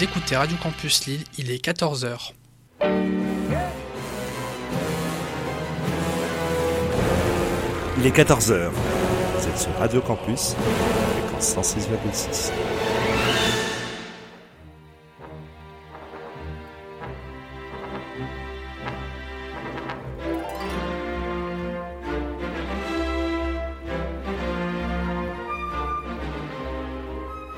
Vous 0.00 0.04
écoutez 0.04 0.34
Radio 0.34 0.56
Campus 0.56 1.04
Lille, 1.04 1.24
il 1.36 1.50
est 1.50 1.62
14h. 1.62 2.32
Il 7.98 8.06
est 8.06 8.16
14h. 8.16 8.70
Vous 8.70 9.46
êtes 9.46 9.58
sur 9.58 9.76
Radio 9.78 10.00
Campus, 10.00 10.54
fréquence 11.44 11.74
106,6. 11.74 12.50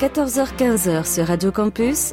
14h-15h 0.02 1.06
sur 1.06 1.28
Radio 1.28 1.52
Campus. 1.52 2.12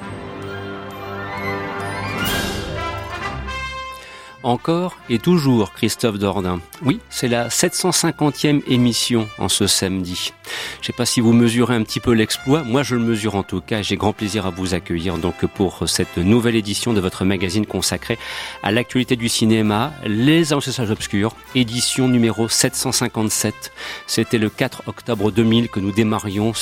Encore 4.43 4.97
et 5.09 5.19
toujours 5.19 5.71
Christophe 5.71 6.17
Dordain. 6.17 6.59
Oui, 6.83 6.99
c'est 7.11 7.27
la 7.27 7.49
750e 7.49 8.63
émission 8.67 9.27
en 9.37 9.49
ce 9.49 9.67
samedi. 9.67 10.33
Je 10.81 10.87
sais 10.87 10.93
pas 10.93 11.05
si 11.05 11.21
vous 11.21 11.31
mesurez 11.31 11.75
un 11.75 11.83
petit 11.83 11.99
peu 11.99 12.13
l'exploit. 12.13 12.63
Moi, 12.63 12.81
je 12.81 12.95
le 12.95 13.01
mesure 13.01 13.35
en 13.35 13.43
tout 13.43 13.61
cas. 13.61 13.83
J'ai 13.83 13.97
grand 13.97 14.13
plaisir 14.13 14.47
à 14.47 14.49
vous 14.49 14.73
accueillir 14.73 15.19
donc 15.19 15.45
pour 15.45 15.87
cette 15.87 16.17
nouvelle 16.17 16.55
édition 16.55 16.93
de 16.93 16.99
votre 16.99 17.23
magazine 17.23 17.67
consacré 17.67 18.17
à 18.63 18.71
l'actualité 18.71 19.15
du 19.15 19.29
cinéma, 19.29 19.93
Les 20.05 20.53
Ancêtres 20.53 20.91
Obscurs, 20.91 21.35
édition 21.53 22.07
numéro 22.07 22.49
757. 22.49 23.71
C'était 24.07 24.39
le 24.39 24.49
4 24.49 24.83
octobre 24.87 25.31
2000 25.31 25.69
que 25.69 25.79
nous 25.79 25.91
démarrions 25.91 26.53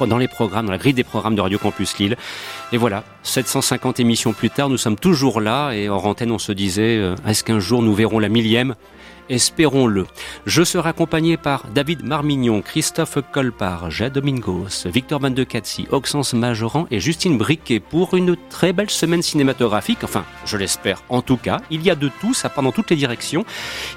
dans 0.00 0.18
les 0.18 0.28
programmes, 0.28 0.66
dans 0.66 0.72
la 0.72 0.78
grille 0.78 0.94
des 0.94 1.04
programmes 1.04 1.36
de 1.36 1.40
Radio 1.40 1.58
Campus 1.58 1.96
Lille. 1.98 2.16
Et 2.72 2.76
voilà, 2.76 3.04
750 3.22 4.00
émissions 4.00 4.32
plus 4.32 4.50
tard, 4.50 4.68
nous 4.68 4.78
sommes 4.78 4.96
toujours 4.96 5.40
là 5.40 5.72
et 5.72 5.88
en 5.88 5.98
antenne, 5.98 6.32
on 6.32 6.38
se 6.38 6.50
disait, 6.52 7.00
est-ce 7.26 7.44
qu'un 7.44 7.60
jour 7.60 7.82
nous 7.82 7.94
verrons 7.94 8.18
la 8.18 8.28
millième? 8.28 8.74
Espérons-le. 9.28 10.06
Je 10.46 10.62
serai 10.62 10.90
accompagné 10.90 11.36
par 11.36 11.64
David 11.74 12.04
Marmignon, 12.04 12.62
Christophe 12.62 13.18
Colpart, 13.32 13.90
Jade 13.90 14.14
Domingos, 14.14 14.86
Victor 14.86 15.20
Van 15.20 15.30
de 15.30 15.44
Catsi, 15.44 15.86
Oxens 15.90 16.34
Majoran 16.34 16.86
et 16.90 17.00
Justine 17.00 17.38
Briquet 17.38 17.80
pour 17.80 18.14
une 18.14 18.36
très 18.50 18.72
belle 18.72 18.90
semaine 18.90 19.22
cinématographique. 19.22 20.04
Enfin, 20.04 20.24
je 20.44 20.56
l'espère 20.56 21.02
en 21.08 21.22
tout 21.22 21.36
cas. 21.36 21.60
Il 21.70 21.82
y 21.82 21.90
a 21.90 21.94
de 21.94 22.10
tout, 22.20 22.34
ça 22.34 22.48
part 22.48 22.64
dans 22.64 22.72
toutes 22.72 22.90
les 22.90 22.96
directions. 22.96 23.44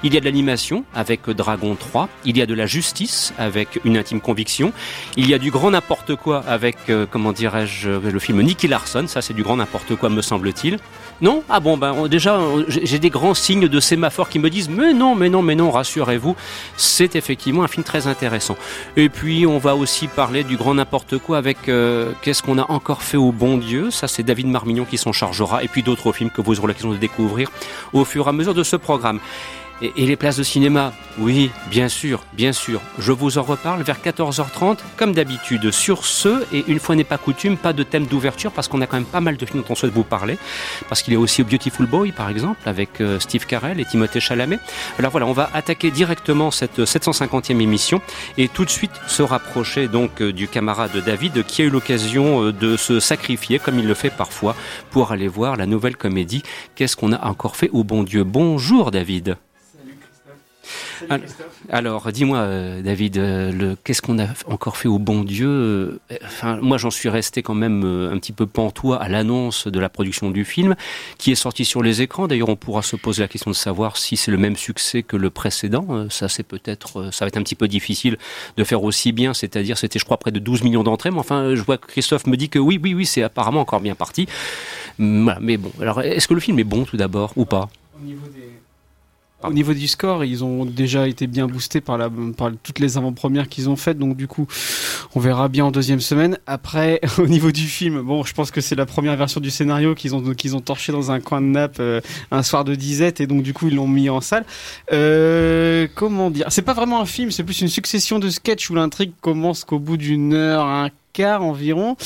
Il 0.02 0.14
y 0.14 0.16
a 0.16 0.20
de 0.20 0.24
l'animation 0.24 0.84
avec 0.94 1.28
Dragon 1.30 1.74
3. 1.74 2.08
Il 2.24 2.36
y 2.36 2.42
a 2.42 2.46
de 2.46 2.54
la 2.54 2.66
justice 2.66 3.32
avec 3.38 3.80
Une 3.84 3.96
intime 3.96 4.20
conviction. 4.20 4.72
Il 5.16 5.28
y 5.28 5.34
a 5.34 5.38
du 5.38 5.50
grand 5.50 5.70
n'importe 5.70 6.16
quoi 6.16 6.42
avec, 6.46 6.76
euh, 6.88 7.06
comment 7.10 7.32
dirais-je, 7.32 7.90
le 7.90 8.18
film 8.18 8.42
Nicky 8.42 8.68
Larson. 8.68 9.06
Ça, 9.06 9.22
c'est 9.22 9.34
du 9.34 9.42
grand 9.42 9.56
n'importe 9.56 9.94
quoi, 9.96 10.08
me 10.08 10.22
semble-t-il. 10.22 10.78
Non? 11.20 11.42
Ah 11.48 11.60
bon, 11.60 11.76
ben 11.76 12.08
déjà, 12.08 12.38
j'ai 12.68 12.98
des 12.98 13.10
grands 13.10 13.34
signes 13.34 13.68
de 13.68 13.80
sémaphore 13.80 14.28
qui 14.28 14.38
me 14.38 14.50
disent 14.50 14.68
mais 14.68 14.92
non, 14.92 15.14
mais 15.18 15.28
non, 15.28 15.42
mais 15.42 15.54
non, 15.54 15.70
rassurez-vous, 15.70 16.36
c'est 16.76 17.16
effectivement 17.16 17.62
un 17.62 17.68
film 17.68 17.84
très 17.84 18.06
intéressant. 18.06 18.56
Et 18.96 19.08
puis, 19.08 19.46
on 19.46 19.58
va 19.58 19.76
aussi 19.76 20.06
parler 20.06 20.44
du 20.44 20.56
grand 20.56 20.74
n'importe 20.74 21.18
quoi 21.18 21.38
avec 21.38 21.68
euh, 21.68 22.12
Qu'est-ce 22.22 22.42
qu'on 22.42 22.58
a 22.58 22.70
encore 22.70 23.02
fait 23.02 23.16
au 23.16 23.32
bon 23.32 23.58
Dieu? 23.58 23.90
Ça, 23.90 24.08
c'est 24.08 24.22
David 24.22 24.46
Marmignon 24.46 24.84
qui 24.84 24.96
s'en 24.96 25.12
chargera. 25.12 25.62
Et 25.62 25.68
puis 25.68 25.82
d'autres 25.82 26.12
films 26.12 26.30
que 26.30 26.40
vous 26.40 26.58
aurez 26.58 26.68
l'occasion 26.68 26.90
de 26.90 26.96
découvrir 26.96 27.50
au 27.92 28.04
fur 28.04 28.26
et 28.26 28.28
à 28.30 28.32
mesure 28.32 28.54
de 28.54 28.62
ce 28.62 28.76
programme. 28.76 29.20
Et, 29.80 30.06
les 30.06 30.16
places 30.16 30.36
de 30.36 30.42
cinéma 30.42 30.92
Oui, 31.18 31.50
bien 31.70 31.88
sûr, 31.88 32.24
bien 32.32 32.52
sûr. 32.52 32.80
Je 32.98 33.12
vous 33.12 33.38
en 33.38 33.42
reparle 33.42 33.82
vers 33.82 33.98
14h30, 33.98 34.78
comme 34.96 35.12
d'habitude. 35.12 35.70
Sur 35.70 36.04
ce, 36.04 36.44
et 36.52 36.64
une 36.66 36.80
fois 36.80 36.96
n'est 36.96 37.04
pas 37.04 37.18
coutume, 37.18 37.56
pas 37.56 37.72
de 37.72 37.84
thème 37.84 38.06
d'ouverture, 38.06 38.50
parce 38.50 38.66
qu'on 38.66 38.80
a 38.80 38.86
quand 38.86 38.96
même 38.96 39.04
pas 39.04 39.20
mal 39.20 39.36
de 39.36 39.46
films 39.46 39.62
dont 39.62 39.72
on 39.72 39.74
souhaite 39.76 39.92
vous 39.92 40.02
parler. 40.02 40.36
Parce 40.88 41.02
qu'il 41.02 41.14
a 41.14 41.18
aussi 41.18 41.44
Beautiful 41.44 41.86
Boy, 41.86 42.10
par 42.10 42.28
exemple, 42.28 42.60
avec 42.66 43.00
euh, 43.00 43.20
Steve 43.20 43.46
Carell 43.46 43.78
et 43.78 43.84
Timothée 43.84 44.20
Chalamet. 44.20 44.58
Alors 44.98 45.12
voilà, 45.12 45.26
on 45.26 45.32
va 45.32 45.48
attaquer 45.54 45.92
directement 45.92 46.50
cette 46.50 46.80
750e 46.80 47.60
émission, 47.60 48.00
et 48.36 48.48
tout 48.48 48.64
de 48.64 48.70
suite 48.70 48.92
se 49.06 49.22
rapprocher 49.22 49.86
donc 49.86 50.20
euh, 50.20 50.32
du 50.32 50.48
camarade 50.48 50.96
David, 51.04 51.44
qui 51.44 51.62
a 51.62 51.66
eu 51.66 51.70
l'occasion 51.70 52.42
euh, 52.42 52.52
de 52.52 52.76
se 52.76 52.98
sacrifier, 52.98 53.60
comme 53.60 53.78
il 53.78 53.86
le 53.86 53.94
fait 53.94 54.10
parfois, 54.10 54.56
pour 54.90 55.12
aller 55.12 55.28
voir 55.28 55.56
la 55.56 55.66
nouvelle 55.66 55.96
comédie 55.96 56.42
Qu'est-ce 56.74 56.96
qu'on 56.96 57.12
a 57.12 57.26
encore 57.26 57.56
fait 57.56 57.70
au 57.72 57.84
bon 57.84 58.02
Dieu? 58.02 58.24
Bonjour 58.24 58.90
David 58.90 59.36
alors, 61.70 62.12
dis-moi, 62.12 62.38
euh, 62.38 62.82
David, 62.82 63.18
euh, 63.18 63.74
qu'est-ce 63.84 64.02
qu'on 64.02 64.18
a 64.18 64.26
encore 64.46 64.76
fait 64.76 64.88
au 64.88 64.98
bon 64.98 65.22
Dieu 65.22 65.48
euh, 65.48 65.98
Enfin, 66.24 66.58
moi, 66.60 66.78
j'en 66.78 66.90
suis 66.90 67.08
resté 67.08 67.42
quand 67.42 67.54
même 67.54 67.84
un 67.84 68.18
petit 68.18 68.32
peu 68.32 68.46
pantois 68.46 69.02
à 69.02 69.08
l'annonce 69.08 69.66
de 69.66 69.78
la 69.78 69.88
production 69.88 70.30
du 70.30 70.44
film, 70.44 70.76
qui 71.18 71.30
est 71.30 71.36
sorti 71.36 71.64
sur 71.64 71.82
les 71.82 72.02
écrans. 72.02 72.28
D'ailleurs, 72.28 72.48
on 72.48 72.56
pourra 72.56 72.82
se 72.82 72.96
poser 72.96 73.22
la 73.22 73.28
question 73.28 73.50
de 73.50 73.56
savoir 73.56 73.96
si 73.96 74.16
c'est 74.16 74.30
le 74.30 74.38
même 74.38 74.56
succès 74.56 75.02
que 75.02 75.16
le 75.16 75.30
précédent. 75.30 76.08
ça, 76.10 76.28
c'est 76.28 76.42
peut-être, 76.42 77.10
ça 77.12 77.24
va 77.24 77.28
être 77.28 77.36
un 77.36 77.42
petit 77.42 77.54
peu 77.54 77.68
difficile 77.68 78.18
de 78.56 78.64
faire 78.64 78.82
aussi 78.82 79.12
bien. 79.12 79.34
C'est-à-dire, 79.34 79.78
c'était, 79.78 79.98
je 79.98 80.04
crois, 80.04 80.16
près 80.18 80.30
de 80.30 80.38
12 80.38 80.62
millions 80.62 80.82
d'entrées. 80.82 81.10
Mais 81.10 81.18
enfin, 81.18 81.54
je 81.54 81.62
vois 81.62 81.78
que 81.78 81.86
Christophe 81.86 82.26
me 82.26 82.36
dit 82.36 82.48
que 82.48 82.58
oui, 82.58 82.80
oui, 82.82 82.94
oui, 82.94 83.06
c'est 83.06 83.22
apparemment 83.22 83.60
encore 83.60 83.80
bien 83.80 83.94
parti. 83.94 84.28
Mais 84.98 85.56
bon, 85.56 85.72
alors, 85.80 86.00
est-ce 86.00 86.28
que 86.28 86.34
le 86.34 86.40
film 86.40 86.58
est 86.58 86.64
bon 86.64 86.84
tout 86.84 86.96
d'abord 86.96 87.32
ou 87.36 87.44
pas? 87.44 87.68
Au 88.00 88.04
niveau 88.04 88.26
des 88.28 88.57
au 89.44 89.52
niveau 89.52 89.72
du 89.72 89.86
score, 89.86 90.24
ils 90.24 90.42
ont 90.42 90.64
déjà 90.64 91.06
été 91.06 91.26
bien 91.26 91.46
boostés 91.46 91.80
par, 91.80 91.96
la, 91.96 92.10
par 92.36 92.50
toutes 92.62 92.80
les 92.80 92.96
avant-premières 92.96 93.48
qu'ils 93.48 93.70
ont 93.70 93.76
faites, 93.76 93.98
donc 93.98 94.16
du 94.16 94.26
coup, 94.26 94.46
on 95.14 95.20
verra 95.20 95.48
bien 95.48 95.66
en 95.66 95.70
deuxième 95.70 96.00
semaine. 96.00 96.38
Après, 96.46 97.00
au 97.18 97.26
niveau 97.26 97.52
du 97.52 97.66
film, 97.66 98.00
bon, 98.00 98.24
je 98.24 98.34
pense 98.34 98.50
que 98.50 98.60
c'est 98.60 98.74
la 98.74 98.86
première 98.86 99.16
version 99.16 99.40
du 99.40 99.50
scénario 99.50 99.94
qu'ils 99.94 100.14
ont 100.14 100.22
qu'ils 100.34 100.56
ont 100.56 100.60
torché 100.60 100.90
dans 100.92 101.10
un 101.10 101.20
coin 101.20 101.40
de 101.40 101.46
nappe 101.46 101.76
euh, 101.78 102.00
un 102.30 102.42
soir 102.42 102.64
de 102.64 102.74
disette 102.74 103.20
et 103.20 103.26
donc 103.26 103.42
du 103.42 103.54
coup 103.54 103.68
ils 103.68 103.76
l'ont 103.76 103.86
mis 103.86 104.10
en 104.10 104.20
salle. 104.20 104.44
Euh, 104.92 105.86
comment 105.94 106.30
dire? 106.30 106.46
C'est 106.50 106.62
pas 106.62 106.74
vraiment 106.74 107.00
un 107.00 107.06
film, 107.06 107.30
c'est 107.30 107.44
plus 107.44 107.60
une 107.60 107.68
succession 107.68 108.18
de 108.18 108.30
sketchs 108.30 108.70
où 108.70 108.74
l'intrigue 108.74 109.12
commence 109.20 109.64
qu'au 109.64 109.78
bout 109.78 109.96
d'une 109.96 110.34
heure, 110.34 110.64
un 110.66 110.90
quart 111.12 111.42
environ. 111.42 111.96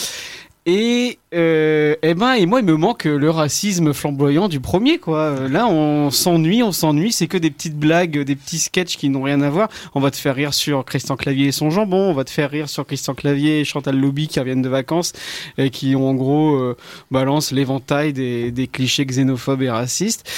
Et 0.65 1.19
euh, 1.34 1.97
eh 2.03 2.15
ben 2.15 2.34
et 2.34 2.47
moi 2.47 2.61
il 2.61 2.67
me 2.67 2.77
manque 2.77 3.05
le 3.05 3.31
racisme 3.31 3.93
flamboyant 3.93 4.47
du 4.47 4.61
premier 4.61 4.99
quoi. 4.99 5.49
Là 5.49 5.67
on 5.67 6.12
s'ennuie, 6.12 6.62
on 6.62 6.71
s'ennuie, 6.71 7.11
c'est 7.11 7.27
que 7.27 7.37
des 7.37 7.50
petites 7.50 7.77
blagues, 7.77 8.21
des 8.21 8.37
petits 8.37 8.61
sketchs 8.61 8.97
qui 8.97 9.09
n'ont 9.09 9.23
rien 9.23 9.41
à 9.41 9.50
voir. 9.50 9.69
On 9.97 10.00
va 10.00 10.12
te 10.12 10.17
faire 10.17 10.37
rire 10.37 10.55
sur 10.55 10.84
Christian 10.84 11.17
Clavier 11.17 11.49
et 11.49 11.53
son 11.53 11.71
jambon, 11.71 12.11
on 12.11 12.15
va 12.15 12.23
te 12.23 12.31
faire 12.31 12.49
rire 12.49 12.69
sur 12.69 12.87
Christian 12.87 13.15
Clavier 13.15 13.59
et 13.59 13.65
Chantal 13.65 13.99
Lobby 13.99 14.28
qui 14.28 14.39
reviennent 14.39 14.62
de 14.62 14.69
vacances 14.69 15.15
et 15.59 15.71
qui 15.71 15.97
ont 15.97 16.09
en 16.09 16.15
gros 16.15 16.55
euh, 16.55 16.77
balance 17.11 17.50
l'éventail 17.50 18.12
des, 18.12 18.53
des 18.53 18.69
clichés 18.69 19.05
xénophobes 19.05 19.62
et 19.62 19.71
racistes. 19.71 20.31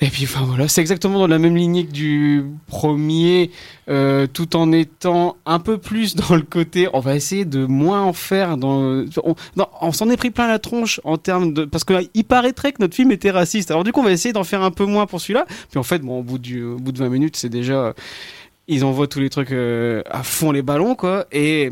Et 0.00 0.08
puis 0.08 0.24
voilà, 0.26 0.66
c'est 0.66 0.80
exactement 0.80 1.20
dans 1.20 1.26
la 1.28 1.38
même 1.38 1.56
lignée 1.56 1.86
que 1.86 1.92
du 1.92 2.44
premier, 2.66 3.50
euh, 3.88 4.26
tout 4.26 4.56
en 4.56 4.72
étant 4.72 5.36
un 5.46 5.60
peu 5.60 5.78
plus 5.78 6.16
dans 6.16 6.34
le 6.34 6.42
côté. 6.42 6.88
On 6.92 7.00
va 7.00 7.14
essayer 7.14 7.44
de 7.44 7.64
moins 7.64 8.02
en 8.02 8.12
faire. 8.12 8.56
On, 8.62 9.92
s'en 9.92 10.10
est 10.10 10.16
pris 10.16 10.30
plein 10.30 10.48
la 10.48 10.58
tronche 10.58 11.00
en 11.04 11.16
termes 11.16 11.54
de 11.54 11.64
parce 11.64 11.84
que 11.84 11.94
il 12.14 12.24
paraîtrait 12.24 12.72
que 12.72 12.82
notre 12.82 12.94
film 12.94 13.12
était 13.12 13.30
raciste. 13.30 13.70
Alors 13.70 13.84
du 13.84 13.92
coup, 13.92 14.00
on 14.00 14.04
va 14.04 14.12
essayer 14.12 14.32
d'en 14.32 14.44
faire 14.44 14.62
un 14.62 14.72
peu 14.72 14.84
moins 14.84 15.06
pour 15.06 15.20
celui-là. 15.20 15.46
Puis 15.70 15.78
en 15.78 15.84
fait, 15.84 16.00
bon, 16.00 16.18
au 16.18 16.22
bout 16.22 16.38
du, 16.38 16.64
au 16.64 16.76
bout 16.76 16.92
de 16.92 16.98
20 16.98 17.08
minutes, 17.08 17.36
c'est 17.36 17.48
déjà 17.48 17.94
ils 18.66 18.84
envoient 18.84 19.06
tous 19.06 19.20
les 19.20 19.30
trucs 19.30 19.52
euh, 19.52 20.02
à 20.10 20.22
fond 20.22 20.50
les 20.50 20.62
ballons 20.62 20.94
quoi. 20.94 21.26
Et 21.32 21.70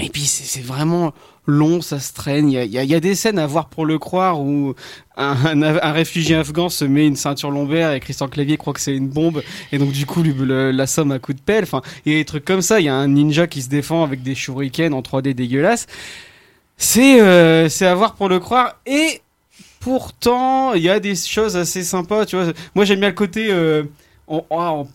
et 0.00 0.08
puis 0.10 0.22
c'est 0.22 0.62
vraiment 0.62 1.12
long, 1.48 1.80
ça 1.80 1.98
se 1.98 2.12
traîne. 2.12 2.50
Il 2.50 2.54
y 2.54 2.78
a, 2.78 2.84
y 2.84 2.94
a, 2.94 3.00
des 3.00 3.14
scènes 3.14 3.38
à 3.38 3.46
voir 3.46 3.68
pour 3.68 3.86
le 3.86 3.98
croire 3.98 4.40
où 4.40 4.74
un, 5.16 5.62
un, 5.62 5.92
réfugié 5.92 6.36
afghan 6.36 6.68
se 6.68 6.84
met 6.84 7.06
une 7.06 7.16
ceinture 7.16 7.50
lombaire 7.50 7.92
et 7.92 8.00
Christian 8.00 8.28
Clavier 8.28 8.56
croit 8.56 8.74
que 8.74 8.80
c'est 8.80 8.94
une 8.94 9.08
bombe 9.08 9.42
et 9.72 9.78
donc 9.78 9.90
du 9.90 10.06
coup 10.06 10.22
lui 10.22 10.34
l'assomme 10.72 11.10
à 11.10 11.18
coup 11.18 11.32
de 11.32 11.40
pelle. 11.40 11.64
Enfin, 11.64 11.82
il 12.04 12.12
y 12.12 12.16
a 12.16 12.18
des 12.18 12.24
trucs 12.24 12.44
comme 12.44 12.62
ça. 12.62 12.78
Il 12.80 12.84
y 12.84 12.88
a 12.88 12.94
un 12.94 13.08
ninja 13.08 13.46
qui 13.46 13.62
se 13.62 13.68
défend 13.68 14.04
avec 14.04 14.22
des 14.22 14.34
shurikens 14.34 14.94
en 14.94 15.00
3D 15.00 15.34
dégueulasses. 15.34 15.86
C'est 16.76 17.20
euh, 17.20 17.68
c'est 17.68 17.86
à 17.86 17.94
voir 17.94 18.14
pour 18.14 18.28
le 18.28 18.38
croire 18.38 18.76
et 18.86 19.22
pourtant 19.80 20.74
il 20.74 20.82
y 20.82 20.90
a 20.90 21.00
des 21.00 21.16
choses 21.16 21.56
assez 21.56 21.82
sympas. 21.82 22.26
Tu 22.26 22.36
vois, 22.36 22.52
moi 22.74 22.84
j'aime 22.84 23.00
bien 23.00 23.08
le 23.08 23.14
côté 23.14 23.48
euh, 23.50 23.84
on 24.28 24.86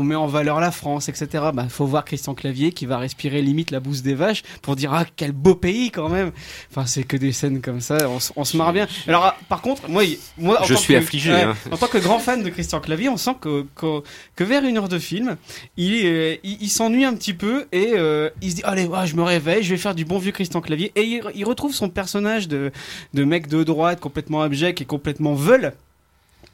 met 0.00 0.14
en 0.14 0.26
valeur 0.26 0.60
la 0.60 0.70
France, 0.70 1.08
etc. 1.08 1.26
Bah, 1.54 1.66
faut 1.68 1.86
voir 1.86 2.04
Christian 2.04 2.34
Clavier 2.34 2.72
qui 2.72 2.86
va 2.86 2.98
respirer 2.98 3.42
limite 3.42 3.70
la 3.70 3.80
bouse 3.80 4.02
des 4.02 4.14
vaches 4.14 4.42
pour 4.62 4.76
dire 4.76 4.92
ah 4.94 5.04
quel 5.16 5.32
beau 5.32 5.54
pays 5.54 5.90
quand 5.90 6.08
même. 6.08 6.32
Enfin, 6.70 6.86
c'est 6.86 7.02
que 7.04 7.16
des 7.16 7.32
scènes 7.32 7.60
comme 7.60 7.80
ça, 7.80 8.08
on, 8.08 8.18
on 8.36 8.44
se 8.44 8.56
marre 8.56 8.72
bien. 8.72 8.86
Alors, 9.08 9.24
ah, 9.24 9.36
par 9.48 9.60
contre, 9.62 9.88
moi, 9.88 10.02
moi, 10.38 10.60
en 10.60 10.64
Je 10.64 10.74
tant 10.74 10.80
suis 10.80 10.94
que- 10.94 10.98
affligé, 10.98 11.32
ouais, 11.32 11.42
hein. 11.42 11.54
En 11.70 11.76
tant 11.76 11.86
que 11.88 11.98
grand 11.98 12.18
fan 12.18 12.42
de 12.42 12.48
Christian 12.50 12.80
Clavier, 12.80 13.08
on 13.08 13.16
sent 13.16 13.36
que 13.40 13.66
que, 13.74 14.02
que 14.36 14.44
vers 14.44 14.64
une 14.64 14.78
heure 14.78 14.88
de 14.88 14.98
film, 14.98 15.36
il 15.76 15.94
est, 16.04 16.40
il, 16.44 16.58
il 16.62 16.68
s'ennuie 16.68 17.04
un 17.04 17.14
petit 17.14 17.34
peu 17.34 17.66
et 17.72 17.92
euh, 17.94 18.30
il 18.40 18.50
se 18.50 18.56
dit 18.56 18.62
allez, 18.64 18.86
ouais, 18.86 19.06
je 19.06 19.16
me 19.16 19.22
réveille, 19.22 19.62
je 19.62 19.70
vais 19.70 19.76
faire 19.78 19.94
du 19.94 20.04
bon 20.04 20.18
vieux 20.18 20.32
Christian 20.32 20.60
Clavier 20.60 20.92
et 20.96 21.02
il, 21.02 21.22
il 21.34 21.44
retrouve 21.44 21.74
son 21.74 21.88
personnage 21.88 22.48
de 22.48 22.70
de 23.14 23.24
mec 23.24 23.48
de 23.48 23.62
droite 23.64 24.00
complètement 24.00 24.42
abject 24.42 24.80
et 24.80 24.84
complètement 24.84 25.34
veule. 25.34 25.72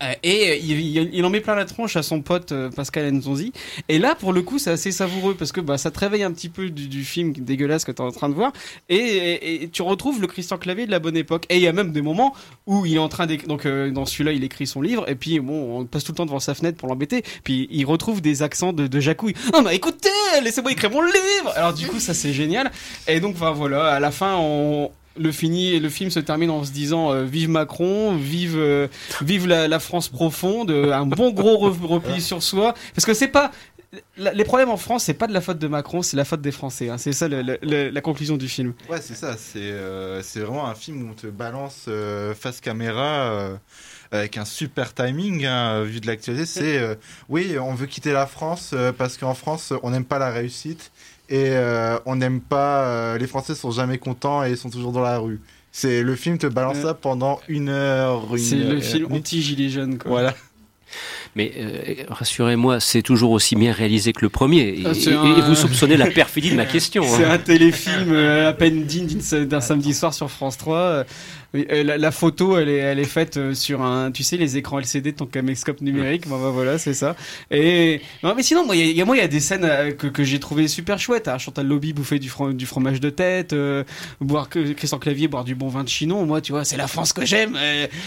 Euh, 0.02 0.14
et 0.22 0.50
euh, 0.50 1.08
il, 1.12 1.24
en 1.24 1.30
met 1.30 1.40
plein 1.40 1.54
la 1.54 1.64
tronche 1.64 1.96
à 1.96 2.02
son 2.02 2.22
pote 2.22 2.52
euh, 2.52 2.70
Pascal 2.70 3.12
Nzonzi. 3.12 3.52
Et 3.88 3.98
là, 3.98 4.14
pour 4.14 4.32
le 4.32 4.42
coup, 4.42 4.58
c'est 4.58 4.70
assez 4.70 4.92
savoureux 4.92 5.34
parce 5.34 5.52
que 5.52 5.60
bah, 5.60 5.78
ça 5.78 5.90
te 5.90 5.98
réveille 5.98 6.22
un 6.22 6.32
petit 6.32 6.48
peu 6.48 6.70
du, 6.70 7.04
film 7.04 7.32
dégueulasse 7.32 7.84
que 7.84 7.92
tu 7.92 8.02
es 8.02 8.04
en 8.04 8.12
train 8.12 8.28
de 8.28 8.34
voir. 8.34 8.52
Et, 8.88 9.68
tu 9.72 9.82
retrouves 9.82 10.20
le 10.20 10.26
Christian 10.26 10.58
Clavier 10.58 10.86
de 10.86 10.90
la 10.90 10.98
bonne 10.98 11.16
époque. 11.16 11.46
Et 11.48 11.56
il 11.56 11.62
y 11.62 11.66
a 11.66 11.72
même 11.72 11.92
des 11.92 12.02
moments 12.02 12.34
où 12.66 12.86
il 12.86 12.94
est 12.94 12.98
en 12.98 13.08
train 13.08 13.26
d'écrire. 13.26 13.48
Donc, 13.48 13.66
dans 13.66 14.06
celui-là, 14.06 14.32
il 14.32 14.44
écrit 14.44 14.66
son 14.66 14.82
livre. 14.82 15.08
Et 15.08 15.14
puis, 15.14 15.40
bon, 15.40 15.80
on 15.80 15.84
passe 15.84 16.04
tout 16.04 16.12
le 16.12 16.16
temps 16.16 16.26
devant 16.26 16.40
sa 16.40 16.54
fenêtre 16.54 16.76
pour 16.76 16.88
l'embêter. 16.88 17.22
Puis, 17.44 17.68
il 17.70 17.84
retrouve 17.84 18.20
des 18.20 18.42
accents 18.42 18.72
de, 18.72 18.86
de 18.86 19.00
Jacouille. 19.00 19.34
Non, 19.52 19.62
mais 19.62 19.74
écoutez, 19.76 20.08
laissez-moi 20.42 20.72
écrire 20.72 20.90
mon 20.90 21.02
livre 21.02 21.52
Alors, 21.56 21.74
du 21.74 21.86
coup, 21.86 22.00
ça, 22.00 22.14
c'est 22.14 22.32
génial. 22.32 22.70
Et 23.06 23.20
donc, 23.20 23.34
voilà, 23.36 23.86
à 23.86 24.00
la 24.00 24.10
fin, 24.10 24.36
on. 24.36 24.90
Le, 25.18 25.32
fini, 25.32 25.78
le 25.80 25.88
film 25.88 26.10
se 26.10 26.20
termine 26.20 26.50
en 26.50 26.64
se 26.64 26.70
disant 26.70 27.12
euh, 27.12 27.24
vive 27.24 27.48
Macron, 27.48 28.16
vive 28.16 28.56
euh, 28.56 28.88
vive 29.20 29.46
la, 29.46 29.78
France 29.80 30.08
profonde, 30.08 30.70
euh, 30.70 30.92
un 30.92 31.06
bon 31.06 31.30
gros 31.30 31.70
re- 31.70 31.86
repli 31.86 32.20
sur 32.20 32.42
soi. 32.42 32.74
Parce 32.94 33.04
que 33.04 33.14
c'est 33.14 33.28
pas 33.28 33.50
les 34.18 34.44
problèmes 34.44 34.68
en 34.68 34.76
France, 34.76 35.04
c'est 35.04 35.14
pas 35.14 35.26
de 35.26 35.32
la 35.32 35.40
faute 35.40 35.58
de 35.58 35.66
Macron, 35.66 36.02
c'est 36.02 36.16
la 36.18 36.26
faute 36.26 36.42
des 36.42 36.52
Français. 36.52 36.90
hein. 36.90 36.98
C'est 36.98 37.12
ça 37.14 37.26
la 37.28 38.00
conclusion 38.02 38.36
du 38.36 38.46
film. 38.48 38.74
Ouais, 38.90 39.00
c'est 39.00 39.14
ça. 39.14 39.34
C'est 39.38 40.40
vraiment 40.40 40.66
un 40.66 40.74
film 40.74 41.02
où 41.06 41.10
on 41.10 41.14
te 41.14 41.26
balance 41.26 41.88
face 42.38 42.60
caméra 42.60 43.58
avec 44.10 44.36
un 44.36 44.44
super 44.44 44.92
timing 44.92 45.46
hein, 45.46 45.84
vu 45.84 46.00
de 46.00 46.06
l'actualité. 46.06 46.44
C'est 46.44 46.98
oui, 47.30 47.56
on 47.58 47.72
veut 47.74 47.86
quitter 47.86 48.12
la 48.12 48.26
France 48.26 48.74
parce 48.98 49.16
qu'en 49.16 49.32
France, 49.34 49.72
on 49.82 49.90
n'aime 49.90 50.04
pas 50.04 50.18
la 50.18 50.30
réussite 50.30 50.92
et 51.28 51.50
euh, 51.50 51.98
on 52.06 52.16
n'aime 52.16 52.40
pas. 52.40 52.86
euh, 52.88 53.18
les 53.18 53.26
Français 53.26 53.54
sont 53.54 53.70
jamais 53.70 53.98
contents 53.98 54.42
et 54.44 54.56
sont 54.56 54.70
toujours 54.70 54.92
dans 54.92 55.00
la 55.02 55.18
rue. 55.18 55.40
C'est 55.72 56.02
le 56.02 56.16
film 56.16 56.38
te 56.38 56.46
balance 56.46 56.76
Ouais. 56.78 56.82
ça 56.82 56.94
pendant 56.94 57.40
une 57.48 57.68
heure. 57.68 58.24
Une 58.32 58.38
C'est 58.38 58.56
heure 58.56 58.72
le 58.72 58.80
film 58.80 59.12
anti-gilet 59.12 59.68
jaune. 59.68 59.98
Quoi. 59.98 60.10
Voilà. 60.10 60.34
Mais 61.36 61.52
euh, 61.58 61.94
rassurez-moi, 62.08 62.80
c'est 62.80 63.02
toujours 63.02 63.32
aussi 63.32 63.54
bien 63.54 63.72
réalisé 63.72 64.12
que 64.14 64.22
le 64.22 64.30
premier. 64.30 64.68
Et, 64.80 64.82
Ah, 64.86 64.94
c'est 64.94 65.10
et- 65.10 65.14
un- 65.14 65.36
et 65.36 65.40
vous 65.42 65.54
soupçonnez 65.54 65.96
la 65.98 66.06
perfidie 66.10 66.50
de 66.50 66.56
ma 66.56 66.64
question. 66.74 67.04
C'est 67.06 67.24
hein. 67.24 67.32
un 67.32 67.38
téléfilm 67.38 68.10
euh, 68.12 68.48
à 68.48 68.52
peine 68.54 68.84
digne 68.84 69.18
d'un 69.46 69.60
samedi 69.60 69.92
soir 69.92 70.14
sur 70.14 70.30
France 70.30 70.56
3. 70.56 71.04
Euh, 71.54 71.82
la, 71.82 71.96
la 71.98 72.10
photo, 72.10 72.58
elle 72.58 72.68
est, 72.68 72.76
elle 72.76 72.98
est 72.98 73.04
faite 73.04 73.36
euh, 73.38 73.54
sur 73.54 73.82
un, 73.82 74.10
tu 74.10 74.22
sais, 74.22 74.36
les 74.36 74.56
écrans 74.56 74.78
LCD 74.78 75.12
de 75.12 75.16
ton 75.16 75.26
caméscope 75.26 75.80
numérique. 75.80 76.28
Bah, 76.28 76.36
voilà, 76.52 76.76
c'est 76.78 76.94
ça. 76.94 77.16
Et 77.50 78.00
non, 78.22 78.34
mais 78.36 78.42
sinon, 78.42 78.66
moi, 78.66 78.76
il 78.76 78.80
y, 78.80 78.82
a- 78.88 78.90
il 78.90 78.96
y 78.96 79.00
a 79.00 79.04
moi, 79.04 79.16
il 79.16 79.20
y 79.20 79.22
a 79.22 79.28
des 79.28 79.40
scènes 79.40 79.64
euh, 79.64 79.92
que, 79.92 80.06
que 80.06 80.24
j'ai 80.24 80.38
trouvé 80.40 80.68
super 80.68 80.98
chouettes. 80.98 81.28
hein. 81.28 81.38
Chantal 81.38 81.66
Lobby 81.66 81.92
bouffer 81.92 82.18
du, 82.18 82.30
du 82.54 82.66
fromage 82.66 83.00
de 83.00 83.10
tête, 83.10 83.52
euh, 83.54 83.84
boire 84.20 84.48
que 84.48 84.72
Christian 84.72 84.98
Clavier 84.98 85.28
boire 85.28 85.44
du 85.44 85.54
bon 85.54 85.68
vin 85.68 85.84
de 85.84 85.88
Chinon. 85.88 86.26
Moi, 86.26 86.40
tu 86.40 86.52
vois, 86.52 86.64
c'est 86.64 86.76
la 86.76 86.86
France 86.88 87.12
que 87.12 87.24
j'aime. 87.24 87.56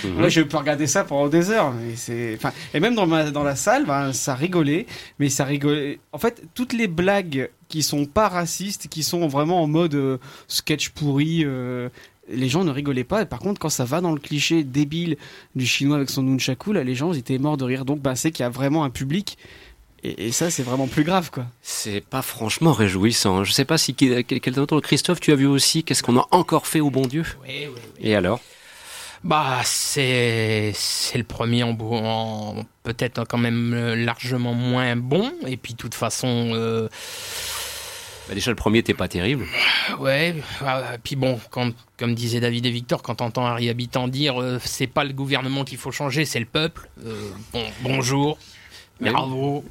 Mhm. 0.04 0.14
Moi, 0.14 0.30
je 0.30 0.42
peux 0.42 0.58
regarder 0.58 0.88
ça 0.88 1.04
pendant 1.04 1.28
des 1.28 1.50
heures. 1.50 1.74
Et 1.92 1.96
c'est, 1.96 2.36
enfin, 2.36 2.52
et 2.74 2.80
même 2.80 2.96
dans 2.96 3.08
ma, 3.08 3.32
dans 3.32 3.44
la 3.44 3.56
salle, 3.56 3.86
ben, 3.86 4.14
ça 4.14 4.36
rigolait, 4.36 4.86
mais 5.20 5.30
ça 5.30 5.46
rigolait. 5.46 6.00
En 6.12 6.18
fait, 6.20 6.44
toutes 6.54 6.74
les 6.74 6.88
blagues 6.88 7.50
qui 7.70 7.84
sont 7.84 8.06
pas 8.06 8.28
racistes, 8.28 8.88
qui 8.90 9.02
sont 9.02 9.28
vraiment 9.30 9.64
en 9.64 9.68
mode 9.68 9.96
euh, 9.96 10.18
sketch 10.50 10.90
pourri, 10.90 11.44
euh, 11.46 11.88
les 12.34 12.50
gens 12.50 12.64
ne 12.64 12.72
rigolaient 12.72 13.04
pas. 13.04 13.22
Et 13.22 13.26
par 13.26 13.40
contre, 13.40 13.60
quand 13.60 13.70
ça 13.70 13.86
va 13.86 14.02
dans 14.02 14.12
le 14.12 14.20
cliché 14.20 14.64
débile 14.64 15.18
du 15.56 15.66
chinois 15.66 15.98
avec 15.98 16.10
son 16.10 16.24
nunchaku, 16.24 16.74
là, 16.74 16.84
les 16.84 16.96
gens 16.96 17.14
ils 17.14 17.20
étaient 17.20 17.38
morts 17.38 17.58
de 17.58 17.66
rire. 17.66 17.86
Donc, 17.86 18.00
bah, 18.02 18.16
c'est 18.16 18.32
qu'il 18.32 18.44
y 18.44 18.46
a 18.46 18.50
vraiment 18.50 18.84
un 18.84 18.90
public. 18.90 19.38
Et, 20.04 20.28
et 20.28 20.32
ça, 20.32 20.50
c'est 20.50 20.64
vraiment 20.64 20.88
plus 20.88 21.04
grave, 21.04 21.30
quoi. 21.30 21.46
C'est 21.62 22.02
pas 22.04 22.22
franchement 22.24 22.74
réjouissant. 22.74 23.38
hein. 23.40 23.44
Je 23.44 23.52
sais 23.52 23.66
pas 23.66 23.78
si 23.78 23.94
quel- 23.94 24.24
quelqu'un 24.24 24.52
d'autre, 24.52 24.80
Christophe, 24.82 25.20
tu 25.20 25.32
as 25.32 25.36
vu 25.36 25.46
aussi 25.46 25.84
qu'est-ce 25.84 26.02
qu'on 26.02 26.18
a 26.18 26.28
encore 26.32 26.66
fait 26.66 26.80
au 26.80 26.90
bon 26.90 27.06
Dieu? 27.06 27.24
Oui, 27.44 27.68
oui, 27.68 27.68
oui. 27.76 27.82
Et 28.02 28.16
alors? 28.16 28.40
Bah, 29.24 29.60
c'est 29.64 30.72
c'est 30.74 31.20
le 31.20 31.24
premier 31.24 31.62
en, 31.62 31.74
beau- 31.74 31.94
en 31.94 32.66
peut-être 32.82 33.24
quand 33.28 33.38
même 33.38 33.76
euh, 33.76 33.96
largement 33.96 34.56
moins 34.56 34.96
bon. 34.96 35.32
Et 35.46 35.58
puis, 35.58 35.74
de 35.74 35.78
toute 35.78 35.94
façon, 35.94 36.50
euh, 36.56 36.90
Bah, 38.28 38.34
Déjà, 38.36 38.52
le 38.52 38.56
premier 38.56 38.80
était 38.80 38.94
pas 38.94 39.08
terrible. 39.08 39.46
ouais. 40.00 40.36
euh, 40.64 40.98
puis 41.04 41.16
bon, 41.16 41.40
quand, 41.50 41.72
comme 41.98 42.14
disait 42.16 42.40
David 42.40 42.66
et 42.66 42.72
Victor, 42.72 43.02
quand 43.02 43.16
t'entends 43.16 43.46
Harry 43.46 43.70
Habitant 43.70 44.08
dire 44.08 44.42
euh, 44.42 44.60
c'est 44.64 44.88
pas 44.88 45.04
le 45.04 45.14
gouvernement 45.14 45.64
qu'il 45.64 45.78
faut 45.78 45.92
changer, 45.92 46.26
c'est 46.26 46.40
le 46.40 46.46
peuple. 46.46 46.88
euh, 47.06 47.30
bon, 47.54 47.64
bonjour. 47.82 48.38
Bravo. 49.00 49.66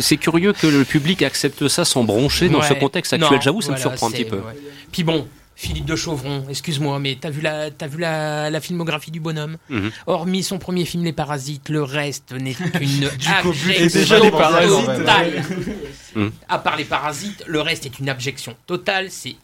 C'est 0.00 0.16
curieux 0.16 0.54
que 0.54 0.66
le 0.66 0.82
public 0.84 1.20
accepte 1.22 1.68
ça 1.68 1.84
sans 1.84 2.02
broncher 2.04 2.48
dans 2.48 2.60
Ouais. 2.60 2.68
ce 2.68 2.72
contexte 2.72 3.12
actuel. 3.12 3.42
J'avoue, 3.42 3.60
ça 3.60 3.72
me 3.72 3.76
surprend 3.76 4.08
un 4.08 4.10
petit 4.10 4.24
peu. 4.24 4.36
ouais. 4.38 4.54
Puis 4.90 5.04
bon, 5.04 5.28
Philippe 5.60 5.86
de 5.86 5.96
Chauvron, 5.96 6.44
excuse-moi, 6.48 7.00
mais 7.00 7.18
t'as 7.20 7.30
vu 7.30 7.40
la, 7.40 7.72
t'as 7.72 7.88
vu 7.88 7.98
la, 7.98 8.48
la 8.48 8.60
filmographie 8.60 9.10
du 9.10 9.18
bonhomme 9.18 9.56
Mhm. 9.68 9.90
Hormis 10.06 10.44
son 10.44 10.58
premier 10.60 10.84
film 10.84 11.02
Les 11.02 11.12
Parasites, 11.12 11.68
le 11.68 11.82
reste 11.82 12.30
n'est 12.32 12.54
qu'une 12.54 13.00
Les 13.00 13.26
abjection 13.26 14.30
Parasites, 14.30 14.86
totale. 14.86 15.42
Mhm. 16.14 16.30
À 16.48 16.58
part 16.60 16.76
les 16.76 16.84
Parasites, 16.84 17.42
le 17.48 17.60
reste 17.60 17.86
est 17.86 17.98
une 17.98 18.08
abjection 18.08 18.54
totale. 18.66 19.10
C'est 19.10 19.34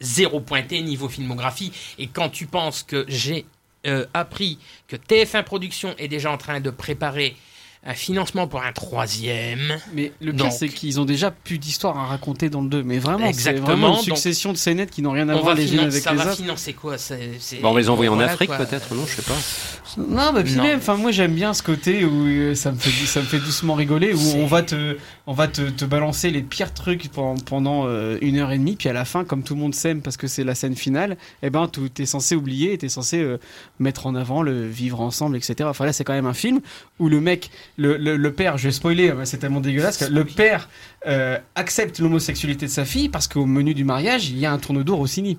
zéro 0.00 0.38
pointé 0.40 0.82
niveau 0.82 1.08
filmographie. 1.08 1.72
Et 1.98 2.08
quand 2.08 2.28
tu 2.28 2.44
penses 2.46 2.82
que 2.82 3.06
j'ai 3.08 3.46
euh, 3.86 4.04
appris 4.12 4.58
que 4.86 4.96
TF1 4.96 5.44
Productions 5.44 5.94
est 5.98 6.08
déjà 6.08 6.30
en 6.30 6.36
train 6.36 6.60
de 6.60 6.68
préparer 6.70 7.36
un 7.86 7.94
financement 7.94 8.46
pour 8.46 8.62
un 8.62 8.72
troisième. 8.72 9.78
Mais 9.94 10.12
le 10.20 10.32
pire, 10.32 10.50
c'est 10.52 10.68
qu'ils 10.68 11.00
ont 11.00 11.04
déjà 11.04 11.30
plus 11.30 11.58
d'histoire 11.58 11.98
à 11.98 12.06
raconter 12.06 12.48
dans 12.48 12.62
le 12.62 12.68
2. 12.68 12.82
Mais 12.82 12.98
vraiment, 12.98 13.30
c'est 13.32 13.52
vraiment 13.54 13.88
une 13.88 13.94
donc- 13.96 14.04
succession 14.04 14.52
de 14.52 14.56
scénettes 14.56 14.90
qui 14.90 15.02
n'ont 15.02 15.10
rien 15.10 15.28
à 15.28 15.34
voir 15.34 15.44
va 15.44 15.54
les 15.54 15.72
unes 15.74 15.80
avec 15.80 15.92
ça 16.02 16.12
les 16.12 16.16
va 16.18 16.24
autres. 16.26 16.36
financer 16.36 16.72
quoi 16.72 16.96
c'est- 16.98 17.32
c'est- 17.40 17.56
Bon, 17.60 17.70
on 17.70 17.74
va 17.74 17.80
les 17.80 17.90
envoyer 17.90 18.08
en 18.08 18.14
voilà, 18.14 18.32
Afrique, 18.32 18.48
quoi. 18.48 18.58
peut-être, 18.58 18.94
non 18.94 19.04
Je 19.06 19.16
sais 19.16 19.22
pas. 19.22 19.36
Non, 19.98 20.32
bah 20.32 20.42
puis 20.42 20.54
Non. 20.54 20.62
même, 20.64 20.78
enfin 20.78 20.96
moi 20.96 21.12
j'aime 21.12 21.34
bien 21.34 21.54
ce 21.54 21.62
côté 21.62 22.04
où 22.04 22.26
euh, 22.26 22.54
ça 22.56 22.72
me 22.72 22.78
fait 22.78 22.90
ça 23.06 23.20
me 23.20 23.26
fait 23.26 23.38
doucement 23.38 23.74
rigoler 23.74 24.12
où 24.12 24.20
on 24.38 24.46
va 24.46 24.62
te 24.62 24.96
on 25.26 25.32
va 25.32 25.48
te, 25.48 25.62
te 25.70 25.84
balancer 25.84 26.30
les 26.30 26.42
pires 26.42 26.74
trucs 26.74 27.10
pendant, 27.10 27.40
pendant 27.40 27.86
euh, 27.86 28.18
une 28.20 28.38
heure 28.38 28.52
et 28.52 28.58
demie 28.58 28.76
puis 28.76 28.88
à 28.88 28.92
la 28.92 29.04
fin 29.04 29.24
comme 29.24 29.42
tout 29.42 29.54
le 29.54 29.60
monde 29.60 29.74
s'aime 29.74 30.02
parce 30.02 30.16
que 30.16 30.26
c'est 30.26 30.44
la 30.44 30.54
scène 30.54 30.76
finale 30.76 31.16
et 31.42 31.50
ben 31.50 31.68
tu 31.68 32.02
es 32.02 32.06
censé 32.06 32.34
oublier 32.34 32.72
et 32.72 32.78
t'es 32.78 32.88
censé 32.88 33.18
euh, 33.18 33.38
mettre 33.78 34.06
en 34.06 34.14
avant 34.14 34.42
le 34.42 34.66
vivre 34.66 35.00
ensemble 35.00 35.36
etc. 35.36 35.54
Enfin 35.64 35.86
là 35.86 35.92
c'est 35.92 36.04
quand 36.04 36.12
même 36.12 36.26
un 36.26 36.34
film 36.34 36.60
où 36.98 37.08
le 37.08 37.20
mec 37.20 37.50
le, 37.76 37.96
le, 37.96 38.16
le 38.16 38.32
père 38.32 38.58
je 38.58 38.64
vais 38.68 38.72
spoiler 38.72 39.10
hein, 39.10 39.24
c'est 39.24 39.38
tellement 39.38 39.60
dégueulasse 39.60 39.96
que 39.96 40.04
le 40.04 40.24
père 40.24 40.68
euh, 41.06 41.38
accepte 41.54 41.98
l'homosexualité 41.98 42.66
de 42.66 42.70
sa 42.70 42.84
fille 42.84 43.08
parce 43.08 43.28
qu'au 43.28 43.46
menu 43.46 43.74
du 43.74 43.84
mariage 43.84 44.28
il 44.28 44.38
y 44.38 44.46
a 44.46 44.52
un 44.52 44.58
tourne 44.58 44.82
d'eau 44.82 44.96
Rossini. 44.96 45.38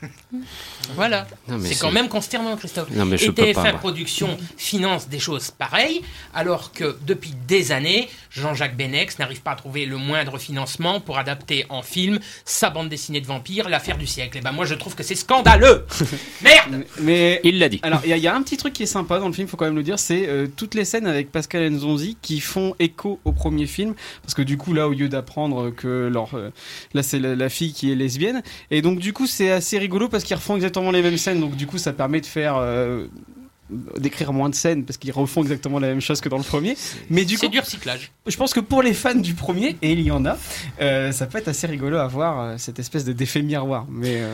Voilà. 0.94 1.26
C'est 1.62 1.78
quand 1.78 1.90
même 1.90 2.08
consternant, 2.08 2.56
Christophe. 2.56 2.90
Non, 2.90 3.04
mais 3.04 3.18
je 3.18 3.26
et 3.26 3.32
peux 3.32 3.52
pas, 3.52 3.62
TF1 3.62 3.62
moi. 3.62 3.72
Productions 3.80 4.38
finance 4.56 5.08
des 5.08 5.18
choses 5.18 5.50
pareilles, 5.50 6.02
alors 6.32 6.72
que 6.72 6.96
depuis 7.06 7.34
des 7.48 7.72
années, 7.72 8.08
Jean-Jacques 8.36 8.76
Benex 8.76 9.18
n'arrive 9.18 9.40
pas 9.42 9.52
à 9.52 9.56
trouver 9.56 9.86
le 9.86 9.96
moindre 9.96 10.38
financement 10.38 11.00
pour 11.00 11.18
adapter 11.18 11.64
en 11.68 11.82
film 11.82 12.18
sa 12.44 12.70
bande 12.70 12.88
dessinée 12.88 13.20
de 13.20 13.26
vampires, 13.26 13.68
l'affaire 13.68 13.96
du 13.98 14.06
siècle. 14.06 14.38
Et 14.38 14.40
ben 14.40 14.52
moi, 14.52 14.64
je 14.64 14.74
trouve 14.74 14.94
que 14.94 15.02
c'est 15.02 15.14
scandaleux. 15.14 15.84
Merde. 16.42 16.84
Mais 17.00 17.40
Il 17.44 17.58
l'a 17.58 17.68
dit. 17.68 17.80
Alors, 17.82 18.00
il 18.04 18.10
y, 18.10 18.12
a- 18.12 18.16
il 18.16 18.22
y 18.22 18.28
a 18.28 18.34
un 18.34 18.42
petit 18.42 18.56
truc 18.56 18.72
qui 18.74 18.82
est 18.82 18.86
sympa 18.86 19.18
dans 19.18 19.26
le 19.28 19.32
film, 19.32 19.48
faut 19.48 19.56
quand 19.56 19.64
même 19.64 19.76
le 19.76 19.82
dire, 19.82 19.98
c'est 19.98 20.28
euh, 20.28 20.46
toutes 20.54 20.74
les 20.74 20.84
scènes 20.84 21.06
avec 21.06 21.32
Pascal 21.32 21.68
Nzonzi 21.70 22.16
qui 22.22 22.40
font 22.40 22.74
écho 22.78 23.20
au 23.24 23.32
premier 23.32 23.66
film, 23.66 23.94
parce 24.22 24.34
que 24.34 24.42
du 24.42 24.56
coup, 24.56 24.72
là, 24.74 24.88
au 24.88 24.92
lieu 24.92 25.08
d'apprendre 25.08 25.70
que 25.70 26.08
leur, 26.12 26.34
euh, 26.34 26.50
là, 26.94 27.02
c'est 27.02 27.18
la, 27.18 27.34
la 27.34 27.48
fille 27.48 27.72
qui 27.72 27.90
est 27.90 27.94
lesbienne, 27.94 28.42
et 28.70 28.82
donc 28.82 28.98
du 28.98 29.12
coup, 29.12 29.26
c'est 29.26 29.50
assez 29.50 29.78
rigolo 29.78 30.08
parce 30.08 30.24
qu'ils 30.24 30.36
refont 30.36 30.56
exactement 30.56 30.90
les 30.90 31.02
mêmes 31.02 31.16
scènes, 31.18 31.40
donc 31.40 31.56
du 31.56 31.66
coup, 31.66 31.78
ça 31.78 31.92
permet 31.92 32.20
de 32.20 32.26
faire 32.26 32.56
euh, 32.56 33.06
d'écrire 33.70 34.32
moins 34.32 34.48
de 34.48 34.54
scènes 34.54 34.84
parce 34.84 34.96
qu'ils 34.96 35.12
refont 35.12 35.42
exactement 35.42 35.78
la 35.78 35.88
même 35.88 36.00
chose 36.00 36.20
que 36.20 36.28
dans 36.28 36.38
le 36.38 36.44
premier. 36.44 36.76
Mais 37.10 37.24
du 37.24 37.36
C'est 37.36 37.46
coup, 37.46 37.52
du 37.52 37.60
recyclage. 37.60 38.12
je 38.26 38.36
pense 38.36 38.54
que 38.54 38.60
pour 38.60 38.82
les 38.82 38.94
fans 38.94 39.14
du 39.14 39.34
premier, 39.34 39.76
et 39.82 39.92
il 39.92 40.00
y 40.00 40.10
en 40.10 40.24
a, 40.24 40.36
euh, 40.80 41.12
ça 41.12 41.26
peut 41.26 41.38
être 41.38 41.48
assez 41.48 41.66
rigolo 41.66 41.96
à 41.98 42.06
voir 42.06 42.40
euh, 42.40 42.54
cette 42.58 42.78
espèce 42.78 43.04
de 43.04 43.12
défait 43.12 43.42
miroir. 43.42 43.86
Mais 43.90 44.18
euh, 44.20 44.32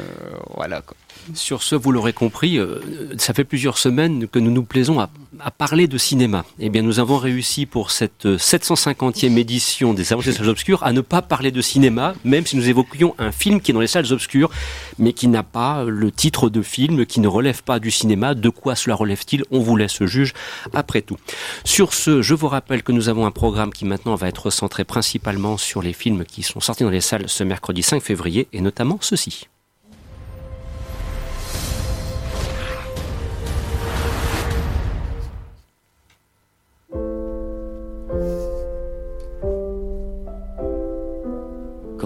voilà 0.54 0.82
quoi. 0.82 0.96
Sur 1.34 1.62
ce, 1.62 1.74
vous 1.76 1.92
l'aurez 1.92 2.12
compris, 2.12 2.58
euh, 2.58 2.80
ça 3.18 3.32
fait 3.32 3.44
plusieurs 3.44 3.78
semaines 3.78 4.26
que 4.28 4.38
nous 4.38 4.50
nous 4.50 4.64
plaisons 4.64 5.00
à, 5.00 5.08
à 5.40 5.50
parler 5.50 5.86
de 5.86 5.96
cinéma. 5.96 6.44
Eh 6.58 6.68
bien, 6.68 6.82
nous 6.82 7.00
avons 7.00 7.16
réussi 7.16 7.64
pour 7.64 7.90
cette 7.90 8.26
euh, 8.26 8.36
750e 8.36 9.38
édition 9.38 9.94
des 9.94 10.12
Aventures 10.12 10.32
des 10.32 10.38
salles 10.38 10.48
obscures 10.50 10.82
à 10.82 10.92
ne 10.92 11.00
pas 11.00 11.22
parler 11.22 11.50
de 11.50 11.62
cinéma, 11.62 12.14
même 12.24 12.44
si 12.44 12.56
nous 12.56 12.68
évoquions 12.68 13.14
un 13.18 13.32
film 13.32 13.60
qui 13.62 13.70
est 13.70 13.74
dans 13.74 13.80
les 13.80 13.86
salles 13.86 14.12
obscures, 14.12 14.50
mais 14.98 15.14
qui 15.14 15.28
n'a 15.28 15.42
pas 15.42 15.84
le 15.84 16.10
titre 16.10 16.50
de 16.50 16.60
film, 16.60 17.06
qui 17.06 17.20
ne 17.20 17.28
relève 17.28 17.62
pas 17.62 17.78
du 17.78 17.90
cinéma. 17.90 18.34
De 18.34 18.50
quoi 18.50 18.76
cela 18.76 18.94
relève 18.94 19.22
peuvent-ils 19.22 19.44
On 19.50 19.60
vous 19.60 19.76
laisse 19.76 20.04
juge 20.04 20.32
après 20.72 21.02
tout. 21.02 21.16
Sur 21.64 21.94
ce, 21.94 22.22
je 22.22 22.34
vous 22.34 22.48
rappelle 22.48 22.82
que 22.82 22.92
nous 22.92 23.08
avons 23.08 23.26
un 23.26 23.30
programme 23.30 23.72
qui 23.72 23.84
maintenant 23.84 24.14
va 24.14 24.28
être 24.28 24.50
centré 24.50 24.84
principalement 24.84 25.56
sur 25.56 25.82
les 25.82 25.92
films 25.92 26.24
qui 26.24 26.42
sont 26.42 26.60
sortis 26.60 26.84
dans 26.84 26.90
les 26.90 27.00
salles 27.00 27.28
ce 27.28 27.44
mercredi 27.44 27.82
5 27.82 28.02
février 28.02 28.48
et 28.52 28.60
notamment 28.60 28.98
ceci. 29.00 29.48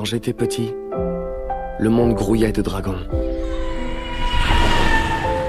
J'étais 0.06 0.32
petit, 0.32 0.72
le 1.80 1.90
monde 1.90 2.14
grouillait 2.14 2.52
de 2.52 2.62
dragons. 2.62 3.00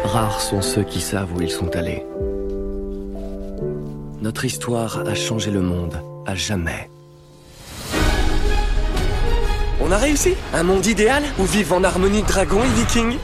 Rares 0.03 0.41
sont 0.41 0.63
ceux 0.63 0.83
qui 0.83 0.99
savent 0.99 1.31
où 1.35 1.41
ils 1.41 1.51
sont 1.51 1.75
allés. 1.75 2.03
Notre 4.19 4.45
histoire 4.45 5.03
a 5.07 5.13
changé 5.13 5.51
le 5.51 5.61
monde 5.61 6.01
à 6.25 6.33
jamais. 6.33 6.89
On 9.79 9.91
a 9.91 9.97
réussi 9.97 10.33
Un 10.53 10.63
monde 10.63 10.85
idéal 10.87 11.23
où 11.37 11.43
vivent 11.43 11.73
en 11.73 11.83
harmonie 11.83 12.23
dragons 12.23 12.63
et 12.63 12.79
vikings 12.79 13.17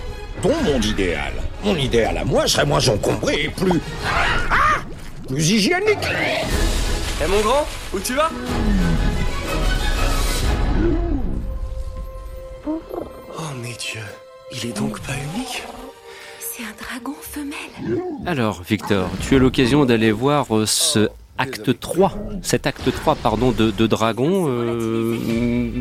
Ton 0.43 0.55
monde 0.63 0.85
idéal 0.85 1.33
Mon 1.63 1.75
idéal 1.75 2.15
à 2.19 2.23
moi 2.23 2.47
serait 2.47 2.65
moins 2.65 2.87
encombré 2.87 3.45
et 3.45 3.49
plus... 3.49 3.81
Ah 4.05 4.81
Plus 5.27 5.49
hygiénique 5.49 6.07
Eh 7.21 7.27
mon 7.27 7.41
grand, 7.41 7.65
où 7.91 7.99
tu 7.99 8.13
vas? 8.13 8.29
Oh 12.65 12.79
mes 13.61 13.73
dieux, 13.73 13.99
il 14.51 14.69
est 14.69 14.77
donc 14.77 14.99
pas 15.01 15.13
unique 15.35 15.63
C'est 16.39 16.63
un 16.63 16.73
dragon 16.81 17.15
femelle. 17.21 18.01
Alors, 18.25 18.61
Victor, 18.63 19.09
tu 19.21 19.35
as 19.35 19.39
l'occasion 19.39 19.85
d'aller 19.85 20.11
voir 20.11 20.55
euh, 20.55 20.65
ce 20.65 21.09
acte 21.37 21.77
3, 21.79 22.13
cet 22.43 22.67
acte 22.67 22.91
3 22.93 23.15
pardon, 23.15 23.51
de, 23.51 23.71
de 23.71 23.87
Dragon. 23.87 24.45
euh, 24.47 25.17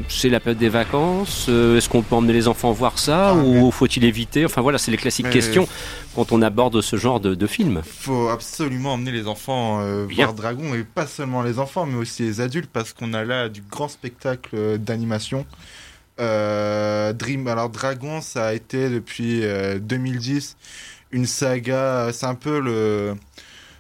c'est 0.08 0.30
la 0.30 0.40
période 0.40 0.58
des 0.58 0.70
vacances. 0.70 1.46
euh, 1.50 1.76
Est-ce 1.76 1.88
qu'on 1.90 2.02
peut 2.02 2.14
emmener 2.16 2.32
les 2.32 2.48
enfants 2.48 2.72
voir 2.72 2.98
ça 2.98 3.28
Ah, 3.30 3.34
ou 3.34 3.70
faut-il 3.70 4.04
éviter? 4.04 4.44
Enfin 4.46 4.62
voilà, 4.62 4.78
c'est 4.78 4.90
les 4.90 4.96
classiques 4.96 5.26
Mais- 5.26 5.32
questions 5.32 5.68
quand 6.16 6.32
on 6.32 6.42
aborde 6.42 6.80
ce 6.80 6.96
genre 6.96 7.20
de, 7.20 7.34
de 7.34 7.46
film. 7.46 7.82
faut 7.84 8.28
absolument 8.28 8.94
emmener 8.94 9.12
les 9.12 9.28
enfants 9.28 9.80
euh, 9.82 10.06
voir 10.10 10.32
Dragon 10.34 10.74
et 10.74 10.82
pas 10.84 11.06
seulement 11.06 11.42
les 11.42 11.58
enfants 11.58 11.86
mais 11.86 11.96
aussi 11.96 12.22
les 12.22 12.40
adultes 12.42 12.68
parce 12.72 12.92
qu'on 12.92 13.14
a 13.14 13.24
là 13.24 13.48
du 13.48 13.62
grand 13.62 13.88
spectacle 13.88 14.50
euh, 14.54 14.78
d'animation. 14.78 15.46
Euh, 16.21 17.12
Dream 17.14 17.49
alors 17.49 17.71
Dragon 17.71 18.21
ça 18.21 18.49
a 18.49 18.52
été 18.52 18.90
depuis 18.90 19.40
euh, 19.45 19.78
2010 19.78 20.57
une 21.11 21.25
saga 21.25 22.11
c'est 22.12 22.26
un 22.26 22.35
peu 22.35 22.61
le 22.61 23.14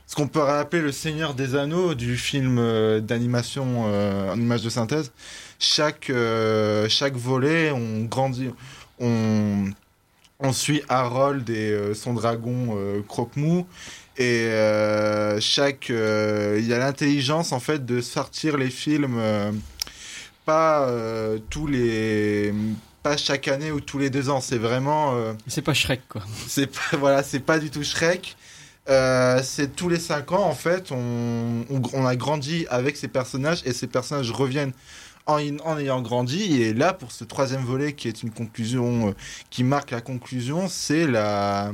ce 0.06 0.14
qu'on 0.14 0.28
peut 0.28 0.42
appeler 0.42 0.82
le 0.82 0.92
Seigneur 0.92 1.34
des 1.34 1.54
Anneaux 1.56 1.94
du 1.94 2.16
film 2.16 2.58
euh, 2.58 3.00
d'animation 3.00 3.84
euh, 3.86 4.32
en 4.32 4.38
image 4.40 4.62
de 4.62 4.68
synthèse. 4.70 5.10
Chaque 5.58 6.10
euh, 6.10 6.88
chaque 6.88 7.16
volet 7.16 7.70
on 7.70 8.04
grandit 8.04 8.50
on 8.98 9.64
on 10.40 10.52
suit 10.52 10.82
Harold 10.88 11.48
et 11.50 11.70
euh, 11.70 11.94
son 11.94 12.14
dragon 12.14 12.74
euh, 12.76 13.00
Croque-Mou. 13.06 13.66
Et 14.18 14.46
euh, 14.48 15.40
chaque. 15.40 15.90
euh, 15.90 16.58
Il 16.60 16.66
y 16.66 16.74
a 16.74 16.78
l'intelligence 16.78 17.52
en 17.52 17.60
fait 17.60 17.86
de 17.86 18.00
sortir 18.00 18.56
les 18.58 18.70
films 18.70 19.16
euh, 19.18 19.52
pas 20.44 20.86
euh, 20.88 21.38
tous 21.50 21.66
les. 21.66 22.52
Pas 23.02 23.16
chaque 23.16 23.48
année 23.48 23.72
ou 23.72 23.80
tous 23.80 23.98
les 23.98 24.10
deux 24.10 24.30
ans. 24.30 24.40
C'est 24.40 24.58
vraiment. 24.58 25.14
euh, 25.16 25.32
C'est 25.48 25.62
pas 25.62 25.74
Shrek, 25.74 26.02
quoi. 26.08 26.22
c'est 26.46 26.68
pas, 26.68 26.80
voilà, 26.98 27.22
c'est 27.22 27.40
pas 27.40 27.58
du 27.58 27.70
tout 27.70 27.82
Shrek. 27.82 28.36
Euh, 28.88 29.40
c'est 29.44 29.76
tous 29.76 29.88
les 29.88 30.00
cinq 30.00 30.32
ans 30.32 30.42
en 30.42 30.54
fait, 30.56 30.90
on, 30.90 31.64
on, 31.70 31.80
on 31.92 32.04
a 32.04 32.16
grandi 32.16 32.66
avec 32.68 32.96
ces 32.96 33.06
personnages 33.06 33.62
et 33.64 33.72
ces 33.72 33.86
personnages 33.86 34.32
reviennent 34.32 34.72
en, 35.26 35.38
en 35.64 35.78
ayant 35.78 36.02
grandi. 36.02 36.60
Et 36.62 36.74
là, 36.74 36.92
pour 36.92 37.12
ce 37.12 37.22
troisième 37.22 37.62
volet 37.62 37.92
qui 37.92 38.08
est 38.08 38.24
une 38.24 38.32
conclusion, 38.32 39.10
euh, 39.10 39.12
qui 39.50 39.62
marque 39.62 39.92
la 39.92 40.00
conclusion, 40.00 40.66
c'est 40.68 41.06
la, 41.06 41.70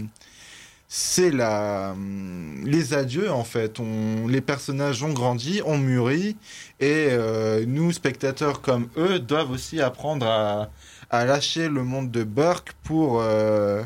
c'est 0.89 1.31
la, 1.31 1.91
hum, 1.93 2.63
les 2.65 2.95
adieux 2.95 3.31
en 3.31 3.45
fait. 3.45 3.79
On, 3.79 4.27
les 4.27 4.41
personnages 4.41 5.03
ont 5.03 5.13
grandi, 5.13 5.61
ont 5.65 5.79
mûri, 5.79 6.37
et 6.81 7.09
euh, 7.11 7.65
nous 7.67 7.93
spectateurs 7.93 8.63
comme 8.63 8.89
eux 8.97 9.19
doivent 9.19 9.51
aussi 9.51 9.81
apprendre 9.83 10.27
à, 10.27 10.71
à 11.11 11.25
lâcher 11.27 11.69
le 11.69 11.85
monde 11.85 12.11
de 12.11 12.25
Burke 12.25 12.73
pour 12.85 13.21
euh, 13.21 13.83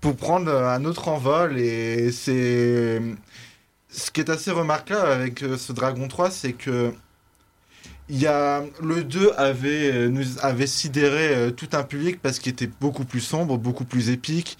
pour 0.00 0.16
prendre 0.16 0.50
un 0.50 0.84
autre 0.84 1.08
envol 1.08 1.58
et 1.58 2.10
c'est 2.12 3.00
ce 3.88 4.10
qui 4.10 4.20
est 4.20 4.30
assez 4.30 4.50
remarquable 4.50 5.10
avec 5.10 5.42
euh, 5.42 5.56
ce 5.56 5.72
Dragon 5.72 6.08
3 6.08 6.30
c'est 6.30 6.54
que 6.54 6.92
y 8.10 8.26
a 8.26 8.64
le 8.82 9.04
2 9.04 9.32
avait 9.36 10.08
nous 10.08 10.24
avait 10.40 10.66
sidéré 10.66 11.52
tout 11.56 11.68
un 11.72 11.82
public 11.84 12.20
parce 12.20 12.38
qu'il 12.40 12.52
était 12.52 12.70
beaucoup 12.80 13.04
plus 13.04 13.20
sombre, 13.20 13.58
beaucoup 13.58 13.84
plus 13.84 14.10
épique, 14.10 14.58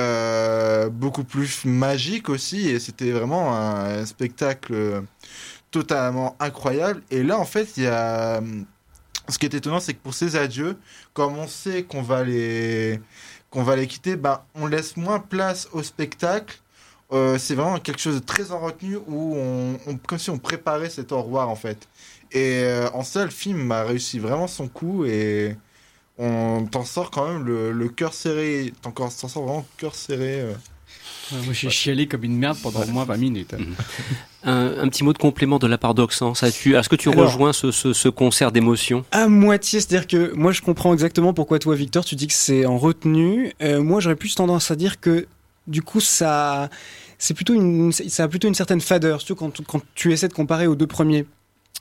euh, 0.00 0.88
beaucoup 0.88 1.24
plus 1.24 1.64
magique 1.64 2.28
aussi 2.28 2.68
et 2.68 2.78
c'était 2.78 3.10
vraiment 3.12 3.54
un, 3.56 4.04
spectacle 4.06 5.02
totalement 5.70 6.36
incroyable 6.40 7.02
et 7.10 7.22
là 7.22 7.38
en 7.38 7.44
fait 7.44 7.76
il 7.76 7.84
y 7.84 7.86
a 7.86 8.40
ce 9.28 9.38
qui 9.38 9.46
est 9.46 9.54
étonnant 9.54 9.80
c'est 9.80 9.94
que 9.94 10.00
pour 10.02 10.14
ces 10.14 10.36
adieux 10.36 10.76
comme 11.12 11.36
on 11.38 11.46
sait 11.46 11.84
qu'on 11.84 12.02
va 12.02 12.24
les 12.24 13.00
qu'on 13.50 13.62
va 13.62 13.76
les 13.76 13.86
quitter, 13.86 14.16
ben, 14.16 14.40
on 14.54 14.66
laisse 14.66 14.96
moins 14.96 15.18
place 15.20 15.68
au 15.72 15.82
spectacle. 15.82 16.60
Euh, 17.12 17.38
c'est 17.38 17.56
vraiment 17.56 17.78
quelque 17.80 18.00
chose 18.00 18.14
de 18.14 18.24
très 18.24 18.52
en 18.52 18.60
retenue 18.60 18.96
où 19.08 19.34
on, 19.36 19.76
on- 19.86 19.96
comme 19.96 20.18
si 20.18 20.30
on 20.30 20.38
préparait 20.38 20.90
cet 20.90 21.10
au 21.12 21.22
revoir 21.22 21.48
en 21.48 21.56
fait. 21.56 21.88
Et 22.30 22.62
euh, 22.64 22.88
en 22.94 23.02
ça, 23.02 23.24
le 23.24 23.30
film 23.30 23.70
a 23.72 23.82
réussi 23.82 24.20
vraiment 24.20 24.46
son 24.46 24.68
coup 24.68 25.04
et 25.04 25.56
on 26.20 26.66
t'en 26.66 26.84
sort 26.84 27.10
quand 27.10 27.26
même 27.32 27.44
le, 27.44 27.72
le 27.72 27.88
cœur 27.88 28.12
serré. 28.14 28.72
T'en 28.82 28.90
t'en 28.92 29.08
sors 29.10 29.42
vraiment 29.42 29.66
le 29.76 29.80
cœur 29.80 29.94
serré. 29.94 30.40
euh. 30.40 30.52
Ouais, 31.32 31.38
moi, 31.44 31.52
j'ai 31.52 31.70
chialé 31.70 32.06
comme 32.08 32.24
une 32.24 32.36
merde 32.36 32.58
pendant 32.62 32.82
au 32.82 32.86
moins 32.86 33.04
20 33.04 33.16
minutes. 33.16 33.54
hein. 33.54 33.62
Un, 34.42 34.78
un 34.78 34.88
petit 34.88 35.04
mot 35.04 35.12
de 35.12 35.18
complément 35.18 35.58
de 35.58 35.66
la 35.66 35.76
part 35.76 35.92
d'Oxens. 35.92 36.42
As-tu- 36.42 36.74
Est-ce 36.74 36.88
que 36.88 36.96
tu 36.96 37.10
Alors- 37.10 37.26
rejoins 37.26 37.52
ce, 37.52 37.70
ce- 37.70 37.92
ce 37.92 38.08
concert 38.08 38.52
d'émotions 38.52 39.04
À 39.12 39.28
moitié, 39.28 39.80
c'est-à-dire 39.80 40.06
que 40.06 40.32
moi 40.34 40.50
je 40.50 40.62
comprends 40.62 40.94
exactement 40.94 41.34
pourquoi 41.34 41.58
toi 41.58 41.74
Victor 41.74 42.06
tu 42.06 42.14
dis 42.14 42.26
que 42.26 42.32
c'est 42.32 42.64
en 42.64 42.78
retenue. 42.78 43.52
Euh, 43.60 43.82
moi 43.82 44.00
j'aurais 44.00 44.16
plus 44.16 44.34
tendance 44.34 44.70
à 44.70 44.76
dire 44.76 44.98
que 44.98 45.26
du 45.66 45.82
coup 45.82 46.00
ça 46.00 46.70
c'est 47.18 47.34
plutôt 47.34 47.52
une 47.52 47.92
ça 47.92 48.24
a 48.24 48.28
plutôt 48.28 48.48
une 48.48 48.54
certaine 48.54 48.80
fadeur, 48.80 49.20
surtout 49.20 49.34
quand, 49.34 49.62
quand 49.66 49.82
tu 49.94 50.10
essaies 50.14 50.28
de 50.28 50.32
comparer 50.32 50.66
aux 50.66 50.74
deux 50.74 50.86
premiers. 50.86 51.26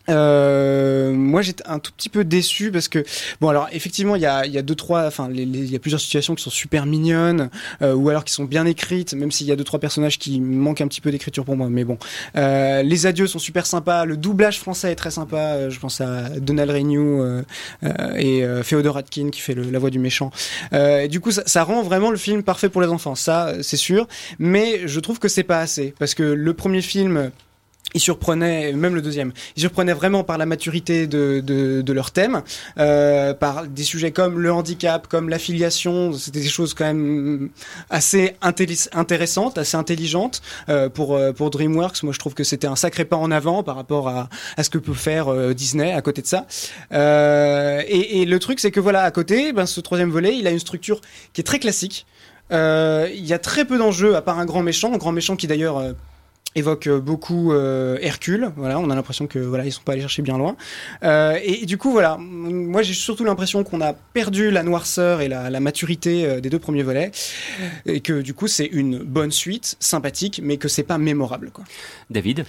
Euh, 0.09 1.11
moi 1.13 1.41
j'étais 1.41 1.63
un 1.67 1.79
tout 1.79 1.91
petit 1.95 2.09
peu 2.09 2.23
déçu 2.23 2.71
parce 2.71 2.87
que 2.87 3.03
bon 3.41 3.49
alors 3.49 3.67
effectivement 3.71 4.15
il 4.15 4.21
y 4.21 4.25
a 4.25 4.45
y 4.45 4.57
a 4.57 4.61
deux 4.61 4.75
trois 4.75 5.05
enfin 5.05 5.29
il 5.33 5.69
y 5.71 5.75
a 5.75 5.79
plusieurs 5.79 6.01
situations 6.01 6.35
qui 6.35 6.43
sont 6.43 6.49
super 6.49 6.85
mignonnes 6.85 7.49
euh, 7.81 7.93
ou 7.93 8.09
alors 8.09 8.23
qui 8.23 8.33
sont 8.33 8.43
bien 8.45 8.65
écrites 8.65 9.13
même 9.13 9.31
s'il 9.31 9.47
y 9.47 9.51
a 9.51 9.55
deux 9.55 9.63
trois 9.63 9.79
personnages 9.79 10.17
qui 10.17 10.39
manquent 10.41 10.81
un 10.81 10.87
petit 10.87 11.01
peu 11.01 11.11
d'écriture 11.11 11.45
pour 11.45 11.55
moi 11.55 11.67
mais 11.69 11.83
bon. 11.83 11.97
Euh, 12.35 12.81
les 12.83 13.05
adieux 13.05 13.27
sont 13.27 13.39
super 13.39 13.65
sympas 13.65 14.05
le 14.05 14.17
doublage 14.17 14.59
français 14.59 14.91
est 14.91 14.95
très 14.95 15.11
sympa 15.11 15.37
euh, 15.37 15.69
je 15.69 15.79
pense 15.79 16.01
à 16.01 16.29
Donald 16.39 16.71
Renew 16.71 17.21
euh, 17.21 17.41
euh, 17.83 18.15
et 18.17 18.63
Féodor 18.63 18.97
Atkin 18.97 19.29
qui 19.31 19.41
fait 19.41 19.53
le- 19.53 19.69
la 19.69 19.79
voix 19.79 19.89
du 19.89 19.99
méchant. 19.99 20.31
Et 20.73 21.07
du 21.07 21.19
coup 21.19 21.31
ça, 21.31 21.43
ça 21.45 21.63
rend 21.63 21.83
vraiment 21.83 22.11
le 22.11 22.17
film 22.17 22.43
parfait 22.43 22.69
pour 22.69 22.81
les 22.81 22.87
enfants 22.87 23.15
ça 23.15 23.53
c'est 23.61 23.77
sûr 23.77 24.07
mais 24.39 24.87
je 24.87 24.99
trouve 24.99 25.19
que 25.19 25.27
c'est 25.27 25.43
pas 25.43 25.59
assez 25.59 25.93
parce 25.99 26.13
que 26.13 26.23
le 26.23 26.53
premier 26.53 26.81
film 26.81 27.31
il 27.93 27.99
surprenait, 27.99 28.73
même 28.73 28.95
le 28.95 29.01
deuxième, 29.01 29.31
il 29.55 29.61
surprenait 29.61 29.93
vraiment 29.93 30.23
par 30.23 30.37
la 30.37 30.45
maturité 30.45 31.07
de, 31.07 31.41
de, 31.43 31.81
de 31.81 31.93
leur 31.93 32.11
thème, 32.11 32.41
euh, 32.77 33.33
par 33.33 33.65
des 33.67 33.83
sujets 33.83 34.11
comme 34.11 34.39
le 34.39 34.51
handicap, 34.51 35.07
comme 35.07 35.29
l'affiliation, 35.29 36.13
c'était 36.13 36.41
des 36.41 36.49
choses 36.49 36.73
quand 36.73 36.85
même 36.85 37.49
assez 37.89 38.35
intéressantes, 38.41 39.57
assez 39.57 39.77
intelligentes 39.77 40.41
euh, 40.69 40.89
pour, 40.89 41.15
euh, 41.15 41.31
pour 41.31 41.49
DreamWorks. 41.49 42.03
Moi, 42.03 42.13
je 42.13 42.19
trouve 42.19 42.33
que 42.33 42.43
c'était 42.43 42.67
un 42.67 42.75
sacré 42.75 43.05
pas 43.05 43.17
en 43.17 43.31
avant 43.31 43.63
par 43.63 43.75
rapport 43.75 44.09
à, 44.09 44.29
à 44.57 44.63
ce 44.63 44.69
que 44.69 44.77
peut 44.77 44.93
faire 44.93 45.27
euh, 45.27 45.53
Disney 45.53 45.91
à 45.91 46.01
côté 46.01 46.21
de 46.21 46.27
ça. 46.27 46.45
Euh, 46.93 47.81
et, 47.87 48.21
et 48.21 48.25
le 48.25 48.39
truc, 48.39 48.59
c'est 48.59 48.71
que 48.71 48.79
voilà, 48.79 49.03
à 49.03 49.11
côté, 49.11 49.53
ben, 49.53 49.65
ce 49.65 49.81
troisième 49.81 50.09
volet, 50.09 50.37
il 50.37 50.47
a 50.47 50.51
une 50.51 50.59
structure 50.59 51.01
qui 51.33 51.41
est 51.41 51.43
très 51.43 51.59
classique. 51.59 52.05
Il 52.51 53.25
y 53.25 53.33
a 53.33 53.39
très 53.39 53.63
peu 53.63 53.77
d'enjeux 53.77 54.15
à 54.15 54.21
part 54.23 54.39
un 54.39 54.45
grand 54.45 54.63
méchant, 54.63 54.93
un 54.93 54.97
grand 54.97 55.11
méchant 55.11 55.35
qui 55.35 55.45
d'ailleurs 55.45 55.93
évoque 56.55 56.87
euh, 56.87 56.99
beaucoup 56.99 57.53
euh, 57.53 57.97
Hercule. 58.01 58.51
Voilà, 58.55 58.79
on 58.79 58.89
a 58.89 58.95
l'impression 58.95 59.27
que 59.27 59.39
voilà, 59.39 59.65
ils 59.65 59.71
sont 59.71 59.83
pas 59.83 59.93
allés 59.93 60.01
chercher 60.01 60.21
bien 60.21 60.37
loin. 60.37 60.55
Euh, 61.03 61.39
et, 61.43 61.63
et 61.63 61.65
du 61.65 61.77
coup, 61.77 61.91
voilà, 61.91 62.17
moi 62.19 62.81
j'ai 62.81 62.93
surtout 62.93 63.23
l'impression 63.23 63.63
qu'on 63.63 63.81
a 63.81 63.93
perdu 63.93 64.51
la 64.51 64.63
noirceur 64.63 65.21
et 65.21 65.27
la, 65.27 65.49
la 65.49 65.59
maturité 65.59 66.25
euh, 66.25 66.39
des 66.41 66.49
deux 66.49 66.59
premiers 66.59 66.83
volets, 66.83 67.11
et 67.85 68.01
que 68.01 68.21
du 68.21 68.33
coup 68.33 68.47
c'est 68.47 68.65
une 68.65 68.99
bonne 68.99 69.31
suite, 69.31 69.77
sympathique, 69.79 70.41
mais 70.43 70.57
que 70.57 70.67
c'est 70.67 70.83
pas 70.83 70.97
mémorable. 70.97 71.51
Quoi. 71.51 71.63
David? 72.09 72.45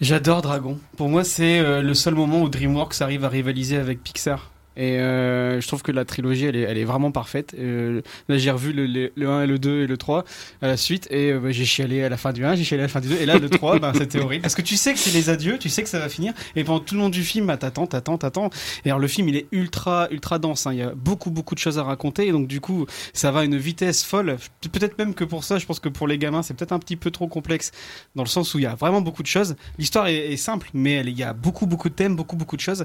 J'adore 0.00 0.42
Dragon. 0.42 0.78
Pour 0.98 1.08
moi, 1.08 1.24
c'est 1.24 1.58
euh, 1.58 1.80
le 1.80 1.94
seul 1.94 2.14
moment 2.14 2.42
où 2.42 2.50
DreamWorks 2.50 3.00
arrive 3.00 3.24
à 3.24 3.30
rivaliser 3.30 3.78
avec 3.78 4.02
Pixar. 4.02 4.50
Et 4.76 4.98
euh, 4.98 5.60
je 5.60 5.66
trouve 5.66 5.82
que 5.82 5.92
la 5.92 6.04
trilogie, 6.04 6.44
elle 6.46 6.56
est, 6.56 6.62
elle 6.62 6.78
est 6.78 6.84
vraiment 6.84 7.10
parfaite. 7.10 7.54
Euh, 7.58 8.02
là, 8.28 8.38
j'ai 8.38 8.50
revu 8.50 8.72
le, 8.72 8.86
le, 8.86 9.12
le 9.16 9.28
1 9.28 9.42
et 9.44 9.46
le 9.46 9.58
2 9.58 9.82
et 9.82 9.86
le 9.86 9.96
3 9.96 10.24
à 10.62 10.66
la 10.66 10.76
suite. 10.76 11.06
Et 11.10 11.32
euh, 11.32 11.40
bah, 11.40 11.50
j'ai 11.50 11.64
chialé 11.64 12.02
à 12.04 12.08
la 12.08 12.16
fin 12.16 12.32
du 12.32 12.44
1, 12.44 12.56
j'ai 12.56 12.64
chialé 12.64 12.82
à 12.82 12.86
la 12.86 12.88
fin 12.88 13.00
du 13.00 13.08
2. 13.08 13.16
Et 13.16 13.26
là, 13.26 13.38
le 13.38 13.48
3, 13.48 13.78
ben, 13.78 13.92
c'était 13.94 14.20
horrible. 14.20 14.42
Parce 14.42 14.54
que 14.54 14.62
tu 14.62 14.76
sais 14.76 14.92
que 14.92 14.98
c'est 14.98 15.12
les 15.12 15.30
adieux, 15.30 15.58
tu 15.58 15.68
sais 15.68 15.82
que 15.82 15.88
ça 15.88 15.98
va 15.98 16.08
finir? 16.08 16.32
Et 16.56 16.64
pendant 16.64 16.80
tout 16.80 16.94
le 16.94 17.00
long 17.00 17.08
du 17.08 17.22
film, 17.22 17.46
bah, 17.46 17.56
t'attends, 17.56 17.86
t'attends, 17.86 18.18
t'attends. 18.18 18.50
Et 18.84 18.90
alors, 18.90 18.98
le 18.98 19.08
film, 19.08 19.28
il 19.28 19.36
est 19.36 19.46
ultra, 19.52 20.08
ultra 20.10 20.38
dense. 20.38 20.66
hein. 20.66 20.72
Il 20.72 20.78
y 20.78 20.82
a 20.82 20.90
beaucoup, 20.94 21.30
beaucoup 21.30 21.54
de 21.54 21.60
choses 21.60 21.78
à 21.78 21.82
raconter. 21.82 22.26
Et 22.26 22.32
donc, 22.32 22.46
du 22.46 22.60
coup, 22.60 22.86
ça 23.12 23.30
va 23.30 23.40
à 23.40 23.44
une 23.44 23.56
vitesse 23.56 24.04
folle. 24.04 24.36
Peut-être 24.72 24.98
même 24.98 25.14
que 25.14 25.24
pour 25.24 25.44
ça, 25.44 25.58
je 25.58 25.66
pense 25.66 25.80
que 25.80 25.88
pour 25.88 26.06
les 26.06 26.18
gamins, 26.18 26.42
c'est 26.42 26.54
peut-être 26.54 26.72
un 26.72 26.78
petit 26.78 26.96
peu 26.96 27.10
trop 27.10 27.28
complexe. 27.28 27.70
Dans 28.14 28.22
le 28.22 28.28
sens 28.28 28.54
où 28.54 28.58
il 28.58 28.62
y 28.62 28.66
a 28.66 28.74
vraiment 28.74 29.00
beaucoup 29.00 29.22
de 29.22 29.28
choses. 29.28 29.56
L'histoire 29.78 30.06
est, 30.08 30.32
est 30.32 30.36
simple, 30.36 30.68
mais 30.74 31.00
il 31.00 31.18
y 31.18 31.22
a 31.22 31.32
beaucoup, 31.32 31.66
beaucoup 31.66 31.88
de 31.88 31.94
thèmes, 31.94 32.14
beaucoup, 32.16 32.36
beaucoup 32.36 32.56
de 32.56 32.60
choses. 32.60 32.84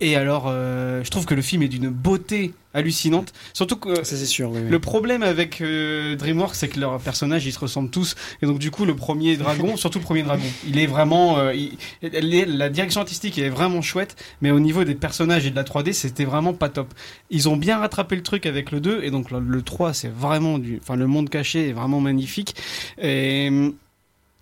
Et 0.00 0.16
alors, 0.16 0.46
euh, 0.48 1.02
je 1.04 1.10
trouve 1.10 1.26
que 1.28 1.34
le 1.34 1.42
film 1.42 1.62
est 1.62 1.68
d'une 1.68 1.88
beauté 1.90 2.52
hallucinante. 2.74 3.32
Surtout 3.54 3.76
que 3.76 3.94
Ça, 4.04 4.16
c'est 4.16 4.26
sûr. 4.26 4.50
oui, 4.50 4.60
oui. 4.64 4.70
le 4.70 4.78
problème 4.78 5.22
avec 5.22 5.60
euh, 5.60 6.16
DreamWorks, 6.16 6.54
c'est 6.54 6.68
que 6.68 6.78
leurs 6.80 6.98
personnages, 7.00 7.44
ils 7.46 7.52
se 7.52 7.58
ressemblent 7.58 7.90
tous. 7.90 8.14
Et 8.42 8.46
donc, 8.46 8.58
du 8.58 8.70
coup, 8.70 8.84
le 8.84 8.94
premier 8.96 9.36
dragon, 9.36 9.76
surtout 9.82 9.98
le 9.98 10.04
premier 10.04 10.22
dragon, 10.22 10.44
il 10.66 10.78
est 10.78 10.86
vraiment. 10.86 11.38
euh, 11.38 11.54
il- 11.54 11.76
elle 12.02 12.34
est- 12.34 12.46
la 12.46 12.68
direction 12.68 13.00
artistique 13.00 13.38
est 13.38 13.48
vraiment 13.48 13.82
chouette, 13.82 14.16
mais 14.42 14.50
au 14.50 14.60
niveau 14.60 14.84
des 14.84 14.94
personnages 14.94 15.46
et 15.46 15.50
de 15.50 15.56
la 15.56 15.64
3D, 15.64 15.92
c'était 15.92 16.24
vraiment 16.24 16.52
pas 16.54 16.68
top. 16.68 16.92
Ils 17.30 17.48
ont 17.48 17.56
bien 17.56 17.78
rattrapé 17.78 18.16
le 18.16 18.22
truc 18.22 18.46
avec 18.46 18.70
le 18.70 18.80
2, 18.80 19.02
et 19.02 19.10
donc 19.10 19.30
le, 19.30 19.40
le 19.40 19.62
3, 19.62 19.92
c'est 19.94 20.12
vraiment 20.12 20.58
du. 20.58 20.78
Enfin, 20.82 20.96
le 20.96 21.06
monde 21.06 21.30
caché 21.30 21.68
est 21.68 21.72
vraiment 21.72 22.00
magnifique. 22.00 22.54
Et. 23.00 23.50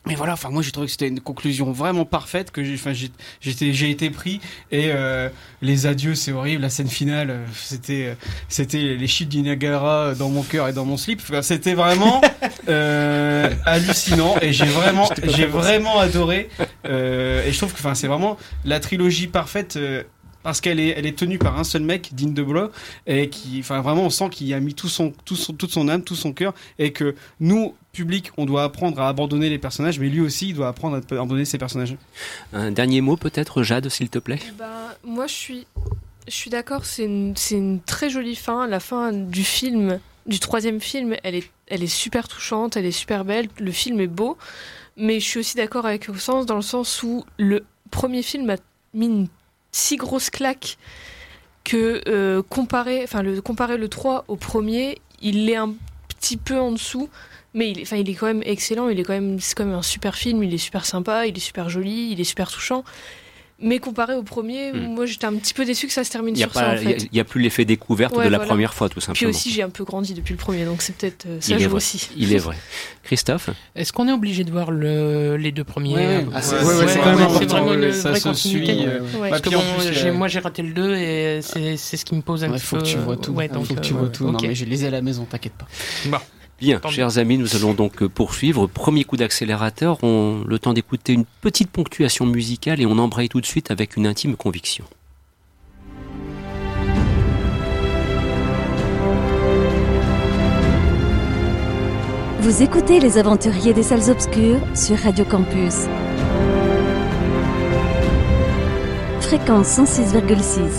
Mais 0.07 0.15
voilà, 0.15 0.35
enfin 0.35 0.51
moi 0.51 0.63
j'ai 0.63 0.71
trouvé 0.71 0.87
que 0.87 0.93
c'était 0.93 1.09
une 1.09 1.21
conclusion 1.21 1.73
vraiment 1.73 2.05
parfaite 2.05 2.53
que 2.53 2.63
j'ai, 2.63 2.75
enfin 2.75 2.93
j'ai, 2.93 3.11
j'étais, 3.41 3.73
j'ai 3.73 3.91
été 3.91 4.09
pris 4.11 4.41
et 4.71 4.91
euh, 4.93 5.29
les 5.63 5.87
adieux 5.87 6.15
c'est 6.15 6.31
horrible, 6.31 6.63
la 6.63 6.71
scène 6.71 6.87
finale 6.89 7.31
euh, 7.31 7.45
c'était, 7.53 8.07
euh, 8.07 8.15
c'était 8.49 8.95
les 8.95 9.07
chutes 9.09 9.29
du 9.31 9.43
Niagara 9.43 10.15
dans 10.15 10.29
mon 10.29 10.45
cœur 10.45 10.69
et 10.69 10.73
dans 10.73 10.85
mon 10.85 10.97
slip, 10.97 11.21
Enfin, 11.23 11.43
c'était 11.43 11.75
vraiment 11.75 12.21
euh, 12.69 13.51
hallucinant 13.65 14.37
et 14.41 14.53
j'ai 14.53 14.67
vraiment, 14.67 15.09
j'ai 15.25 15.47
vraiment 15.47 15.99
adoré 15.99 16.51
euh, 16.87 17.45
et 17.45 17.51
je 17.51 17.59
trouve 17.59 17.73
que 17.73 17.79
enfin 17.79 17.97
c'est 17.97 18.07
vraiment 18.07 18.37
la 18.65 18.79
trilogie 18.79 19.27
parfaite. 19.27 19.77
Parce 20.47 20.61
qu'elle 20.61 20.79
est, 20.79 20.91
elle 20.91 21.07
est 21.07 21.19
tenue 21.19 21.39
par 21.39 21.59
un 21.59 21.65
seul 21.65 21.83
mec, 21.83 22.15
Dean 22.15 22.29
DeBlois, 22.29 22.71
et 23.09 23.29
qui, 23.31 23.59
enfin 23.59 23.81
vraiment, 23.81 24.05
on 24.05 24.11
sent 24.11 24.29
qu'il 24.31 24.55
a 24.55 24.61
mis 24.61 24.75
tout 24.75 24.89
son, 24.89 25.13
tout 25.25 25.35
son, 25.35 25.53
toute 25.55 25.73
son 25.73 25.89
âme, 25.89 26.05
tout 26.05 26.15
son 26.15 26.33
cœur, 26.33 26.55
et 26.79 26.93
que 26.93 27.17
nous, 27.41 27.75
public, 27.93 28.31
on 28.37 28.47
doit 28.47 28.63
apprendre 28.63 29.01
à 29.01 29.09
abandonner 29.09 29.51
les 29.51 29.59
personnages, 29.59 29.99
mais 29.99 30.09
lui 30.09 30.21
aussi, 30.21 30.51
il 30.51 30.55
doit 30.55 30.69
apprendre 30.69 30.99
à 30.99 31.15
abandonner 31.15 31.47
ses 31.47 31.59
personnages. 31.59 31.97
Un 32.53 32.71
dernier 32.71 33.01
mot 33.01 33.17
peut-être, 33.17 33.65
Jade, 33.65 33.89
s'il 33.89 34.09
te 34.09 34.21
plaît? 34.21 34.39
Ben, 34.57 34.95
moi, 35.03 35.27
je 35.27 35.35
suis, 35.35 35.67
je 36.29 36.35
suis 36.35 36.51
d'accord, 36.51 36.85
c'est 36.85 37.07
une, 37.07 37.35
c'est 37.35 37.57
une 37.57 37.81
très 37.81 38.09
jolie 38.09 38.37
fin. 38.37 38.69
La 38.69 38.79
fin 38.79 39.13
du 39.13 39.43
film, 39.43 39.99
du 40.27 40.39
troisième 40.39 40.81
film, 40.81 41.17
elle 41.25 41.35
est, 41.35 41.51
elle 41.67 41.83
est 41.83 41.89
super 41.89 42.29
touchante, 42.29 42.77
elle 42.77 42.87
est 42.87 42.93
super 42.93 43.25
belle, 43.25 43.49
le 43.59 43.73
film 43.73 43.99
est 43.99 44.07
beau. 44.07 44.39
Mais 44.97 45.19
je 45.19 45.25
suis 45.25 45.41
aussi 45.41 45.57
d'accord 45.57 45.87
avec 45.87 46.09
au 46.09 46.15
sens, 46.15 46.47
dans 46.47 46.55
le 46.55 46.63
sens 46.63 47.03
où 47.03 47.25
le 47.37 47.65
premier 47.91 48.23
film 48.23 48.49
a 48.51 48.59
mis 48.95 49.07
une 49.07 49.27
si 49.77 49.97
grosse 49.97 50.31
claque 50.31 50.79
que 51.65 52.01
euh, 52.09 52.43
comparer, 52.49 53.03
enfin, 53.05 53.23
le, 53.23 53.41
comparer 53.43 53.77
le 53.77 53.89
3 53.89 54.25
au 54.29 54.37
premier, 54.37 54.99
il 55.21 55.51
est 55.51 55.57
un 55.57 55.75
petit 56.09 56.37
peu 56.37 56.59
en 56.59 56.73
dessous. 56.73 57.11
Mais 57.53 57.71
il 57.71 57.81
est, 57.81 57.83
enfin, 57.83 58.03
quand 58.03 58.27
même 58.27 58.43
excellent, 58.45 58.89
il 58.89 59.01
est 59.01 59.03
quand 59.03 59.13
même, 59.13 59.41
c'est 59.41 59.55
quand 59.55 59.65
même 59.65 59.75
un 59.75 59.83
super 59.83 60.15
film, 60.15 60.43
il 60.43 60.53
est 60.53 60.59
super 60.59 60.85
sympa, 60.85 61.27
il 61.27 61.37
est 61.37 61.41
super 61.41 61.69
joli, 61.69 62.11
il 62.13 62.21
est 62.21 62.25
super 62.25 62.51
touchant. 62.51 62.85
Mais 63.59 63.79
comparé 63.79 64.15
au 64.15 64.23
premier, 64.23 64.71
Hmm. 64.73 64.95
moi 64.95 65.07
j'étais 65.07 65.25
un 65.25 65.35
petit 65.35 65.55
peu 65.55 65.65
déçu 65.65 65.87
que 65.87 65.93
ça 65.95 66.05
se 66.05 66.11
termine 66.11 66.35
Il 66.35 66.39
n'y 66.39 66.45
a, 66.45 66.47
sur 66.47 66.55
ça 66.55 66.61
pas- 66.61 66.71
en 66.73 66.77
il 66.77 66.83
y 66.83 66.87
a- 66.93 66.99
fait. 66.99 67.09
il 67.11 67.17
y 67.17 67.21
a 67.21 67.25
plus 67.25 67.41
l'effet 67.41 67.65
découverte 67.65 68.15
Ouais, 68.15 68.27
de 68.27 68.29
la 68.29 68.37
voilà. 68.37 68.49
première 68.51 68.75
fois, 68.75 68.91
tout 68.91 68.97
Puis 68.97 69.07
simplement. 69.07 69.31
aussi 69.31 69.51
j'ai 69.51 69.63
un 69.63 69.71
peu 69.71 69.85
grandi 69.85 70.13
depuis 70.13 70.33
le 70.33 70.39
premier, 70.39 70.67
donc 70.67 70.83
c'est 70.83 70.95
peut-être 70.95 71.25
euh, 71.27 71.41
ça 71.41 71.55
il, 71.55 71.57
est 71.61 71.65
joue 71.65 71.71
vrai. 71.71 71.77
aussi. 71.79 72.11
il 72.19 72.35
est 72.35 72.39
vrai. 72.39 72.57
Christophe 73.03 73.49
Est-ce 73.75 73.95
qu'on 73.95 74.09
est 74.09 74.13
obligé 74.13 74.45
de 74.45 74.51
voir 74.51 74.71
le, 74.71 75.37
les 75.39 75.53
deux 75.53 75.65
premiers 75.65 75.95
Ouais, 75.95 76.07
euh, 76.07 76.23
Ah, 76.35 76.43
c'est- 76.43 76.57
ouais, 76.57 76.63
vraiment 76.63 77.73
une 77.73 77.93
ça 77.93 78.11
vraie 78.11 78.21
se 78.21 78.29
continuité. 78.29 78.75
suit, 78.75 78.87
euh, 78.87 79.01
Ouais. 79.01 79.31
Parce 79.31 79.31
Bah, 79.31 79.41
que 79.41 79.49
puis 79.49 79.57
bon, 79.57 79.63
plus, 79.79 80.05
euh, 80.07 80.13
moi 80.13 80.29
j'ai 80.29 80.39
raté 80.41 80.63
le 80.63 80.73
2 80.75 80.95
et 80.95 81.41
c'est 81.41 81.77
ce 81.97 82.05
qui 82.05 82.15
me 82.15 82.21
pose 82.21 82.45
un 82.45 82.51
Ouais, 82.51 82.57
petit 82.59 82.67
faut 82.67 82.77
peu. 82.77 82.83
que 82.83 82.89
tu 82.89 82.97
vois 82.99 83.17
tout. 83.17 83.33
Ouais, 83.33 83.49
donc, 83.49 83.65
faut 83.67 83.75
que 83.75 83.81
tu 83.81 83.95
euh, 83.95 83.97
vois 83.97 84.09
tout. 84.09 84.25
Non, 84.27 84.35
ok. 84.39 84.43
mais 84.43 84.55
je 84.55 84.67
les 84.67 84.85
ai 84.85 84.89
à 84.89 84.91
la 84.91 85.01
maison, 85.01 85.25
t'inquiète 85.25 85.55
pas. 85.55 85.67
Bon. 86.07 86.19
Bien, 86.59 86.81
Tant 86.81 86.89
chers 86.89 87.19
amis, 87.19 87.37
nous 87.37 87.55
allons 87.55 87.75
donc 87.75 88.03
euh, 88.03 88.09
poursuivre. 88.09 88.67
Premier 88.67 89.05
coup 89.05 89.19
d'accélérateur, 89.19 89.99
on 90.03 90.43
le 90.47 90.59
temps 90.59 90.73
d'écouter 90.73 91.13
une 91.13 91.27
petite 91.43 91.71
ponctuation 91.71 92.25
musicale 92.25 92.81
et 92.81 92.87
on 92.87 92.99
embraye 92.99 93.29
tout 93.29 93.43
de 93.43 93.47
suite 93.47 93.71
avec 93.71 93.97
une 93.97 94.07
intime 94.07 94.37
conviction. 94.37 94.87
Vous 102.41 102.63
écoutez 102.63 103.01
Les 103.01 103.19
Aventuriers 103.19 103.75
des 103.75 103.83
Salles 103.83 104.09
Obscures 104.09 104.61
sur 104.75 104.97
Radio 104.97 105.27
Campus. 105.27 105.75
Fréquence 109.21 109.79
106,6. 109.79 110.71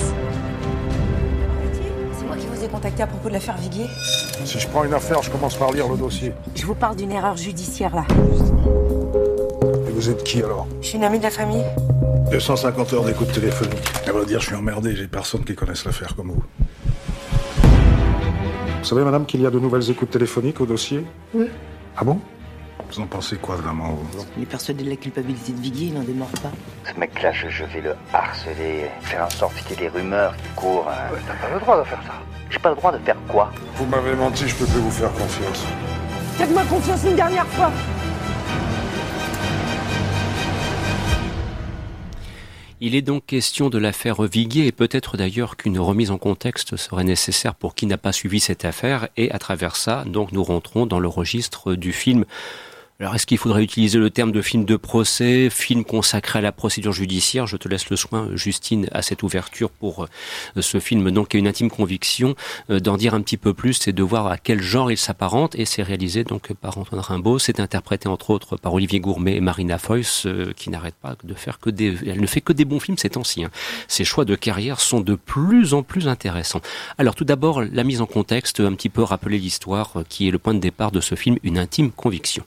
C'est 2.17 2.25
moi 2.25 2.35
qui 2.37 2.47
vous 2.47 2.63
ai 2.63 2.67
contacté 2.67 3.03
à 3.03 3.07
propos 3.07 3.27
de 3.27 3.33
l'affaire 3.33 3.57
Viguier? 3.57 3.87
Si 4.47 4.59
je 4.59 4.67
prends 4.69 4.85
une 4.85 4.93
affaire, 4.93 5.21
je 5.21 5.29
commence 5.29 5.55
par 5.55 5.71
lire 5.73 5.89
le 5.89 5.97
dossier. 5.97 6.31
Je 6.55 6.65
vous 6.65 6.73
parle 6.73 6.95
d'une 6.95 7.11
erreur 7.11 7.35
judiciaire 7.35 7.93
là. 7.93 8.05
Et 9.87 9.91
vous 9.91 10.09
êtes 10.09 10.23
qui 10.23 10.41
alors 10.41 10.65
Je 10.81 10.87
suis 10.87 10.97
une 10.97 11.03
amie 11.03 11.17
de 11.19 11.23
la 11.23 11.29
famille. 11.31 11.65
250 12.31 12.93
heures 12.93 13.03
d'écoute 13.03 13.29
téléphonique. 13.33 13.77
À 14.07 14.11
vrai 14.13 14.25
dire, 14.25 14.39
je 14.39 14.45
suis 14.47 14.55
emmerdé, 14.55 14.95
j'ai 14.95 15.07
personne 15.07 15.43
qui 15.43 15.53
connaisse 15.53 15.83
l'affaire 15.83 16.15
comme 16.15 16.31
vous. 16.31 16.43
Vous 18.79 18.83
savez, 18.85 19.03
madame, 19.03 19.25
qu'il 19.25 19.41
y 19.41 19.45
a 19.45 19.49
de 19.49 19.59
nouvelles 19.59 19.89
écoutes 19.91 20.11
téléphoniques 20.11 20.61
au 20.61 20.65
dossier 20.65 21.05
Oui. 21.33 21.47
Ah 21.97 22.05
bon? 22.05 22.17
Vous 22.89 23.01
en 23.01 23.05
pensez 23.05 23.35
quoi 23.35 23.55
vraiment 23.57 23.89
vous? 24.13 24.25
Il 24.37 24.43
est 24.43 24.45
persuadé 24.45 24.85
de 24.85 24.89
la 24.89 24.95
culpabilité 24.95 25.51
de 25.51 25.59
Viguier, 25.59 25.87
il 25.87 25.93
n'en 25.93 26.03
démord 26.03 26.29
pas. 26.41 26.51
Ce 26.93 26.97
mec-là, 26.97 27.33
je, 27.33 27.49
je 27.49 27.65
vais 27.65 27.81
le 27.81 27.95
harceler, 28.13 28.85
faire 29.01 29.25
en 29.25 29.29
sorte 29.29 29.55
qu'il 29.55 29.71
y 29.71 29.73
ait 29.73 29.89
des 29.89 29.97
rumeurs 29.97 30.33
qui 30.37 30.47
courent. 30.55 30.87
hein. 30.89 31.13
T'as 31.27 31.47
pas 31.47 31.53
le 31.53 31.59
droit 31.59 31.79
de 31.79 31.83
faire 31.83 31.99
ça. 32.07 32.13
J'ai 32.49 32.59
pas 32.59 32.69
le 32.69 32.75
droit 32.75 32.91
de 32.91 32.97
faire 32.99 33.17
quoi 33.27 33.51
Vous 33.75 33.85
m'avez 33.85 34.15
menti, 34.15 34.47
je 34.47 34.55
peux 34.55 34.65
plus 34.65 34.79
vous 34.79 34.91
faire 34.91 35.11
confiance. 35.11 35.65
Faites-moi 36.37 36.63
confiance 36.65 37.03
une 37.03 37.15
dernière 37.15 37.47
fois. 37.47 37.71
Il 42.79 42.93
est 42.93 43.01
donc 43.01 43.25
question 43.25 43.69
de 43.69 43.79
l'affaire 43.79 44.21
Viguier 44.21 44.67
et 44.67 44.71
peut-être 44.71 45.17
d'ailleurs 45.17 45.57
qu'une 45.57 45.79
remise 45.79 46.11
en 46.11 46.19
contexte 46.19 46.77
serait 46.77 47.03
nécessaire 47.03 47.55
pour 47.55 47.73
qui 47.73 47.87
n'a 47.87 47.97
pas 47.97 48.11
suivi 48.11 48.39
cette 48.39 48.65
affaire 48.65 49.07
et 49.17 49.31
à 49.31 49.39
travers 49.39 49.75
ça, 49.75 50.03
donc 50.05 50.31
nous 50.31 50.43
rentrons 50.43 50.85
dans 50.85 50.99
le 50.99 51.07
registre 51.07 51.73
du 51.73 51.91
film. 51.91 52.23
Alors 52.99 53.13
est-ce 53.13 53.27
qu'il 53.27 53.37
faudrait 53.37 53.63
utiliser 53.63 53.99
le 53.99 54.09
terme 54.09 54.31
de 54.31 54.41
film 54.41 54.65
de 54.65 54.75
procès, 54.75 55.51
film 55.51 55.85
consacré 55.85 56.39
à 56.39 56.41
la 56.41 56.51
procédure 56.51 56.93
judiciaire? 56.93 57.45
Je 57.45 57.55
te 57.55 57.67
laisse 57.67 57.91
le 57.91 57.95
soin, 57.95 58.29
Justine, 58.33 58.87
à 58.91 59.03
cette 59.03 59.21
ouverture 59.21 59.69
pour 59.69 60.05
euh, 60.05 60.61
ce 60.61 60.79
film, 60.79 61.11
donc 61.11 61.27
qui 61.27 61.37
une 61.37 61.45
intime 61.45 61.69
conviction 61.69 62.33
euh, 62.71 62.79
d'en 62.79 62.97
dire 62.97 63.13
un 63.13 63.21
petit 63.21 63.37
peu 63.37 63.53
plus 63.53 63.87
et 63.87 63.93
de 63.93 64.01
voir 64.01 64.25
à 64.25 64.39
quel 64.39 64.63
genre 64.63 64.89
il 64.91 64.97
s'apparente. 64.97 65.53
Et 65.53 65.65
c'est 65.65 65.83
réalisé 65.83 66.23
donc 66.23 66.51
par 66.53 66.79
Antoine 66.79 66.99
Rimbaud. 66.99 67.37
C'est 67.37 67.59
interprété 67.59 68.09
entre 68.09 68.31
autres 68.31 68.57
par 68.57 68.73
Olivier 68.73 68.99
Gourmet 68.99 69.35
et 69.35 69.41
Marina 69.41 69.77
Foïs, 69.77 70.25
euh, 70.25 70.51
qui 70.55 70.71
n'arrête 70.71 70.95
pas 70.95 71.15
de 71.23 71.35
faire 71.35 71.59
que 71.59 71.69
des. 71.69 71.95
Elle 72.07 72.19
ne 72.19 72.25
fait 72.25 72.41
que 72.41 72.51
des 72.51 72.65
bons 72.65 72.79
films 72.79 72.97
ces 72.97 73.11
temps-ci. 73.11 73.43
hein. 73.43 73.51
Ses 73.87 74.05
choix 74.05 74.25
de 74.25 74.33
carrière 74.33 74.79
sont 74.79 75.01
de 75.01 75.13
plus 75.13 75.75
en 75.75 75.83
plus 75.83 76.07
intéressants. 76.07 76.61
Alors 76.97 77.13
tout 77.13 77.25
d'abord, 77.25 77.61
la 77.61 77.83
mise 77.83 78.01
en 78.01 78.07
contexte, 78.07 78.59
un 78.59 78.73
petit 78.73 78.89
peu 78.89 79.03
rappeler 79.03 79.37
l'histoire 79.37 80.01
qui 80.09 80.27
est 80.27 80.31
le 80.31 80.39
point 80.39 80.55
de 80.55 80.59
départ 80.59 80.91
de 80.91 80.99
ce 80.99 81.13
film, 81.13 81.37
une 81.43 81.59
intime 81.59 81.91
conviction. 81.91 82.43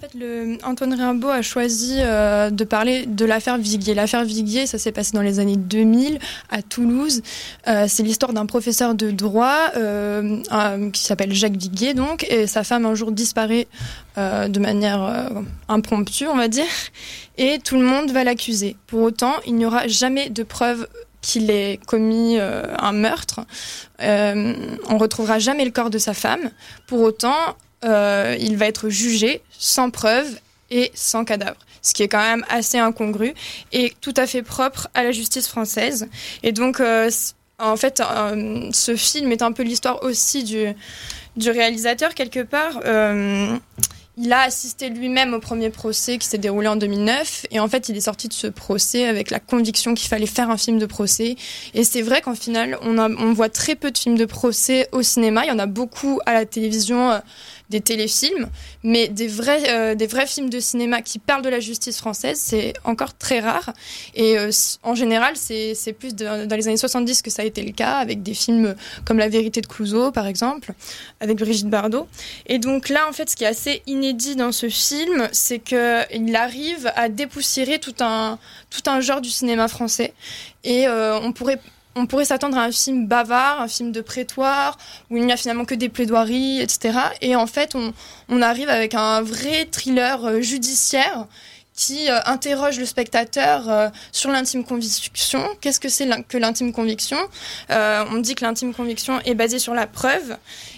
Fait, 0.00 0.58
Antoine 0.62 0.94
Rimbaud 0.94 1.28
a 1.28 1.42
choisi 1.42 1.96
euh, 1.98 2.50
de 2.50 2.62
parler 2.62 3.06
de 3.06 3.24
l'affaire 3.24 3.58
Viguier. 3.58 3.94
L'affaire 3.94 4.24
Viguier, 4.24 4.66
ça 4.66 4.78
s'est 4.78 4.92
passé 4.92 5.12
dans 5.12 5.22
les 5.22 5.40
années 5.40 5.56
2000 5.56 6.20
à 6.50 6.62
Toulouse. 6.62 7.22
Euh, 7.66 7.86
c'est 7.88 8.04
l'histoire 8.04 8.32
d'un 8.32 8.46
professeur 8.46 8.94
de 8.94 9.10
droit 9.10 9.70
euh, 9.76 10.40
qui 10.92 11.02
s'appelle 11.02 11.32
Jacques 11.32 11.56
Viguier, 11.56 11.94
donc, 11.94 12.24
et 12.30 12.46
sa 12.46 12.62
femme 12.62 12.86
un 12.86 12.94
jour 12.94 13.10
disparaît 13.10 13.66
de 14.16 14.58
manière 14.58 15.30
impromptue, 15.68 16.26
on 16.26 16.36
va 16.36 16.48
dire, 16.48 16.66
et 17.38 17.60
tout 17.60 17.76
le 17.76 17.84
monde 17.84 18.10
va 18.10 18.24
l'accuser. 18.24 18.76
Pour 18.88 19.02
autant, 19.02 19.34
il 19.46 19.54
n'y 19.54 19.64
aura 19.64 19.86
jamais 19.86 20.28
de 20.28 20.42
preuve 20.42 20.88
qu'il 21.20 21.50
ait 21.50 21.78
commis 21.86 22.36
un 22.40 22.92
meurtre. 22.92 23.40
On 24.00 24.98
retrouvera 24.98 25.38
jamais 25.38 25.64
le 25.64 25.70
corps 25.70 25.90
de 25.90 25.98
sa 25.98 26.14
femme. 26.14 26.50
Pour 26.88 27.00
autant, 27.02 27.54
euh, 27.84 28.36
il 28.40 28.56
va 28.56 28.66
être 28.66 28.88
jugé 28.88 29.40
sans 29.50 29.90
preuve 29.90 30.26
et 30.70 30.90
sans 30.94 31.24
cadavre. 31.24 31.58
Ce 31.82 31.94
qui 31.94 32.02
est 32.02 32.08
quand 32.08 32.22
même 32.22 32.44
assez 32.48 32.78
incongru 32.78 33.32
et 33.72 33.94
tout 34.00 34.14
à 34.16 34.26
fait 34.26 34.42
propre 34.42 34.88
à 34.94 35.02
la 35.04 35.12
justice 35.12 35.46
française. 35.46 36.08
Et 36.42 36.52
donc, 36.52 36.80
euh, 36.80 37.10
en 37.58 37.76
fait, 37.76 38.00
euh, 38.00 38.68
ce 38.72 38.96
film 38.96 39.32
est 39.32 39.42
un 39.42 39.52
peu 39.52 39.62
l'histoire 39.62 40.02
aussi 40.02 40.44
du, 40.44 40.66
du 41.36 41.50
réalisateur, 41.50 42.14
quelque 42.14 42.40
part. 42.40 42.80
Il 44.20 44.32
a 44.32 44.40
assisté 44.40 44.88
lui-même 44.90 45.32
au 45.32 45.38
premier 45.38 45.70
procès 45.70 46.18
qui 46.18 46.26
s'est 46.26 46.38
déroulé 46.38 46.66
en 46.66 46.74
2009 46.74 47.46
et 47.52 47.60
en 47.60 47.68
fait 47.68 47.88
il 47.88 47.96
est 47.96 48.00
sorti 48.00 48.26
de 48.26 48.32
ce 48.32 48.48
procès 48.48 49.06
avec 49.06 49.30
la 49.30 49.38
conviction 49.38 49.94
qu'il 49.94 50.08
fallait 50.08 50.26
faire 50.26 50.50
un 50.50 50.56
film 50.56 50.80
de 50.80 50.86
procès 50.86 51.36
et 51.72 51.84
c'est 51.84 52.02
vrai 52.02 52.20
qu'en 52.20 52.34
final 52.34 52.76
on, 52.82 53.32
voit 53.32 53.48
très 53.48 53.76
peu 53.76 53.92
de 53.92 53.96
films 53.96 54.18
de 54.18 54.24
procès 54.24 54.88
au 54.90 55.02
cinéma, 55.02 55.44
il 55.44 55.48
y 55.50 55.52
en 55.52 55.60
a 55.60 55.66
beaucoup 55.66 56.18
à 56.26 56.32
la 56.32 56.46
télévision, 56.46 57.20
des 57.70 57.80
téléfilms, 57.80 58.48
mais 58.82 59.08
des 59.08 59.28
vrais, 59.28 59.70
euh, 59.70 59.94
des 59.94 60.06
vrais 60.06 60.26
films 60.26 60.50
de 60.50 60.60
cinéma 60.60 61.02
qui 61.02 61.18
parlent 61.18 61.42
de 61.42 61.48
la 61.48 61.60
justice 61.60 61.98
française, 61.98 62.40
c'est 62.42 62.72
encore 62.84 63.16
très 63.16 63.40
rare. 63.40 63.72
Et 64.14 64.38
euh, 64.38 64.50
en 64.82 64.94
général, 64.94 65.34
c'est 65.36 65.92
plus 65.98 66.14
dans 66.14 66.48
les 66.48 66.68
années 66.68 66.76
70 66.76 67.22
que 67.22 67.30
ça 67.30 67.42
a 67.42 67.44
été 67.44 67.62
le 67.62 67.72
cas, 67.72 67.96
avec 67.96 68.22
des 68.22 68.34
films 68.34 68.74
comme 69.04 69.18
La 69.18 69.28
vérité 69.28 69.60
de 69.60 69.66
Clouseau, 69.66 70.10
par 70.12 70.26
exemple, 70.26 70.72
avec 71.20 71.38
Brigitte 71.38 71.68
Bardot. 71.68 72.08
Et 72.46 72.58
donc 72.58 72.88
là, 72.88 73.06
en 73.08 73.12
fait, 73.12 73.28
ce 73.30 73.36
qui 73.36 73.44
est 73.44 73.48
assez 73.48 73.82
inédit 73.86 74.36
dans 74.36 74.52
ce 74.52 74.68
film, 74.68 75.28
c'est 75.32 75.58
qu'il 75.58 76.36
arrive 76.36 76.90
à 76.96 77.08
dépoussiérer 77.08 77.78
tout 77.78 77.94
un, 78.00 78.38
tout 78.70 78.88
un 78.90 79.00
genre 79.00 79.20
du 79.20 79.30
cinéma 79.30 79.68
français. 79.68 80.14
Et 80.64 80.86
euh, 80.88 81.18
on 81.20 81.32
pourrait 81.32 81.60
on 81.98 82.06
pourrait 82.06 82.24
s'attendre 82.24 82.56
à 82.56 82.62
un 82.62 82.72
film 82.72 83.06
bavard, 83.06 83.60
un 83.60 83.68
film 83.68 83.92
de 83.92 84.00
prétoire, 84.00 84.78
où 85.10 85.16
il 85.16 85.26
n'y 85.26 85.32
a 85.32 85.36
finalement 85.36 85.64
que 85.64 85.74
des 85.74 85.88
plaidoiries, 85.88 86.60
etc. 86.60 86.98
Et 87.20 87.34
en 87.36 87.46
fait, 87.46 87.74
on, 87.74 88.42
arrive 88.42 88.68
avec 88.68 88.94
un 88.94 89.20
vrai 89.20 89.64
thriller 89.64 90.24
euh, 90.24 90.40
judiciaire 90.40 91.26
qui 91.74 92.08
euh, 92.08 92.20
interroge 92.24 92.78
le 92.78 92.86
spectateur 92.86 93.68
euh, 93.68 93.88
sur 94.12 94.30
l'intime 94.30 94.64
conviction. 94.64 95.42
Qu'est-ce 95.60 95.80
que 95.80 95.88
c'est 95.88 96.08
que 96.28 96.38
l'intime 96.38 96.72
conviction? 96.72 97.18
On 97.68 98.18
dit 98.18 98.36
que 98.36 98.44
l'intime 98.44 98.72
conviction 98.72 99.20
est 99.24 99.34
basée 99.34 99.58
sur 99.58 99.74
la 99.74 99.86
preuve. 99.86 100.36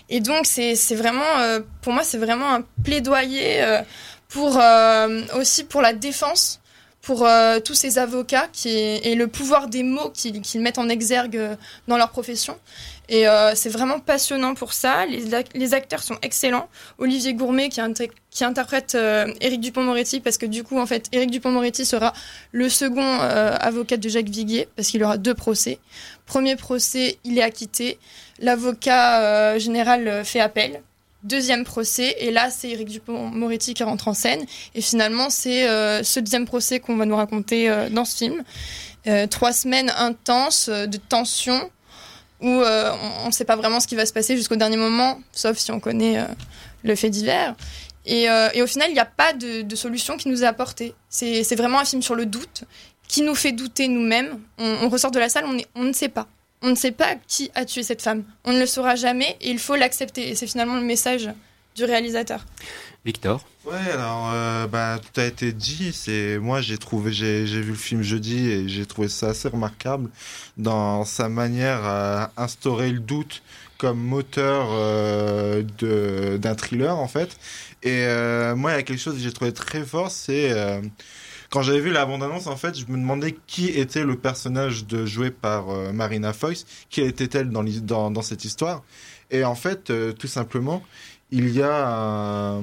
Et 0.09 0.21
donc, 0.21 0.47
c'est 0.47 0.75
vraiment, 0.95 1.61
pour 1.83 1.93
moi, 1.93 2.03
c'est 2.03 2.19
vraiment 2.19 2.55
un 2.55 2.65
plaidoyer 2.83 3.63
pour, 4.29 4.61
aussi 5.35 5.65
pour 5.65 5.83
la 5.83 5.93
défense 5.93 6.60
pour 7.03 7.27
euh, 7.27 7.61
tous 7.61 7.75
ces 7.75 7.99
avocats 7.99 8.49
qui, 8.53 8.69
et 8.69 9.15
le 9.15 9.27
pouvoir 9.27 9.69
des 9.69 9.83
mots 9.83 10.11
qu'ils 10.11 10.41
qu'ils 10.43 10.61
mettent 10.61 10.79
en 10.79 10.89
exergue 10.89 11.37
euh, 11.37 11.57
dans 11.89 11.97
leur 11.97 12.11
profession. 12.11 12.59
Et 13.11 13.27
euh, 13.27 13.57
c'est 13.57 13.69
vraiment 13.69 13.99
passionnant 13.99 14.55
pour 14.55 14.73
ça. 14.73 15.05
Les, 15.05 15.25
les 15.55 15.75
acteurs 15.75 16.03
sont 16.03 16.17
excellents. 16.23 16.69
Olivier 16.99 17.35
Gourmet 17.35 17.69
qui, 17.69 17.81
interprète 18.45 18.95
euh, 18.95 19.35
Éric 19.41 19.61
Dupont-Moretti 19.61 20.21
parce 20.21 20.39
que 20.39 20.47
du 20.47 20.63
coup, 20.63 20.79
en 20.79 20.87
fait, 20.87 21.07
Éric 21.11 21.33
Dupont-Moretti 21.33 21.85
sera 21.85 22.13
le 22.53 22.69
second 22.69 23.19
euh, 23.21 23.57
avocat 23.59 23.97
de 23.97 24.09
Jacques 24.09 24.29
Viguier 24.29 24.69
parce 24.77 24.89
qu'il 24.89 25.03
aura 25.03 25.19
deux 25.19 25.35
procès. 25.35 25.81
Premier 26.25 26.55
procès, 26.55 27.19
il 27.25 27.37
est 27.37 27.43
acquitté. 27.43 27.99
L'avocat 28.39 29.59
général 29.59 30.25
fait 30.25 30.41
appel. 30.41 30.81
Deuxième 31.23 31.65
procès, 31.65 32.17
et 32.19 32.31
là 32.31 32.49
c'est 32.51 32.71
Éric 32.71 32.89
Dupont-Moretti 32.89 33.75
qui 33.75 33.83
rentre 33.83 34.09
en 34.09 34.15
scène. 34.15 34.45
Et 34.75 34.81
finalement, 34.81 35.29
c'est 35.29 35.69
euh, 35.69 36.03
ce 36.03 36.19
deuxième 36.19 36.47
procès 36.47 36.81
qu'on 36.81 36.97
va 36.97 37.05
nous 37.05 37.17
raconter 37.17 37.69
euh, 37.69 37.91
dans 37.91 38.07
ce 38.07 38.17
film. 38.17 38.43
Euh, 39.07 39.27
trois 39.27 39.53
semaines 39.53 39.93
intenses 39.99 40.71
de 40.71 40.97
tension 40.97 41.71
où 42.41 42.49
on 42.49 43.27
ne 43.27 43.33
sait 43.33 43.45
pas 43.45 43.57
vraiment 43.57 43.81
ce 43.81 43.87
qui 43.87 43.97
va 43.97 44.07
se 44.07 44.15
passer 44.15 44.35
jusqu'au 44.35 44.57
dernier 44.57 44.79
moment, 44.79 45.21
sauf 45.31 45.59
si 45.59 45.71
on 45.73 45.79
connaît 45.79 46.25
le 46.85 46.95
fait 46.95 47.11
divers. 47.11 47.55
Et, 48.07 48.31
au 48.31 48.67
final, 48.67 48.89
il 48.89 48.95
n'y 48.95 48.99
a 48.99 49.05
pas 49.05 49.35
de, 49.35 49.77
solution 49.77 50.17
qui 50.17 50.31
nous 50.31 50.43
est 50.43 50.47
apportée. 50.47 50.95
C'est 51.11 51.55
vraiment 51.55 51.81
un 51.81 51.85
film 51.85 52.01
sur 52.01 52.15
le 52.15 52.25
doute, 52.25 52.65
qui 53.09 53.21
nous 53.21 53.35
fait 53.35 53.53
douter 53.53 53.89
nous-mêmes. 53.89 54.41
On, 54.57 54.89
ressort 54.89 55.11
de 55.11 55.19
la 55.19 55.29
salle, 55.29 55.45
on 55.75 55.85
ne 55.85 55.93
sait 55.93 56.09
pas. 56.09 56.29
On 56.63 56.71
ne 56.71 56.75
sait 56.75 56.93
pas 56.93 57.17
qui 57.27 57.51
a 57.55 57.65
tué 57.65 57.83
cette 57.83 58.03
femme. 58.03 58.25
On 58.45 58.53
ne 58.53 58.61
le 58.61 58.67
saura 58.67 58.95
jamais 58.95 59.37
et 59.41 59.51
il 59.51 59.59
faut 59.59 59.77
l'accepter. 59.77 60.29
Et 60.29 60.35
c'est 60.35 60.47
finalement 60.47 60.77
le 60.77 60.83
message 60.83 61.31
du 61.75 61.85
réalisateur. 61.85 62.45
Victor 63.05 63.47
Ouais, 63.65 63.93
alors 63.93 64.31
euh, 64.35 64.67
bah 64.67 64.99
tout 64.99 65.21
a 65.21 65.25
été 65.25 65.53
dit. 65.53 65.93
C'est 65.93 66.39
moi 66.39 66.61
j'ai 66.61 66.77
trouvé 66.77 67.13
j'ai 67.13 67.45
vu 67.45 67.71
le 67.71 67.75
film 67.75 68.03
jeudi 68.03 68.51
et 68.51 68.69
j'ai 68.69 68.85
trouvé 68.85 69.09
ça 69.09 69.29
assez 69.29 69.49
remarquable 69.49 70.11
dans 70.57 71.05
sa 71.05 71.29
manière 71.29 71.85
à 71.85 72.31
instaurer 72.37 72.91
le 72.91 73.01
doute 73.01 73.43
comme 73.81 73.99
moteur 73.99 74.69
euh, 74.73 75.63
d'un 76.39 76.55
thriller 76.55 76.99
en 76.99 77.09
fait. 77.09 77.39
Et 77.83 78.05
euh, 78.05 78.55
moi 78.55 78.73
il 78.73 78.75
y 78.75 78.79
a 78.79 78.83
quelque 78.83 79.01
chose 79.01 79.15
que 79.15 79.21
j'ai 79.21 79.33
trouvé 79.33 79.55
très 79.55 79.83
fort, 79.83 80.11
c'est 80.11 80.53
euh, 80.53 80.83
quand 81.51 81.63
j'avais 81.63 81.81
vu 81.81 81.91
la 81.91 82.07
bande-annonce, 82.07 82.47
en 82.47 82.57
fait, 82.57 82.79
je 82.79 82.87
me 82.87 82.97
demandais 82.97 83.37
qui 83.47 83.67
était 83.69 84.05
le 84.05 84.17
personnage 84.17 84.87
de 84.87 85.05
joué 85.05 85.31
par 85.31 85.69
euh, 85.71 85.93
Marina 85.93 86.33
Foïs, 86.33 86.65
qui 86.89 87.01
était-elle 87.03 87.51
dans, 87.51 87.63
l'hi- 87.63 87.81
dans, 87.83 88.11
dans 88.11 88.23
cette 88.23 88.45
histoire. 88.45 88.83
Et 89.31 89.45
en 89.45 89.55
fait, 89.57 89.91
euh, 89.91 90.13
tout 90.13 90.29
simplement, 90.29 90.83
il 91.31 91.51
y 91.51 91.61
a 91.63 91.89
un- 91.89 92.63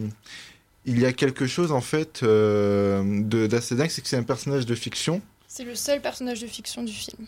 il 0.86 1.00
y 1.00 1.06
a 1.06 1.12
quelque 1.12 1.48
chose 1.48 1.74
en 1.74 1.82
fait 1.82 2.22
euh, 2.24 3.22
d'assez 3.48 3.76
dingue, 3.76 3.90
c'est 3.90 4.02
que 4.02 4.08
c'est 4.08 4.16
un 4.18 4.24
personnage 4.24 4.66
de 4.66 4.74
fiction. 4.76 5.22
C'est 5.48 5.66
le 5.66 5.76
seul 5.76 6.02
personnage 6.02 6.40
de 6.40 6.48
fiction 6.48 6.82
du 6.84 6.94
film. 6.94 7.28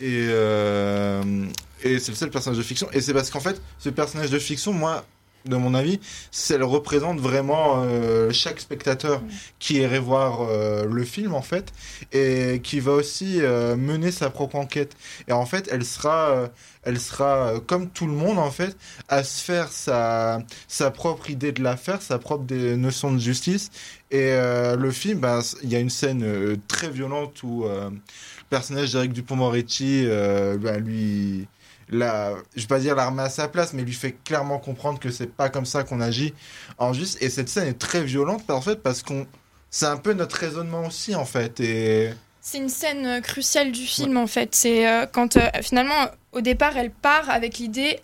Et, 0.00 0.26
euh, 0.30 1.22
et 1.82 1.98
c'est 1.98 2.12
le 2.12 2.16
seul 2.16 2.30
personnage 2.30 2.56
de 2.58 2.62
fiction. 2.62 2.88
Et 2.92 3.00
c'est 3.00 3.12
parce 3.12 3.30
qu'en 3.30 3.40
fait, 3.40 3.60
ce 3.78 3.88
personnage 3.90 4.30
de 4.30 4.38
fiction, 4.38 4.72
moi, 4.72 5.04
de 5.48 5.56
mon 5.56 5.74
avis, 5.74 6.00
elle 6.50 6.62
représente 6.62 7.20
vraiment 7.20 7.82
euh, 7.84 8.30
chaque 8.32 8.60
spectateur 8.60 9.22
qui 9.58 9.74
irait 9.74 9.98
voir 9.98 10.42
euh, 10.42 10.84
le 10.86 11.04
film, 11.04 11.34
en 11.34 11.42
fait, 11.42 11.72
et 12.12 12.60
qui 12.62 12.80
va 12.80 12.92
aussi 12.92 13.40
euh, 13.40 13.76
mener 13.76 14.10
sa 14.10 14.30
propre 14.30 14.56
enquête. 14.56 14.96
Et 15.26 15.32
en 15.32 15.46
fait, 15.46 15.68
elle 15.72 15.84
sera, 15.84 16.48
elle 16.82 16.98
sera 17.00 17.54
comme 17.66 17.88
tout 17.88 18.06
le 18.06 18.12
monde, 18.12 18.38
en 18.38 18.50
fait, 18.50 18.76
à 19.08 19.24
se 19.24 19.42
faire 19.42 19.68
sa, 19.68 20.42
sa 20.68 20.90
propre 20.90 21.30
idée 21.30 21.52
de 21.52 21.62
l'affaire, 21.62 22.02
sa 22.02 22.18
propre 22.18 22.44
des 22.44 22.76
notions 22.76 23.12
de 23.12 23.18
justice. 23.18 23.70
Et 24.10 24.30
le 24.30 24.90
film, 24.90 25.20
ben, 25.20 25.40
il 25.62 25.70
y 25.70 25.76
a 25.76 25.80
une 25.80 25.90
scène 25.90 26.58
très 26.66 26.88
violente 26.88 27.42
où 27.42 27.64
le 27.64 27.90
personnage 28.48 28.92
d'Eric 28.92 29.12
Dupont-Moretti, 29.12 30.06
ben, 30.06 30.78
lui, 30.78 31.46
la, 31.90 32.34
je 32.54 32.62
vais 32.62 32.66
pas 32.66 32.78
dire 32.78 32.94
la 32.94 33.08
remet 33.08 33.22
à 33.22 33.30
sa 33.30 33.48
place, 33.48 33.72
mais 33.72 33.82
lui 33.82 33.92
fait 33.92 34.16
clairement 34.24 34.58
comprendre 34.58 34.98
que 34.98 35.10
c'est 35.10 35.32
pas 35.32 35.48
comme 35.48 35.66
ça 35.66 35.84
qu'on 35.84 36.00
agit 36.00 36.34
en 36.78 36.92
justice. 36.92 37.18
Et 37.22 37.30
cette 37.30 37.48
scène 37.48 37.68
est 37.68 37.78
très 37.78 38.02
violente, 38.02 38.48
en 38.50 38.60
fait, 38.60 38.82
parce 38.82 39.02
qu'on, 39.02 39.26
c'est 39.70 39.86
un 39.86 39.96
peu 39.96 40.12
notre 40.12 40.36
raisonnement 40.36 40.86
aussi, 40.86 41.14
en 41.14 41.24
fait. 41.24 41.60
Et 41.60 42.10
C'est 42.40 42.58
une 42.58 42.68
scène 42.68 43.06
euh, 43.06 43.20
cruciale 43.20 43.72
du 43.72 43.84
film 43.84 44.16
en 44.16 44.26
fait. 44.26 44.54
C'est 44.54 44.88
euh, 44.88 45.06
quand 45.06 45.36
euh, 45.36 45.48
finalement 45.62 46.08
au 46.38 46.40
départ 46.40 46.76
elle 46.76 46.90
part 46.90 47.28
avec 47.30 47.58
l'idée 47.58 48.00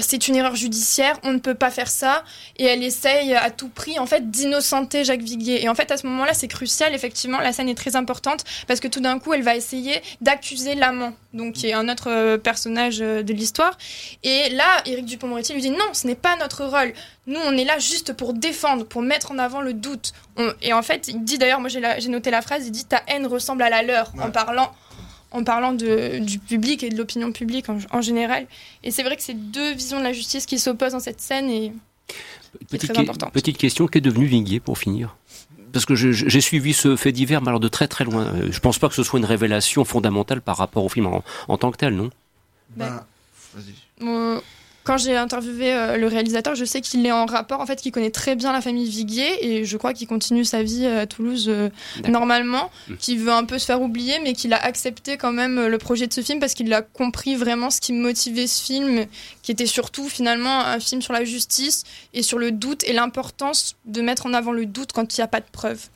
c'est 0.00 0.26
une 0.26 0.34
erreur 0.34 0.56
judiciaire, 0.56 1.16
on 1.22 1.32
ne 1.32 1.38
peut 1.38 1.54
pas 1.54 1.70
faire 1.70 1.86
ça 1.88 2.24
et 2.56 2.64
elle 2.64 2.82
essaye 2.82 3.32
à 3.36 3.48
tout 3.50 3.68
prix 3.68 3.96
en 4.00 4.06
fait 4.06 4.28
d'innocenter 4.28 5.04
Jacques 5.04 5.22
Viguier. 5.22 5.62
Et 5.62 5.68
en 5.68 5.76
fait 5.76 5.92
à 5.92 5.96
ce 5.96 6.04
moment-là 6.08 6.34
c'est 6.34 6.48
crucial 6.48 6.92
effectivement 6.96 7.38
la 7.38 7.52
scène 7.52 7.68
est 7.68 7.76
très 7.76 7.94
importante 7.94 8.42
parce 8.66 8.80
que 8.80 8.88
tout 8.88 8.98
d'un 8.98 9.20
coup 9.20 9.34
elle 9.34 9.42
va 9.44 9.54
essayer 9.54 10.02
d'accuser 10.20 10.74
l'amant 10.74 11.12
donc 11.32 11.52
qui 11.54 11.68
est 11.68 11.74
un 11.74 11.88
autre 11.88 12.10
euh, 12.10 12.38
personnage 12.38 12.98
euh, 13.00 13.22
de 13.22 13.32
l'histoire 13.32 13.78
et 14.24 14.48
là 14.50 14.64
Éric 14.84 15.04
Dupond-Moretti 15.06 15.52
lui 15.54 15.60
dit 15.62 15.70
non 15.70 15.92
ce 15.92 16.08
n'est 16.08 16.16
pas 16.16 16.34
notre 16.36 16.64
rôle. 16.64 16.92
Nous 17.28 17.38
on 17.44 17.56
est 17.56 17.64
là 17.64 17.78
juste 17.78 18.14
pour 18.14 18.32
défendre, 18.32 18.84
pour 18.84 19.02
mettre 19.02 19.30
en 19.30 19.38
avant 19.38 19.60
le 19.60 19.74
doute. 19.74 20.12
On- 20.38 20.52
Et 20.62 20.72
en 20.72 20.82
fait 20.82 21.06
il 21.06 21.22
dit 21.22 21.38
d'ailleurs 21.38 21.60
moi 21.60 21.68
j'ai 21.68 22.08
noté 22.08 22.32
la 22.32 22.42
phrase 22.42 22.66
il 22.66 22.72
dit 22.72 22.84
ta 22.84 23.00
haine 23.06 23.28
ressemble 23.28 23.62
à 23.62 23.70
la 23.70 23.82
leur 23.82 24.12
en 24.20 24.30
parlant 24.32 24.72
en 25.30 25.44
parlant 25.44 25.72
de, 25.72 26.18
du 26.20 26.38
public 26.38 26.82
et 26.82 26.88
de 26.90 26.96
l'opinion 26.96 27.32
publique 27.32 27.68
en, 27.68 27.78
en 27.90 28.00
général. 28.00 28.46
Et 28.82 28.90
c'est 28.90 29.02
vrai 29.02 29.16
que 29.16 29.22
c'est 29.22 29.34
deux 29.34 29.72
visions 29.74 29.98
de 29.98 30.04
la 30.04 30.12
justice 30.12 30.46
qui 30.46 30.58
s'opposent 30.58 30.92
dans 30.92 31.00
cette 31.00 31.20
scène 31.20 31.50
et 31.50 31.72
qui 32.10 32.76
est 32.76 32.78
Petite, 32.78 32.92
très 32.92 33.02
importante. 33.02 33.32
petite 33.32 33.58
question, 33.58 33.86
qu'est 33.86 34.00
devenu 34.00 34.24
Viguier 34.26 34.58
pour 34.60 34.78
finir? 34.78 35.16
Parce 35.70 35.84
que 35.84 35.94
j'ai 35.94 36.40
suivi 36.40 36.72
ce 36.72 36.96
fait 36.96 37.12
divers, 37.12 37.42
mais 37.42 37.48
alors 37.48 37.60
de 37.60 37.68
très 37.68 37.88
très 37.88 38.04
loin. 38.04 38.24
Euh, 38.24 38.48
Je 38.50 38.58
pense 38.60 38.78
pas 38.78 38.88
que 38.88 38.94
ce 38.94 39.02
soit 39.02 39.18
une 39.18 39.26
révélation 39.26 39.84
fondamentale 39.84 40.40
par 40.40 40.56
rapport 40.56 40.82
au 40.82 40.88
film 40.88 41.06
en, 41.06 41.22
en 41.46 41.58
tant 41.58 41.70
que 41.70 41.76
tel, 41.76 41.94
non? 41.94 42.08
Ben, 42.74 43.04
vas-y. 43.54 43.74
Quand 44.88 44.96
j'ai 44.96 45.14
interviewé 45.14 45.74
euh, 45.74 45.98
le 45.98 46.06
réalisateur, 46.06 46.54
je 46.54 46.64
sais 46.64 46.80
qu'il 46.80 47.04
est 47.04 47.12
en 47.12 47.26
rapport, 47.26 47.60
en 47.60 47.66
fait, 47.66 47.76
qu'il 47.76 47.92
connaît 47.92 48.10
très 48.10 48.36
bien 48.36 48.54
la 48.54 48.62
famille 48.62 48.88
Viguier 48.88 49.28
et 49.46 49.64
je 49.66 49.76
crois 49.76 49.92
qu'il 49.92 50.06
continue 50.08 50.46
sa 50.46 50.62
vie 50.62 50.86
à 50.86 51.06
Toulouse 51.06 51.44
euh, 51.50 51.68
normalement, 52.08 52.70
Mm. 52.88 52.96
qu'il 52.96 53.18
veut 53.18 53.32
un 53.32 53.44
peu 53.44 53.58
se 53.58 53.66
faire 53.66 53.82
oublier, 53.82 54.14
mais 54.24 54.32
qu'il 54.32 54.54
a 54.54 54.56
accepté 54.64 55.18
quand 55.18 55.30
même 55.30 55.58
euh, 55.58 55.68
le 55.68 55.76
projet 55.76 56.06
de 56.06 56.12
ce 56.14 56.22
film 56.22 56.40
parce 56.40 56.54
qu'il 56.54 56.72
a 56.72 56.80
compris 56.80 57.36
vraiment 57.36 57.68
ce 57.68 57.82
qui 57.82 57.92
motivait 57.92 58.46
ce 58.46 58.62
film, 58.62 59.04
qui 59.48 59.52
était 59.52 59.64
surtout 59.64 60.10
finalement 60.10 60.60
un 60.60 60.78
film 60.78 61.00
sur 61.00 61.14
la 61.14 61.24
justice 61.24 61.84
et 62.12 62.22
sur 62.22 62.38
le 62.38 62.52
doute 62.52 62.84
et 62.84 62.92
l'importance 62.92 63.76
de 63.86 64.02
mettre 64.02 64.26
en 64.26 64.34
avant 64.34 64.52
le 64.52 64.66
doute 64.66 64.92
quand 64.92 65.16
il 65.16 65.20
n'y 65.22 65.24
a 65.24 65.26
pas 65.26 65.40
de 65.40 65.46
preuves. 65.50 65.88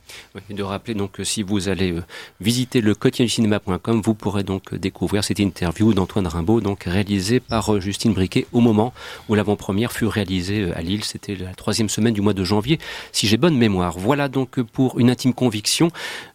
Et 0.49 0.55
de 0.55 0.63
rappeler 0.63 0.95
donc 0.95 1.11
que 1.11 1.23
si 1.23 1.43
vous 1.43 1.69
allez 1.69 1.91
euh, 1.91 2.03
visiter 2.41 2.81
le 2.81 2.95
quotidienducinema.com, 2.95 4.01
vous 4.03 4.15
pourrez 4.15 4.41
donc 4.41 4.73
découvrir 4.73 5.23
cette 5.23 5.37
interview 5.37 5.93
d'Antoine 5.93 6.25
Rimbaud, 6.25 6.61
donc 6.61 6.85
réalisée 6.85 7.39
par 7.39 7.75
euh, 7.75 7.79
Justine 7.79 8.13
Briquet 8.13 8.47
au 8.53 8.59
moment 8.59 8.91
où 9.29 9.35
l'avant-première 9.35 9.91
fut 9.91 10.07
réalisée 10.07 10.61
euh, 10.61 10.75
à 10.75 10.81
Lille. 10.81 11.03
C'était 11.03 11.35
la 11.35 11.53
troisième 11.53 11.89
semaine 11.89 12.15
du 12.15 12.21
mois 12.21 12.33
de 12.33 12.43
janvier, 12.43 12.79
si 13.11 13.27
j'ai 13.27 13.37
bonne 13.37 13.55
mémoire. 13.55 13.99
Voilà 13.99 14.29
donc 14.29 14.61
pour 14.61 14.99
une 14.99 15.11
intime 15.11 15.35
conviction. 15.35 15.91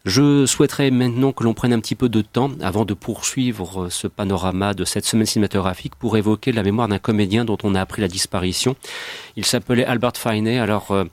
Je 0.09 0.47
souhaiterais 0.47 0.91
maintenant 0.91 1.33
que 1.33 1.45
l'on 1.45 1.53
prenne 1.53 1.75
un 1.75 1.81
petit 1.81 1.95
peu 1.95 2.09
de 2.09 2.23
temps 2.23 2.51
avant 2.63 2.87
de 2.87 2.95
poursuivre 2.95 3.83
euh, 3.83 3.91
ce 3.91 4.07
panorama 4.07 4.73
de 4.73 4.87
cette 4.87 5.05
semaine 5.05 5.27
cinématographique 5.27 5.97
pour 5.97 6.17
évoquer 6.17 6.51
la 6.51 6.63
mémoire 6.63 6.89
d'un 6.89 6.99
comédien 6.99 7.45
dont 7.45 7.59
on 7.63 7.75
a 7.75 7.83
appris 7.83 8.01
la 8.01 8.09
disparition 8.09 8.75
Il 9.39 9.45
s'appelait 9.47 9.85
Albert 9.85 10.17
Finney. 10.17 10.59
Alors 10.59 10.91
euh, 10.91 11.05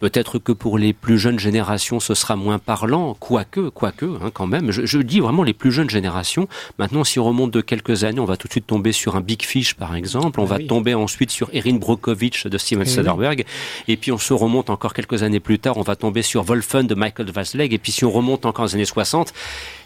peut-être 0.00 0.40
que 0.40 0.50
pour 0.50 0.78
les 0.78 0.92
plus 0.92 1.16
jeunes 1.16 1.38
générations, 1.38 2.00
ce 2.00 2.12
sera 2.12 2.34
moins 2.34 2.58
parlant, 2.58 3.14
quoique, 3.14 3.68
quoique, 3.68 4.04
hein, 4.04 4.32
quand 4.34 4.48
même. 4.48 4.72
Je, 4.72 4.84
je, 4.84 4.98
dis 4.98 5.20
vraiment 5.20 5.44
les 5.44 5.52
plus 5.52 5.70
jeunes 5.70 5.88
générations. 5.88 6.48
Maintenant, 6.80 7.04
si 7.04 7.20
on 7.20 7.24
remonte 7.24 7.52
de 7.52 7.60
quelques 7.60 8.02
années, 8.02 8.18
on 8.18 8.24
va 8.24 8.36
tout 8.36 8.48
de 8.48 8.52
suite 8.52 8.66
tomber 8.66 8.90
sur 8.90 9.14
un 9.14 9.20
Big 9.20 9.42
Fish, 9.44 9.74
par 9.74 9.94
exemple. 9.94 10.40
On 10.40 10.44
Ah 10.46 10.48
va 10.48 10.56
oui. 10.56 10.66
tomber 10.66 10.94
ensuite 10.94 11.30
sur 11.30 11.50
Erin 11.52 11.76
Brockovich 11.76 12.48
de 12.48 12.58
Steven 12.58 12.82
Eh 12.84 12.88
oui. 12.90 12.94
Soderbergh. 12.96 13.44
Et 13.86 13.96
puis 13.96 14.10
on 14.10 14.18
se 14.18 14.32
remonte 14.34 14.70
encore 14.70 14.92
quelques 14.92 15.22
années 15.22 15.38
plus 15.38 15.60
tard, 15.60 15.76
on 15.76 15.82
va 15.82 15.94
tomber 15.94 16.22
sur 16.22 16.42
Wolfen 16.42 16.88
de 16.88 16.96
Michael 16.96 17.30
Vasleg. 17.30 17.72
Et 17.72 17.78
puis 17.78 17.92
si 17.92 18.04
on 18.04 18.10
remonte 18.10 18.44
encore 18.44 18.64
aux 18.64 18.74
années 18.74 18.86
60, 18.86 19.32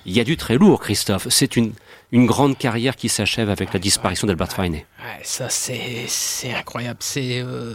il 0.07 0.17
y 0.17 0.21
a 0.21 0.25
du 0.25 0.39
très 0.39 0.57
lourd, 0.57 0.81
Christophe. 0.81 1.27
C'est 1.29 1.57
une, 1.57 1.73
une 2.12 2.27
grande 2.27 2.57
carrière 2.59 2.94
qui 2.96 3.09
s'achève 3.09 3.48
avec 3.51 3.72
la 3.72 3.81
disparition 3.81 4.27
d'Albert 4.27 4.53
Finney. 4.53 4.87
Ouais, 5.01 5.20
ça 5.22 5.48
c'est 5.48 6.07
incroyable. 6.55 6.98
C'est 7.01 7.40
euh, 7.40 7.75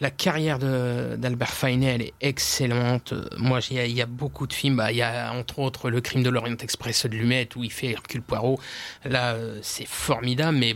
la 0.00 0.10
carrière 0.10 0.58
d'Albert 0.58 1.50
Finney, 1.52 1.86
elle 1.86 2.02
est 2.02 2.14
excellente. 2.22 3.12
Moi, 3.36 3.60
il 3.70 3.76
y, 3.76 3.80
a- 3.80 3.86
il 3.86 3.92
y 3.94 4.00
a 4.02 4.06
beaucoup 4.06 4.46
de 4.46 4.52
films. 4.54 4.76
Bah, 4.76 4.92
Il 4.92 4.96
y 4.96 5.02
a 5.02 5.32
entre 5.32 5.58
autres 5.58 5.90
Le 5.90 6.00
Crime 6.00 6.22
de 6.22 6.30
l'Orient 6.30 6.56
Express 6.56 7.04
de 7.06 7.14
Lumet 7.16 7.48
où 7.56 7.64
il 7.64 7.72
fait 7.72 7.88
Hercule 7.90 8.22
Poirot. 8.22 8.58
Là, 9.04 9.32
euh, 9.34 9.58
c'est 9.62 9.86
formidable, 9.86 10.56
mais 10.56 10.74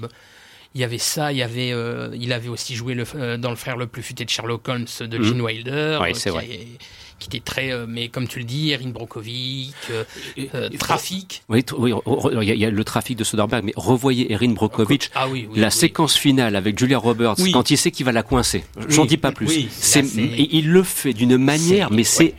il 0.74 0.80
y 0.80 0.84
avait 0.84 0.98
ça. 0.98 1.32
Il 1.32 1.38
y 1.38 1.42
avait, 1.42 1.72
euh, 1.72 2.10
il 2.20 2.32
avait 2.34 2.48
aussi 2.48 2.74
joué 2.74 2.94
le, 2.94 3.04
euh, 3.14 3.36
dans 3.38 3.50
Le 3.50 3.56
Frère 3.56 3.76
le 3.78 3.86
plus 3.86 4.02
futé 4.02 4.24
de 4.26 4.30
Sherlock 4.30 4.68
Holmes 4.68 4.86
de. 5.00 5.22
Gene 5.22 5.40
Wilder. 5.40 5.98
Ouais, 6.02 6.10
euh, 6.10 6.14
c'est 6.14 6.30
vrai. 6.30 6.46
est- 6.50 6.78
qui 7.18 7.28
était 7.28 7.40
très, 7.40 7.72
euh, 7.72 7.86
mais 7.88 8.08
comme 8.08 8.26
tu 8.28 8.38
le 8.38 8.44
dis, 8.44 8.70
Erin 8.70 8.88
Brockovich, 8.90 9.72
euh, 9.90 10.04
euh, 10.54 10.68
Trafic. 10.78 11.42
Oui, 11.48 11.64
il 11.76 11.88
y, 12.46 12.50
a- 12.50 12.54
il 12.54 12.60
y 12.60 12.64
a 12.64 12.70
le 12.70 12.84
trafic 12.84 13.16
de 13.16 13.24
Soderbergh, 13.24 13.64
mais 13.64 13.72
revoyez 13.76 14.32
Erin 14.32 14.50
Brockovich, 14.52 15.10
Ah 15.14 15.28
oui, 15.28 15.48
oui, 15.50 15.58
la 15.58 15.68
oui. 15.68 15.72
séquence 15.72 16.16
finale 16.16 16.56
avec 16.56 16.78
Julia 16.78 16.98
Roberts, 16.98 17.36
Oui. 17.38 17.52
quand 17.52 17.70
il 17.70 17.78
sait 17.78 17.90
qu'il 17.90 18.04
va 18.06 18.12
la 18.12 18.22
coincer. 18.22 18.64
J'en 18.88 19.02
Oui, 19.02 19.08
dis 19.08 19.16
pas 19.16 19.32
plus. 19.32 19.46
oui, 19.46 19.68
c'est, 19.70 20.02
là, 20.02 20.08
c'est- 20.08 20.20
et 20.22 20.56
il 20.56 20.70
le 20.70 20.82
fait 20.82 21.12
d'une 21.12 21.36
manière, 21.38 21.88
C'est- 21.88 21.94
mais 21.94 22.04
c'est 22.04 22.24
ouais. 22.24 22.34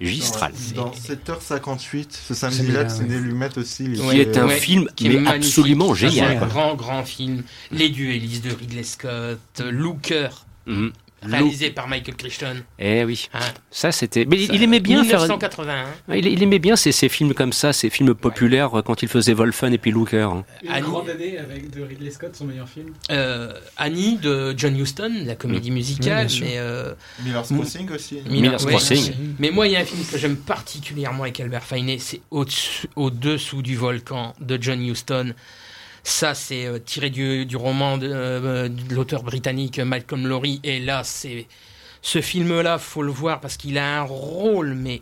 magistral. 0.00 0.52
Dans 0.74 0.92
7h58, 0.92 2.12
ce 2.28 2.34
samedi-là, 2.34 2.88
c'est 2.88 3.04
Lumet 3.04 3.56
aussi. 3.58 3.84
il 3.84 4.00
Qui 4.00 4.20
est 4.20 4.36
un 4.38 4.46
Ouais, 4.46 4.56
film, 4.58 4.88
qui 4.96 5.08
est 5.08 5.26
absolument 5.26 5.94
génial. 5.94 6.38
Un 6.38 6.46
grand, 6.46 6.74
grand 6.74 7.04
film. 7.04 7.42
Les 7.70 7.88
duellistes 7.88 8.44
de 8.44 8.54
Ridley 8.54 8.82
Scott, 8.84 9.38
Looker, 9.70 10.28
Mhm. 10.66 10.92
Réalisé 11.22 11.70
par 11.70 11.88
Michael 11.88 12.16
Crichton. 12.16 12.56
Eh 12.78 13.04
oui, 13.04 13.28
Hein. 13.34 13.40
ça 13.70 13.92
c'était. 13.92 14.24
Mais 14.24 14.46
Ça, 14.46 14.52
il 14.54 14.62
aimait 14.62 14.80
bien 14.80 15.04
faire. 15.04 15.20
1981. 15.20 15.86
Il, 16.16 16.26
il 16.26 16.42
aimait 16.42 16.58
bien 16.58 16.76
ces, 16.76 16.92
ces 16.92 17.08
films 17.08 17.34
comme 17.34 17.52
ça, 17.52 17.72
ces 17.72 17.90
films 17.90 18.14
populaires 18.14 18.78
euh, 18.78 18.82
quand 18.82 19.02
il 19.02 19.08
faisait 19.08 19.32
Wolfen 19.34 19.72
et 19.72 19.78
puis 19.78 19.90
Looker. 19.90 20.30
hein. 20.30 20.44
Une 20.62 20.70
Annie- 20.70 20.82
grande 20.88 21.10
année 21.10 21.38
avec 21.38 21.70
de 21.70 21.82
Ridley 21.82 22.10
Scott, 22.10 22.34
son 22.36 22.44
meilleur 22.46 22.68
film. 22.68 22.92
Euh, 23.10 23.52
Annie 23.76 24.16
de 24.18 24.54
John 24.56 24.76
Huston, 24.78 25.12
la 25.26 25.34
comédie 25.34 25.70
musicale. 25.70 26.26
bien 26.26 26.28
sûr. 26.28 26.46
mais, 26.46 26.58
euh, 26.58 26.94
Miller's 27.24 27.48
Crossing 27.52 27.90
aussi. 27.90 28.18
Miller's 28.28 28.64
ouais, 28.64 28.72
Crossing. 28.72 29.12
Mais 29.38 29.50
moi, 29.50 29.66
il 29.66 29.72
y 29.72 29.76
a 29.76 29.80
un 29.80 29.84
film 29.84 30.02
que 30.04 30.18
j'aime 30.18 30.36
particulièrement 30.36 31.24
avec 31.24 31.38
Albert 31.40 31.64
Finney, 31.64 31.98
c'est 31.98 32.20
Au-dessous 32.96 33.62
du 33.62 33.76
volcan 33.76 34.34
de 34.40 34.58
John 34.60 34.82
Huston. 34.82 35.34
Ça, 36.02 36.34
c'est 36.34 36.66
euh, 36.66 36.78
tiré 36.78 37.10
du, 37.10 37.56
roman 37.56 37.98
de, 37.98 38.10
euh, 38.10 38.68
de 38.68 38.94
l'auteur 38.94 39.22
britannique 39.22 39.78
Malcolm 39.78 40.26
Lowry. 40.26 40.60
Et 40.64 40.80
là, 40.80 41.02
c'est 41.04 41.46
ce 42.02 42.20
film-là, 42.20 42.78
faut 42.78 43.02
le 43.02 43.12
voir 43.12 43.40
parce 43.40 43.56
qu'il 43.56 43.78
a 43.78 44.00
un 44.00 44.02
rôle, 44.02 44.74
mais 44.74 45.00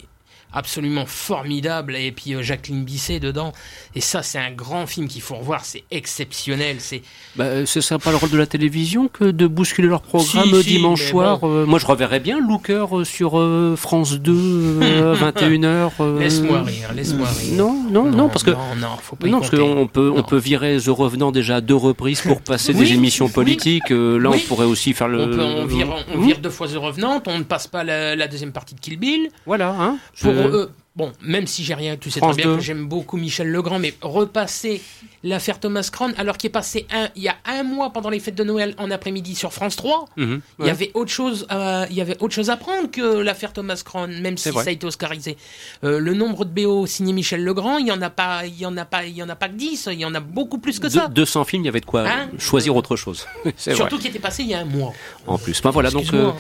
absolument 0.53 1.05
formidable. 1.07 1.97
Et 1.97 2.13
puis 2.13 2.35
euh, 2.35 2.43
Jacqueline 2.43 2.85
Bisset 2.85 3.21
dedans. 3.21 3.53
Et 3.95 4.01
ça, 4.01 4.23
c'est 4.23 4.39
un 4.39 4.51
grand 4.53 4.87
film 4.87 5.09
qu'il 5.09 5.23
faut 5.23 5.37
revoir. 5.37 5.65
C'est 5.65 5.85
exceptionnel. 5.91 6.77
C'est 6.81 7.03
Bah, 7.37 7.45
euh, 7.45 7.67
ce 7.67 7.81
serait 7.81 7.99
pas 7.99 8.11
le 8.11 8.17
rôle 8.17 8.31
de 8.31 8.39
la 8.39 8.47
télévision 8.47 9.09
que 9.09 9.25
de 9.25 9.47
bousculer 9.47 9.89
leur 9.89 10.03
programme 10.03 10.55
Si, 10.63 10.69
dimanche 10.69 11.05
soir. 11.11 11.39
bon. 11.39 11.49
euh, 11.51 11.67
moi, 11.67 11.79
je 11.79 11.87
reverrais 11.87 12.21
bien 12.21 12.41
Looker 12.41 12.87
sur 13.05 13.39
euh, 13.39 13.75
France 13.77 14.15
2, 14.19 14.33
euh, 14.33 15.15
21h. 15.21 15.91
euh, 16.01 16.19
laisse-moi 16.21 16.63
rire, 16.63 16.93
laisse-moi 16.95 17.29
rire. 17.29 17.55
Non, 17.55 17.85
non, 17.91 18.05
non, 18.11 18.29
parce 18.29 18.43
que 18.45 18.51
non, 18.51 18.75
non, 18.81 18.89
faut 19.03 19.17
pas 19.17 19.27
non, 19.29 19.41
parce 19.41 19.51
qu'on 19.51 19.87
peut, 19.87 20.11
on 20.11 20.17
Non. 20.19 20.23
peut 20.23 20.37
virer 20.39 20.79
The 20.79 20.89
Revenant 20.89 21.33
déjà 21.33 21.57
à 21.57 21.61
deux 21.61 21.75
reprises 21.77 22.21
pour 22.23 22.41
passer 22.41 22.73
Oui, 22.73 22.87
des 22.89 22.93
émissions 22.95 23.29
politiques. 23.29 23.91
là, 23.91 23.97
Oui. 24.31 24.43
on 24.45 24.49
pourrait 24.49 24.67
aussi 24.67 24.93
faire 24.93 25.09
le. 25.09 25.23
On, 25.23 25.27
peut, 25.29 25.43
on, 25.43 25.67
vire, 25.67 25.89
on 26.15 26.19
Hmm, 26.19 26.27
vire 26.27 26.39
deux 26.39 26.51
fois 26.51 26.69
The 26.69 26.77
Revenant, 26.77 27.23
on 27.27 27.39
ne 27.39 27.45
passe 27.45 27.67
pas 27.67 27.85
la, 27.85 28.17
la 28.17 28.29
deuxième 28.29 28.53
partie 28.53 28.75
de 28.75 28.81
Kill 28.81 28.99
Bill. 28.99 29.29
Voilà, 29.47 29.75
hein. 29.79 29.99
Pour, 30.21 30.33
je- 30.43 30.49
euh, 30.57 30.67
bon, 30.99 31.13
même 31.23 31.47
si 31.47 31.65
j'ai 31.65 31.75
rien, 31.75 31.97
tu 31.97 32.11
sais 32.11 32.19
France 32.21 32.35
très 32.37 32.43
bien 32.43 32.53
2. 32.53 32.59
que 32.59 32.63
j'aime 32.63 32.87
beaucoup 32.87 33.17
Michel 33.17 33.51
Legrand, 33.51 33.79
mais 33.79 33.95
repasser 34.03 34.83
l'affaire 35.25 35.59
Thomas 35.59 35.89
Crown, 35.91 36.13
alors 36.19 36.37
qu'il 36.37 36.49
est 36.49 36.53
passé 36.53 36.87
un, 36.93 37.09
il 37.17 37.23
y 37.23 37.29
a 37.29 37.35
un 37.45 37.63
mois 37.65 37.91
pendant 37.93 38.09
les 38.11 38.21
fêtes 38.21 38.35
de 38.37 38.45
Noël 38.45 38.75
en 38.79 38.91
après-midi 38.91 39.35
sur 39.35 39.53
France 39.53 39.75
3, 39.77 40.05
Mhm, 40.17 40.41
il 40.61 40.67
y 40.67 40.71
avait 40.71 40.91
autre 40.95 41.11
chose, 41.11 41.47
à- 41.49 41.87
il 41.91 41.97
y 41.97 42.01
avait 42.01 42.17
autre 42.21 42.35
chose 42.35 42.51
à 42.51 42.57
prendre 42.57 42.91
que 42.91 43.19
l'affaire 43.21 43.53
Thomas 43.53 43.81
Crown, 43.85 44.21
même 44.21 44.37
si 44.37 44.51
vrai. 44.51 44.65
ça 44.65 44.71
a 44.71 44.73
été 44.73 44.87
oscarisé. 44.87 45.37
Euh, 45.85 45.99
le 45.99 46.15
nombre 46.15 46.45
de 46.45 46.51
BO 46.51 46.87
signé 46.87 47.13
Michel 47.13 47.43
Legrand, 47.45 47.79
il 47.79 47.87
y 47.89 47.93
en 47.93 48.01
a 48.03 48.11
pas, 48.11 48.45
il 48.47 48.59
y 48.59 48.67
en 48.67 48.77
a 48.77 48.85
pas, 48.85 49.05
il 49.07 49.15
y 49.17 49.23
en 49.23 49.29
a 49.29 49.35
pas 49.37 49.49
que 49.49 49.55
10, 49.55 49.89
il 49.93 49.99
y 50.01 50.05
en 50.05 50.15
a 50.15 50.21
beaucoup 50.21 50.59
plus 50.59 50.79
que 50.79 50.85
Deux- 50.89 50.91
ça. 51.01 51.09
200 51.09 51.45
films, 51.45 51.63
il 51.63 51.67
y 51.67 51.69
avait 51.69 51.81
de 51.81 51.87
quoi 51.87 52.05
Hein 52.09 52.29
choisir 52.39 52.77
autre 52.77 52.95
chose. 52.97 53.27
Surtout 53.57 53.99
qui 53.99 54.09
était 54.09 54.19
passé 54.19 54.43
il 54.45 54.51
y 54.51 54.55
a 54.55 54.61
un 54.61 54.65
mois. 54.65 54.93
En 55.27 55.39
plus. 55.39 55.61
Ben 55.63 55.71
voilà, 55.71 55.91
donc, 55.91 56.13
euh, 56.15 56.31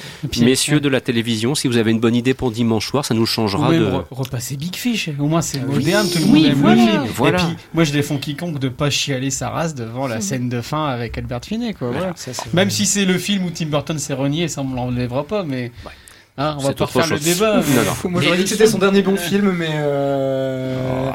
messieurs 0.41 0.77
euh, 0.77 0.81
de 0.81 0.89
la 0.89 1.01
télévision, 1.01 1.55
si 1.55 1.67
vous 1.69 1.77
avez 1.77 1.91
une 1.91 2.01
bonne 2.01 2.15
idée 2.15 2.33
pour 2.35 2.51
dimanche 2.53 2.87
soir, 2.89 3.05
ça 3.05 3.15
nous 3.15 3.27
changera 3.27 3.71
de. 3.73 3.85
re- 3.85 4.05
repasser 4.49 4.57
Big 4.57 4.77
Fish. 4.77 5.11
Au 5.19 5.27
moins, 5.27 5.43
c'est 5.43 5.59
oui, 5.61 5.77
moderne, 5.77 6.09
tout 6.11 6.19
le 6.19 6.25
oui, 6.25 6.31
monde 6.43 6.45
aime 6.53 6.59
voilà. 6.61 6.83
le 6.85 6.91
film. 6.91 7.05
Voilà. 7.15 7.39
Et 7.39 7.45
puis, 7.47 7.57
moi, 7.75 7.85
je 7.85 7.93
défends 7.93 8.19
quiconque 8.19 8.59
de 8.59 8.69
pas 8.69 8.91
chialer 8.91 9.31
sa 9.31 9.51
race 9.51 9.75
devant 9.75 10.07
la 10.07 10.21
scène 10.21 10.49
de 10.49 10.61
fin 10.61 10.87
avec 10.87 11.17
Albert 11.19 11.41
Finney, 11.45 11.75
quoi. 11.75 11.91
voilà. 11.91 12.13
Ça, 12.17 12.33
c'est 12.33 12.53
Même 12.55 12.71
si 12.71 12.87
c'est 12.87 13.05
le 13.05 13.19
film 13.19 13.45
où 13.47 13.51
Tim 13.51 13.67
Burton 13.67 13.99
s'est 13.99 14.15
renié, 14.15 14.49
ça 14.49 14.63
on 14.63 14.75
l'enlèvera 14.75 15.25
pas, 15.25 15.43
mais 15.45 15.71
hein, 16.37 16.55
on 16.59 16.63
va 16.63 16.69
C'est 16.69 16.79
pas 16.79 16.85
refaire 16.87 17.07
le 17.09 17.19
débat. 17.19 17.57
Non, 17.57 17.63
mais- 17.69 17.85
non. 17.85 18.11
Moi 18.11 18.23
j'aurais 18.23 18.37
dit 18.39 18.45
que 18.45 18.49
c'était 18.51 18.67
son- 18.67 18.73
son 18.73 18.79
dernier 18.79 19.03
bon 19.03 19.17
film, 19.17 19.53
mais 19.53 19.69
euh, 19.73 21.11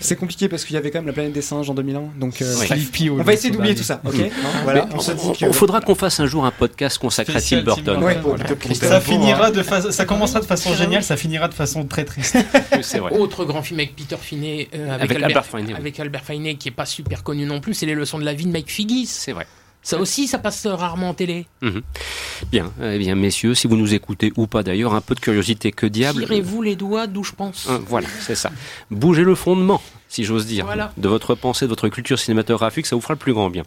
c'est 0.00 0.16
compliqué 0.16 0.48
parce 0.48 0.64
qu'il 0.64 0.74
y 0.74 0.76
avait 0.76 0.90
quand 0.90 0.98
même 0.98 1.06
la 1.06 1.12
planète 1.12 1.32
des 1.32 1.42
singes 1.42 1.68
en 1.70 1.74
2001. 1.74 2.02
Donc 2.18 2.40
euh, 2.42 2.54
Oui. 2.60 3.10
on 3.10 3.22
va 3.22 3.32
essayer 3.32 3.50
d'oublier 3.50 3.74
tout 3.74 3.82
ça, 3.82 4.00
ok. 4.04 4.14
Non, 4.16 4.28
Voilà, 4.64 4.86
Mais 4.88 4.94
on 4.94 5.00
se 5.00 5.12
dit 5.12 5.20
on- 5.24 5.32
que- 5.32 5.44
on 5.46 5.52
faudra 5.52 5.80
qu'on 5.80 5.94
fasse 5.94 6.18
un 6.20 6.26
jour 6.26 6.44
un 6.44 6.50
podcast 6.50 6.98
consacré 6.98 7.36
à 7.36 7.40
Tim 7.40 7.62
Burton. 7.62 8.02
Ouais, 8.02 8.18
Voilà. 8.22 8.44
Ça 8.74 9.00
finira 9.00 9.50
de 9.50 9.62
façon, 9.62 9.90
ça 9.92 10.04
commencera 10.06 10.40
de 10.40 10.46
façon 10.46 10.74
géniale, 10.74 11.02
ça 11.04 11.16
finira 11.16 11.48
de 11.48 11.54
façon 11.54 11.84
très 11.84 12.04
triste. 12.04 12.36
Vrai. 13.00 13.12
Autre 13.18 13.44
grand 13.44 13.62
film 13.62 13.80
avec 13.80 13.94
Peter 13.96 14.16
Finney, 14.20 14.68
euh, 14.74 14.88
avec, 14.94 15.10
Avec 15.10 15.10
Albert, 15.22 15.26
Albert 15.26 15.46
Finney, 15.46 15.72
oui. 15.72 15.78
avec 15.78 16.00
Albert 16.00 16.24
Finney, 16.24 16.56
qui 16.56 16.68
est 16.68 16.72
pas 16.72 16.86
super 16.86 17.22
connu 17.22 17.46
non 17.46 17.60
plus, 17.60 17.74
c'est 17.74 17.86
les 17.86 17.94
leçons 17.94 18.18
de 18.18 18.24
la 18.24 18.34
vie 18.34 18.44
de 18.46 18.50
Mike 18.52 18.70
Figgis. 18.70 19.06
C'est 19.06 19.32
vrai. 19.32 19.46
Ça 19.82 19.98
aussi, 19.98 20.26
ça 20.26 20.38
passe 20.38 20.66
rarement 20.66 21.10
en 21.10 21.14
télé. 21.14 21.46
Bien, 22.52 22.70
eh 22.82 22.98
bien, 22.98 23.14
messieurs, 23.14 23.54
si 23.54 23.66
vous 23.66 23.76
nous 23.76 23.94
écoutez 23.94 24.32
ou 24.36 24.46
pas 24.46 24.62
d'ailleurs, 24.62 24.94
un 24.94 25.00
peu 25.00 25.14
de 25.14 25.20
curiosité, 25.20 25.72
que 25.72 25.86
diable. 25.86 26.20
Tirez-vous 26.22 26.62
les 26.62 26.76
doigts 26.76 27.06
d'où 27.06 27.24
je 27.24 27.32
pense. 27.32 27.66
Hein, 27.68 27.80
voilà, 27.86 28.08
c'est 28.20 28.34
ça. 28.34 28.50
Bougez 28.90 29.24
le 29.24 29.34
fondement, 29.34 29.80
si 30.10 30.24
j'ose 30.24 30.44
dire, 30.44 30.66
Voilà. 30.66 30.92
de 30.96 31.08
votre 31.08 31.34
pensée, 31.36 31.64
de 31.66 31.70
votre 31.70 31.88
culture 31.88 32.18
cinématographique, 32.18 32.84
ça 32.86 32.96
vous 32.96 33.00
fera 33.00 33.14
le 33.14 33.18
plus 33.18 33.32
grand 33.32 33.48
bien. 33.48 33.62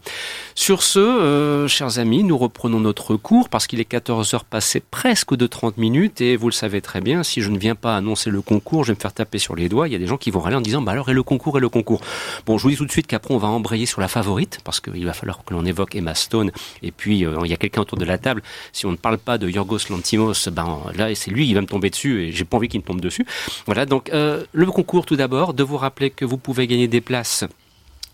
Sur 0.54 0.82
ce, 0.82 0.98
euh, 1.00 1.66
chers 1.68 1.98
amis, 1.98 2.22
nous 2.22 2.36
reprenons 2.36 2.80
notre 2.80 3.16
cours 3.16 3.48
parce 3.48 3.66
qu'il 3.66 3.80
est 3.80 3.84
14 3.86 4.34
heures 4.34 4.44
passées 4.44 4.80
presque 4.90 5.34
de 5.34 5.46
30 5.46 5.78
minutes 5.78 6.20
et 6.20 6.36
vous 6.36 6.48
le 6.48 6.52
savez 6.52 6.82
très 6.82 7.00
bien, 7.00 7.22
si 7.22 7.40
je 7.40 7.50
ne 7.50 7.58
viens 7.58 7.74
pas 7.74 7.96
annoncer 7.96 8.28
le 8.30 8.42
concours, 8.42 8.84
je 8.84 8.92
vais 8.92 8.96
me 8.96 9.00
faire 9.00 9.14
taper 9.14 9.38
sur 9.38 9.56
les 9.56 9.70
doigts. 9.70 9.88
Il 9.88 9.92
y 9.92 9.96
a 9.96 9.98
des 9.98 10.06
gens 10.06 10.18
qui 10.18 10.30
vont 10.30 10.40
râler 10.40 10.56
en 10.56 10.60
disant, 10.60 10.82
bah 10.82 10.92
alors, 10.92 11.08
et 11.08 11.14
le 11.14 11.22
concours, 11.22 11.56
et 11.56 11.60
le 11.62 11.70
concours? 11.70 12.02
Bon, 12.44 12.58
je 12.58 12.62
vous 12.62 12.70
dis 12.70 12.76
tout 12.76 12.84
de 12.84 12.92
suite 12.92 13.06
qu'après, 13.06 13.32
on 13.32 13.38
va 13.38 13.48
embrayer 13.48 13.86
sur 13.86 14.02
la 14.02 14.08
favorite 14.08 14.58
parce 14.64 14.80
qu'il 14.80 15.06
va 15.06 15.14
falloir 15.14 15.42
que 15.46 15.54
l'on 15.54 15.64
évoque 15.64 15.96
Emma 15.96 16.14
Stone 16.14 16.52
et 16.82 16.90
puis 16.90 17.24
euh, 17.24 17.38
il 17.44 17.50
y 17.50 17.54
a 17.54 17.56
quelqu'un 17.56 17.80
autour 17.80 17.96
de 17.96 18.04
la 18.04 18.18
table. 18.18 18.42
Si 18.72 18.84
on 18.84 18.90
ne 18.92 18.96
parle 18.96 19.16
pas 19.16 19.38
de 19.38 19.48
Yorgos 19.48 19.78
Lantimos, 19.88 20.48
ben 20.52 20.80
là, 20.94 21.14
c'est 21.14 21.30
lui 21.30 21.46
qui 21.46 21.54
va 21.54 21.62
me 21.62 21.66
tomber 21.66 21.88
dessus 21.88 22.24
et 22.24 22.32
j'ai 22.32 22.44
pas 22.44 22.58
envie 22.58 22.68
qu'il 22.68 22.80
me 22.80 22.84
tombe 22.84 23.00
dessus. 23.00 23.24
Voilà, 23.64 23.86
donc 23.86 24.10
euh, 24.12 24.44
le 24.52 24.66
concours 24.66 25.06
tout 25.06 25.16
d'abord, 25.16 25.54
de 25.54 25.62
vous 25.62 25.78
rappeler 25.78 26.10
que 26.10 26.26
vous 26.26 26.33
pouvez 26.38 26.66
gagner 26.66 26.88
des 26.88 27.00
places 27.00 27.44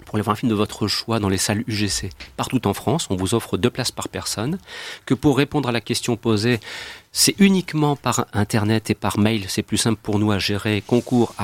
pour 0.05 0.17
aller 0.17 0.23
voir 0.23 0.33
un 0.33 0.37
film 0.37 0.51
de 0.51 0.57
votre 0.57 0.89
choix 0.89 1.21
dans 1.21 1.29
les 1.29 1.39
salles 1.39 1.63
UGC 1.67 2.11
partout 2.37 2.67
en 2.67 2.75
France. 2.75 3.07
On 3.11 3.17
vous 3.17 3.35
offre 3.35 3.57
deux 3.57 3.71
places 3.71 3.93
par 3.93 4.09
personne. 4.09 4.59
Que 5.07 5.15
pour 5.15 5.37
répondre 5.37 5.69
à 5.69 5.73
la 5.73 5.81
question 5.81 6.17
posée, 6.17 6.59
c'est 7.13 7.35
uniquement 7.41 7.97
par 7.97 8.27
internet 8.33 8.91
et 8.91 8.95
par 8.95 9.19
mail. 9.19 9.45
C'est 9.49 9.63
plus 9.63 9.79
simple 9.79 9.99
pour 10.01 10.19
nous 10.19 10.31
à 10.31 10.39
gérer. 10.39 10.83
Concours 10.87 11.35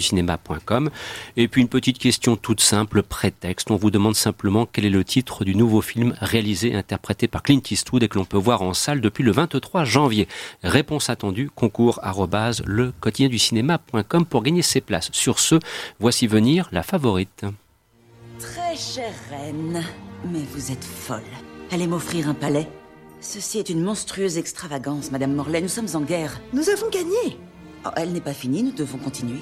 cinéma.com. 0.00 0.90
Et 1.36 1.48
puis 1.48 1.62
une 1.62 1.68
petite 1.68 1.98
question 1.98 2.36
toute 2.36 2.60
simple, 2.60 3.02
prétexte. 3.02 3.70
On 3.70 3.76
vous 3.76 3.90
demande 3.90 4.14
simplement 4.14 4.66
quel 4.66 4.84
est 4.84 4.90
le 4.90 5.04
titre 5.04 5.44
du 5.44 5.56
nouveau 5.56 5.80
film 5.80 6.14
réalisé 6.20 6.72
et 6.72 6.76
interprété 6.76 7.26
par 7.26 7.42
Clint 7.42 7.60
Eastwood 7.70 8.04
et 8.04 8.08
que 8.08 8.18
l'on 8.18 8.24
peut 8.24 8.38
voir 8.38 8.62
en 8.62 8.72
salle 8.72 9.00
depuis 9.00 9.24
le 9.24 9.32
23 9.32 9.84
janvier. 9.84 10.28
Réponse 10.62 11.10
attendue, 11.10 11.50
concours 11.54 12.00
cinéma.com 13.38 14.26
pour 14.26 14.42
gagner 14.42 14.62
ces 14.62 14.80
places. 14.80 15.10
Sur 15.12 15.40
ce, 15.40 15.56
voici 15.98 16.26
venir 16.26 16.68
la 16.70 16.82
favorite. 16.82 17.44
Très 18.38 18.76
chère 18.76 19.14
reine, 19.30 19.82
mais 20.30 20.42
vous 20.54 20.70
êtes 20.70 20.84
folle. 20.84 21.22
Allez 21.70 21.86
m'offrir 21.86 22.28
un 22.28 22.34
palais 22.34 22.68
Ceci 23.22 23.60
est 23.60 23.70
une 23.70 23.80
monstrueuse 23.80 24.36
extravagance, 24.36 25.12
Madame 25.12 25.32
Morlaix. 25.32 25.60
Nous 25.60 25.68
sommes 25.68 25.86
en 25.94 26.00
guerre. 26.00 26.40
Nous 26.52 26.68
avons 26.68 26.90
gagné. 26.90 27.38
Oh, 27.86 27.90
elle 27.96 28.12
n'est 28.12 28.20
pas 28.20 28.32
finie, 28.32 28.64
nous 28.64 28.72
devons 28.72 28.98
continuer. 28.98 29.38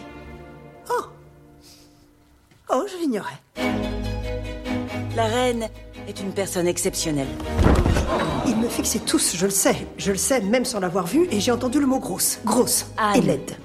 Oh, 2.73 2.85
je 2.87 3.03
l'ignorais. 3.03 3.41
La 5.17 5.25
reine 5.25 5.69
est 6.07 6.21
une 6.21 6.31
personne 6.33 6.69
exceptionnelle. 6.69 7.27
Ils 8.47 8.57
me 8.57 8.69
fixaient 8.69 9.01
tous, 9.01 9.35
je 9.35 9.47
le 9.47 9.51
sais. 9.51 9.89
Je 9.97 10.13
le 10.13 10.19
sais, 10.19 10.41
même 10.43 10.65
sans 10.65 10.79
l'avoir 10.79 11.07
vu, 11.07 11.27
et 11.33 11.41
j'ai 11.41 11.51
entendu 11.51 11.81
le 11.81 11.87
mot 11.87 11.99
grosse. 11.99 12.39
Grosse. 12.45 12.87
Anne. 12.97 13.17
Et 13.17 13.23
laide. 13.23 13.57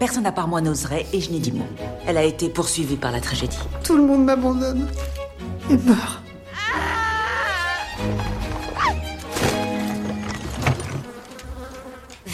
Personne 0.00 0.26
à 0.26 0.32
part 0.32 0.48
moi 0.48 0.60
n'oserait, 0.60 1.06
et 1.12 1.20
je 1.20 1.30
n'ai 1.30 1.38
dit 1.38 1.52
mot. 1.52 1.64
Elle 2.06 2.18
a 2.18 2.24
été 2.24 2.50
poursuivie 2.50 2.96
par 2.96 3.12
la 3.12 3.20
tragédie. 3.20 3.56
Tout 3.84 3.96
le 3.96 4.02
monde 4.02 4.24
m'abandonne. 4.24 4.88
Et 5.70 5.76
meurt. 5.76 6.20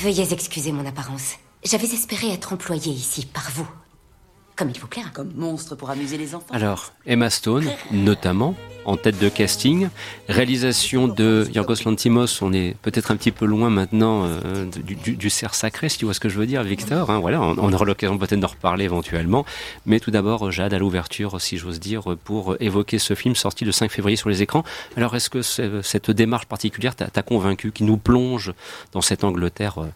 Veuillez 0.03 0.31
excuser 0.35 0.73
mon 0.73 0.85
apparence. 0.85 1.37
J'avais 1.65 1.87
espéré 1.87 2.31
être 2.31 2.53
employée 2.53 2.93
ici 2.93 3.25
par 3.25 3.51
vous. 3.55 3.67
Comme 4.55 4.69
il 4.69 4.79
vous 4.79 4.89
plaira. 4.89 5.09
Comme 5.09 5.33
monstre 5.35 5.75
pour 5.75 5.89
amuser 5.89 6.19
les 6.19 6.35
enfants. 6.35 6.53
Alors, 6.53 6.93
Emma 7.07 7.31
Stone, 7.31 7.67
notamment, 7.93 8.55
en 8.87 8.97
tête 8.97 9.19
de 9.19 9.29
casting. 9.29 9.89
Réalisation 10.29 11.09
de 11.09 11.47
Yorgos 11.53 11.85
Lantimos, 11.85 12.41
on 12.43 12.53
est 12.53 12.77
peut-être 12.83 13.11
un 13.11 13.17
petit 13.17 13.33
peu 13.33 13.45
loin 13.45 13.69
maintenant 13.69 14.25
euh, 14.25 14.65
du, 14.65 14.95
du, 14.95 15.17
du, 15.17 15.31
cerf 15.31 15.55
sacré, 15.55 15.89
si 15.89 15.99
tu 15.99 16.05
vois 16.05 16.15
ce 16.15 16.21
que 16.21 16.29
je 16.29 16.39
veux 16.39 16.47
dire, 16.47 16.63
Victor. 16.63 17.11
Hein, 17.11 17.19
voilà, 17.19 17.41
on, 17.43 17.57
on 17.59 17.73
aura 17.73 17.85
l'occasion 17.85 18.17
peut-être 18.17 18.41
d'en 18.41 18.47
reparler 18.47 18.85
éventuellement. 18.85 19.45
Mais 19.85 20.01
tout 20.01 20.11
d'abord, 20.11 20.51
Jade, 20.51 20.73
à 20.73 20.79
l'ouverture, 20.79 21.41
si 21.41 21.59
j'ose 21.59 21.81
dire, 21.81 22.17
pour 22.25 22.57
évoquer 22.61 22.99
ce 22.99 23.15
film 23.15 23.35
sorti 23.35 23.65
le 23.65 23.73
5 23.73 23.91
février 23.91 24.17
sur 24.17 24.29
les 24.29 24.43
écrans. 24.43 24.65
Alors, 24.97 25.15
est-ce 25.17 25.29
que 25.31 25.43
cette 25.43 26.11
démarche 26.11 26.47
particulière 26.47 26.95
t'a 26.95 27.23
convaincu, 27.23 27.73
qui 27.73 27.85
nous 27.85 27.97
plonge 27.97 28.53
dans 28.93 29.01
cette 29.01 29.25
Angleterre 29.25 29.79
euh, 29.79 29.87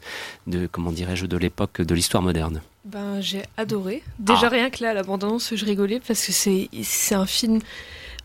de, 0.46 0.66
comment 0.70 0.90
dirais-je, 0.92 1.26
de 1.26 1.36
l'époque 1.36 1.80
de 1.80 1.94
l'histoire 1.94 2.22
moderne? 2.22 2.60
Ben, 2.84 3.20
j'ai 3.20 3.42
adoré. 3.56 4.02
Déjà 4.18 4.46
Ah. 4.46 4.48
rien 4.48 4.70
que 4.70 4.82
là, 4.82 4.94
l'abondance, 4.94 5.54
je 5.54 5.64
rigolais 5.64 6.00
parce 6.04 6.26
que 6.26 6.32
c'est 6.32 6.68
c'est 6.82 7.14
un 7.14 7.26
film. 7.26 7.60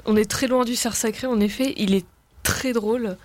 On 0.05 0.15
est 0.15 0.29
très 0.29 0.47
loin 0.47 0.65
du 0.65 0.75
cerf 0.75 0.95
sacré. 0.95 1.27
En 1.27 1.39
effet, 1.39 1.73
il 1.77 1.93
est 1.93 2.05
très 2.43 2.73
drôle. 2.73 3.17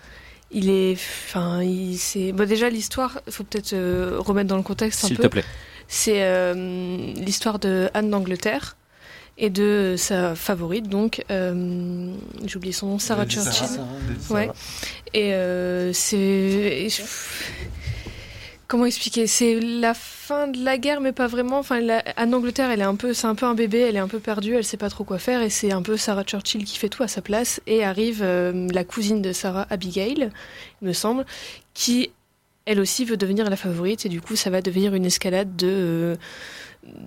Il 0.51 0.69
est, 0.69 0.95
enfin, 0.95 1.63
il 1.63 1.97
c'est. 1.99 2.33
Bon, 2.33 2.49
déjà 2.49 2.69
l'histoire, 2.71 3.21
il 3.27 3.33
faut 3.33 3.45
peut-être 3.45 3.73
euh, 3.73 4.17
remettre 4.19 4.49
dans 4.49 4.57
le 4.57 4.63
contexte 4.63 5.05
un 5.05 5.09
S'il 5.09 5.17
peu. 5.17 5.25
te 5.25 5.29
plaît. 5.29 5.45
C'est 5.87 6.23
euh, 6.23 7.13
l'histoire 7.15 7.59
de 7.59 7.89
Anne 7.95 8.11
d'Angleterre 8.11 8.77
et 9.39 9.49
de 9.51 9.95
sa 9.97 10.35
favorite, 10.35 10.89
donc 10.89 11.25
euh, 11.31 12.13
j'ai 12.45 12.57
oublié 12.57 12.73
son 12.73 12.89
nom, 12.89 12.99
Sarah. 12.99 13.27
Churchill. 13.27 13.67
Ouais. 14.29 14.51
Et 15.15 15.33
euh, 15.35 15.93
c'est 15.93 16.89
comment 18.71 18.87
expliquer? 18.87 19.27
C'est 19.27 19.59
la 19.59 19.95
fin 19.95 20.47
de 20.47 20.65
la 20.65 20.79
guerre, 20.79 21.01
mais 21.01 21.13
pas 21.13 21.27
vraiment. 21.27 21.59
Enfin, 21.59 21.81
Anne 22.17 22.31
d'Angleterre, 22.31 22.71
elle 22.71 22.81
est 22.81 22.85
un 22.85 22.95
peu, 22.95 23.13
c'est 23.13 23.27
un 23.27 23.35
peu 23.35 23.45
un 23.45 23.55
bébé, 23.55 23.81
elle 23.81 23.97
est 23.97 24.01
un 24.01 24.09
peu 24.09 24.21
perdue, 24.21 24.55
elle 24.55 24.65
sait 24.65 24.77
pas 24.77 24.89
trop 24.89 25.03
quoi 25.03 25.19
faire, 25.19 25.43
et 25.43 25.51
c'est 25.51 25.73
un 25.73 25.83
peu 25.83 25.97
Sarah 25.97 26.23
Churchill 26.23 26.65
qui 26.65 26.79
fait 26.79 26.89
tout 26.89 27.03
à 27.03 27.09
sa 27.09 27.21
place. 27.21 27.61
Et 27.67 27.85
arrive 27.85 28.21
euh, 28.23 28.69
la 28.73 28.85
cousine 28.85 29.21
de 29.21 29.33
Sarah, 29.33 29.67
Abigail, 29.71 30.31
il 30.81 30.89
me 30.89 30.93
semble, 30.93 31.27
qui 31.75 32.13
elle 32.65 32.79
aussi 32.79 33.05
veut 33.05 33.17
devenir 33.17 33.51
la 33.51 33.57
favorite, 33.57 34.07
et 34.07 34.09
du 34.09 34.21
coup, 34.21 34.37
ça 34.37 34.51
va 34.51 34.63
devenir 34.63 34.95
une 34.95 35.05
escalade 35.05 35.57
de 35.57 35.69
euh, 35.69 36.17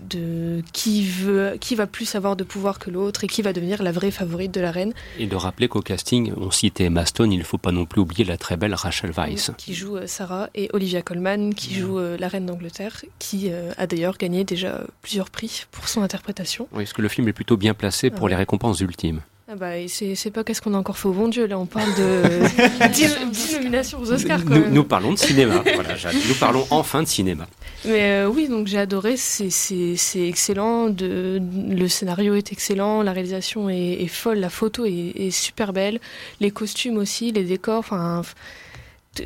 de 0.09 0.61
qui 0.73 1.05
veut, 1.05 1.57
qui 1.59 1.75
va 1.75 1.87
plus 1.87 2.15
avoir 2.15 2.35
de 2.35 2.43
pouvoir 2.43 2.79
que 2.79 2.89
l'autre, 2.89 3.23
et 3.23 3.27
qui 3.27 3.41
va 3.41 3.53
devenir 3.53 3.81
la 3.83 3.91
vraie 3.91 4.11
favorite 4.11 4.53
de 4.53 4.61
la 4.61 4.71
reine. 4.71 4.93
Et 5.19 5.27
de 5.27 5.35
rappeler 5.35 5.67
qu'au 5.67 5.81
casting, 5.81 6.33
on 6.37 6.51
citait 6.51 6.85
Emma 6.85 7.05
Stone, 7.05 7.31
il 7.31 7.39
ne 7.39 7.43
faut 7.43 7.57
pas 7.57 7.71
non 7.71 7.85
plus 7.85 8.01
oublier 8.01 8.23
la 8.25 8.37
très 8.37 8.57
belle 8.57 8.73
Rachel 8.73 9.11
Weisz. 9.11 9.51
qui 9.57 9.73
joue 9.73 9.97
euh, 9.97 10.07
Sarah 10.07 10.49
et 10.55 10.69
Olivia 10.73 11.01
Colman 11.01 11.53
qui 11.55 11.75
joue 11.75 11.99
euh, 11.99 12.17
la 12.17 12.27
reine 12.27 12.45
d'Angleterre 12.45 13.03
qui 13.19 13.49
euh, 13.51 13.71
a 13.77 13.87
d'ailleurs 13.87 14.17
gagné 14.17 14.43
déjà 14.43 14.81
plusieurs 15.01 15.29
prix 15.29 15.65
pour 15.71 15.87
son 15.87 16.01
interprétation. 16.01 16.67
Oui, 16.71 16.83
parce 16.83 16.93
que 16.93 17.01
le 17.01 17.09
film 17.09 17.27
est 17.27 17.33
plutôt 17.33 17.57
bien 17.57 17.73
placé 17.73 18.09
pour 18.09 18.27
Ah. 18.27 18.29
les 18.29 18.35
récompenses 18.35 18.79
ultimes. 18.79 19.21
Ah 19.53 19.55
bah, 19.55 19.77
et 19.77 19.87
c'est 19.87 20.15
c'est 20.15 20.31
pas 20.31 20.43
qu'est-ce 20.43 20.63
qu'on 20.63 20.73
a 20.73 20.77
encore 20.79 20.97
fait 20.97 21.07
au 21.07 21.11
bon 21.13 21.27
Dieu 21.27 21.45
là 21.45 21.59
on 21.59 21.67
parle 21.67 21.93
de 21.93 22.87
10, 22.91 23.17
10 23.31 23.53
nominations 23.57 23.99
aux 24.01 24.11
Oscars 24.11 24.43
quand 24.43 24.55
Nous, 24.55 24.61
même. 24.61 24.73
nous 24.73 24.83
parlons 24.83 25.13
de 25.13 25.19
cinéma, 25.19 25.63
voilà, 25.75 25.95
Jade. 25.95 26.15
Nous 26.27 26.33
parlons 26.33 26.65
enfin 26.71 27.03
de 27.03 27.07
cinéma. 27.07 27.45
Mais 27.85 28.01
euh, 28.23 28.27
oui, 28.27 28.47
donc 28.47 28.65
j'ai 28.65 28.79
adoré, 28.79 29.15
c'est- 29.15 29.51
c'est 29.51 29.95
c'est 29.95 30.27
excellent, 30.27 30.89
de, 30.89 31.39
le 31.69 31.87
scénario 31.87 32.33
est 32.33 32.51
excellent, 32.51 33.03
la 33.03 33.11
réalisation 33.11 33.69
est, 33.69 34.01
est 34.01 34.07
folle, 34.07 34.39
la 34.39 34.49
photo 34.49 34.85
est, 34.85 35.13
est 35.15 35.29
super 35.31 35.71
belle, 35.71 35.99
les 36.39 36.49
costumes 36.49 36.97
aussi, 36.97 37.31
les 37.31 37.43
décors, 37.43 37.77
enfin 37.79 38.23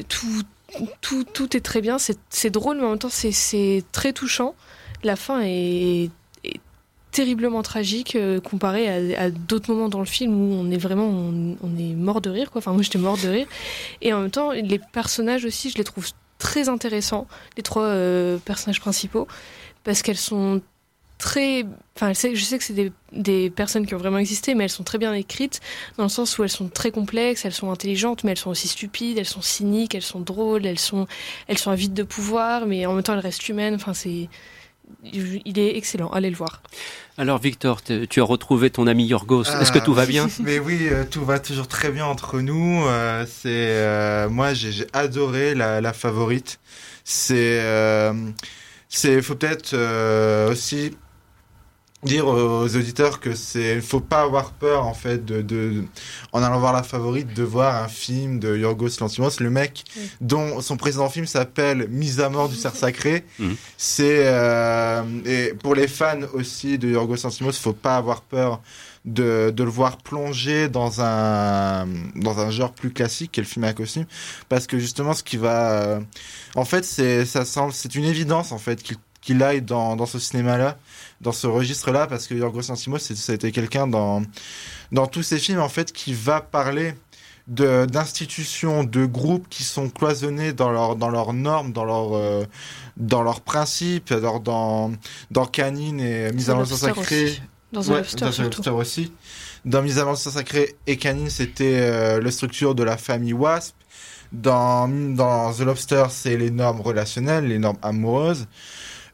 tout, 0.10 0.44
tout, 1.00 1.24
tout 1.24 1.56
est 1.56 1.62
très 1.62 1.80
bien, 1.80 1.98
c'est 2.00 2.18
c'est 2.30 2.50
drôle 2.50 2.78
mais 2.80 2.84
en 2.84 2.90
même 2.90 3.00
temps 3.00 3.08
c'est- 3.10 3.32
c'est 3.32 3.84
très 3.94 4.12
touchant. 4.12 4.56
La 5.04 5.16
fin 5.16 5.42
est 5.44 6.10
terriblement 7.12 7.62
tragique 7.63 8.15
euh, 8.15 8.39
comparé 8.39 9.15
à, 9.15 9.30
d'autres 9.30 9.72
moments 9.72 9.89
dans 9.89 10.00
le 10.00 10.06
film 10.06 10.34
où 10.34 10.54
on 10.54 10.70
est 10.72 10.78
vraiment 10.78 11.08
on, 11.08 11.78
est 11.78 11.93
mort 11.93 12.22
de 12.22 12.30
rire 12.30 12.52
quoi. 12.52 12.60
Enfin 12.60 12.74
moi 12.74 12.82
j'étais 12.82 13.00
mort 13.00 13.17
de 13.17 13.28
rire 13.28 13.48
et 14.02 14.13
en 14.13 14.22
même 14.22 14.32
temps 14.32 14.52
les 14.52 14.80
personnages 14.80 15.46
aussi 15.46 15.70
je 15.70 15.78
les 15.78 15.84
trouve 15.84 16.10
très 16.38 16.70
intéressants 16.70 17.28
les 17.56 17.63
trois 17.63 17.86
euh, 17.86 18.38
personnages 18.38 18.80
principaux 18.80 19.28
parce 19.84 20.02
qu'elles 20.02 20.17
sont 20.17 20.62
très 21.17 21.65
enfin 21.96 22.10
je 22.10 22.20
sais, 22.20 22.36
je 22.36 22.43
sais 22.43 22.58
que 22.58 22.63
c'est 22.63 22.74
des, 22.74 22.91
des 23.12 23.50
personnes 23.50 23.88
qui 23.88 23.96
ont 23.96 23.98
vraiment 23.98 24.20
existé 24.20 24.54
mais 24.54 24.65
elles 24.65 24.70
sont 24.70 24.84
très 24.84 25.00
bien 25.00 25.13
écrites 25.13 25.62
dans 25.98 26.04
le 26.04 26.10
sens 26.10 26.38
où 26.38 26.43
elles 26.43 26.50
sont 26.50 26.67
très 26.67 26.91
complexes 26.91 27.46
elles 27.46 27.54
sont 27.54 27.72
intelligentes 27.72 28.24
mais 28.24 28.32
elles 28.32 28.38
sont 28.38 28.52
aussi 28.52 28.67
stupides 28.67 29.17
elles 29.17 29.26
sont 29.26 29.41
cyniques 29.41 29.96
elles 29.96 30.04
sont 30.04 30.20
drôles 30.20 30.65
elles 30.65 30.78
sont 30.78 31.08
elles 31.48 31.58
sont 31.58 31.72
avides 31.72 31.93
de 31.93 32.04
pouvoir 32.04 32.67
mais 32.67 32.86
en 32.86 32.93
même 32.93 33.04
temps 33.04 33.13
elles 33.13 33.20
restent 33.20 33.50
humaines 33.50 33.76
enfin 33.76 33.93
c'est 33.93 34.30
il 35.04 35.60
est 35.60 35.78
excellent 35.78 36.10
allez 36.10 36.30
le 36.30 36.36
voir 36.36 36.62
Alors 37.17 37.39
Victor, 37.39 37.82
tu 37.82 38.21
as 38.21 38.23
retrouvé 38.23 38.69
ton 38.69 38.88
ami 38.88 39.06
Yorgos. 39.06 39.43
Est-ce 39.43 39.71
que 39.71 39.80
Ah, 39.80 39.82
tout 39.82 39.93
va 39.93 40.06
bien? 40.06 40.28
Mais 40.39 40.60
oui, 40.60 40.88
euh, 40.91 41.04
tout 41.10 41.23
va 41.26 41.39
toujours 41.39 41.67
très 41.67 41.91
bien 41.91 42.06
entre 42.06 42.39
nous. 42.41 42.84
Euh, 42.86 43.26
c'est 43.28 43.47
euh, 43.47 44.30
moi, 44.30 44.54
j'ai 44.54 44.71
j'ai 44.71 44.88
adoré 44.93 45.56
la, 45.56 45.82
la 45.82 45.93
favorite. 45.93 46.60
C'est, 47.04 47.60
euh, 47.62 48.13
c'est, 48.89 49.21
faut 49.21 49.36
peut-être 49.36 49.71
euh, 49.73 50.52
aussi 50.52 50.97
dire 52.04 52.28
aux 52.28 52.76
auditeurs 52.76 53.20
que 53.20 53.34
c'est, 53.34 53.82
faut 53.82 54.00
pas 54.00 54.22
avoir 54.22 54.52
peur 54.52 54.86
en 54.86 54.94
fait 54.94 55.26
de, 55.26 55.42
de, 55.42 55.84
en 56.32 56.44
allant 56.44 56.60
voir 56.60 56.72
la 56.72 56.84
favorite, 56.84 57.34
de 57.34 57.44
voir 57.44 57.84
un 57.84 57.88
film 57.88 58.40
de 58.40 58.56
Yorgos 58.56 59.00
Lanthimos, 59.00 59.40
le 59.40 59.50
mec 59.50 59.84
dont 60.22 60.62
son 60.62 60.78
précédent 60.78 61.10
film 61.10 61.26
s'appelle 61.26 61.88
Mise 61.90 62.20
à 62.20 62.30
mort 62.30 62.50
du 62.50 62.56
cerf 62.56 62.76
sacré. 62.76 63.26
C'est 63.78 64.28
euh, 64.28 65.02
et 65.26 65.54
pour 65.56 65.74
les 65.74 65.88
fans 65.88 66.22
aussi 66.34 66.78
de 66.78 66.90
Yorgos 66.90 67.24
Lanthimos, 67.24 67.54
faut 67.54 67.74
pas 67.74 67.98
avoir 67.98 68.22
peur 68.22 68.62
de, 69.04 69.52
de 69.56 69.64
le 69.64 69.70
voir 69.70 69.98
plonger 69.98 70.70
dans 70.70 71.02
un 71.02 71.88
dans 72.16 72.40
un 72.40 72.52
genre 72.52 72.74
plus 72.74 72.92
classique 72.92 73.32
qu'est 73.32 73.42
le 73.42 73.48
film 73.48 73.66
à 73.66 73.74
costume. 73.74 74.06
Parce 74.50 74.68
que 74.68 74.78
justement 74.78 75.14
ce 75.14 75.24
qui 75.24 75.38
va 75.38 75.72
euh, 75.72 76.00
en 76.56 76.66
fait 76.66 76.86
c'est 76.86 77.26
ça 77.26 77.44
semble 77.44 77.74
c'est 77.74 77.96
une 77.96 78.06
évidence 78.06 78.52
en 78.52 78.60
fait 78.60 78.84
qu'il 78.84 78.98
qu'il 79.22 79.44
aille 79.44 79.62
dans, 79.62 79.98
dans 79.98 80.06
ce 80.06 80.20
cinéma 80.20 80.58
là 80.58 80.78
dans 81.21 81.32
ce 81.32 81.47
registre 81.47 81.91
là 81.91 82.08
parce 82.08 82.27
que 82.27 82.36
Yorgos 82.36 82.67
Lanthimos 82.69 82.99
ça 82.99 83.32
a 83.32 83.36
été 83.36 83.51
quelqu'un 83.51 83.88
dans 83.88 84.21
dans 84.91 85.08
tous 85.08 85.23
ses 85.23 85.39
films 85.39 85.60
en 85.60 85.69
fait 85.69 85.91
qui 85.91 86.13
va 86.13 86.41
parler 86.41 86.93
d'institutions 87.47 88.84
de 88.84 89.06
groupes 89.06 89.47
qui 89.49 89.63
sont 89.63 89.89
cloisonnés 89.89 90.51
dans 90.51 90.69
leur 90.69 90.95
dans 90.97 91.10
leurs 91.10 91.32
normes 91.34 91.71
dans 91.71 91.86
leurs 91.86 92.15
euh, 92.15 92.43
dans 92.97 93.23
leurs 93.23 93.41
principes. 93.41 94.12
Alors 94.12 94.41
dans 94.41 94.91
dans 95.32 95.45
Canine 95.45 95.99
et 96.01 96.32
Mise 96.34 96.49
à 96.49 96.53
Dans 96.53 96.60
mort 96.60 96.67
du 96.67 96.73
cerf 96.73 96.95
Lobster 96.95 97.03
sacré. 97.03 97.23
aussi. 97.23 97.41
Dans 97.71 97.82
The 97.82 97.88
Ouais, 97.88 97.97
Lobster, 97.97 98.62
dans 98.69 98.77
aussi. 98.77 99.12
Dans 99.65 99.82
Mise 99.82 99.97
à 99.99 100.03
mort 100.06 100.15
du 100.15 100.21
cerf 100.21 100.34
sacré 100.34 100.75
et 100.88 100.97
Canine 100.97 101.30
c'était 101.30 101.80
euh, 101.80 102.21
la 102.21 102.32
structure 102.32 102.75
de 102.75 102.84
la 102.84 102.97
famille 102.97 103.34
Wasp. 103.34 103.75
Dans 104.34 104.89
dans 104.89 105.53
The 105.53 105.62
Lobster 105.62 106.06
c'est 106.10 106.36
les 106.36 106.51
normes 106.51 106.82
relationnelles 106.82 107.47
les 107.47 107.60
normes 107.60 107.77
amoureuses 107.82 108.45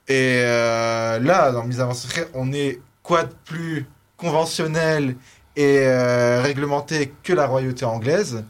et 0.08 0.42
euh, 0.44 1.20
là 1.20 1.52
dans 1.52 1.64
Mise 1.64 1.80
à 1.80 1.86
mort 1.86 1.96
sacré 1.96 2.26
on 2.34 2.52
est 2.54 2.80
quoi 3.04 3.24
de 3.24 3.34
plus 3.46 3.86
conventionnel 4.18 5.16
et 5.56 5.80
euh, 5.82 6.42
réglementé 6.42 7.14
que 7.24 7.34
la 7.34 7.46
royauté 7.46 7.86
anglaise. 7.86 8.44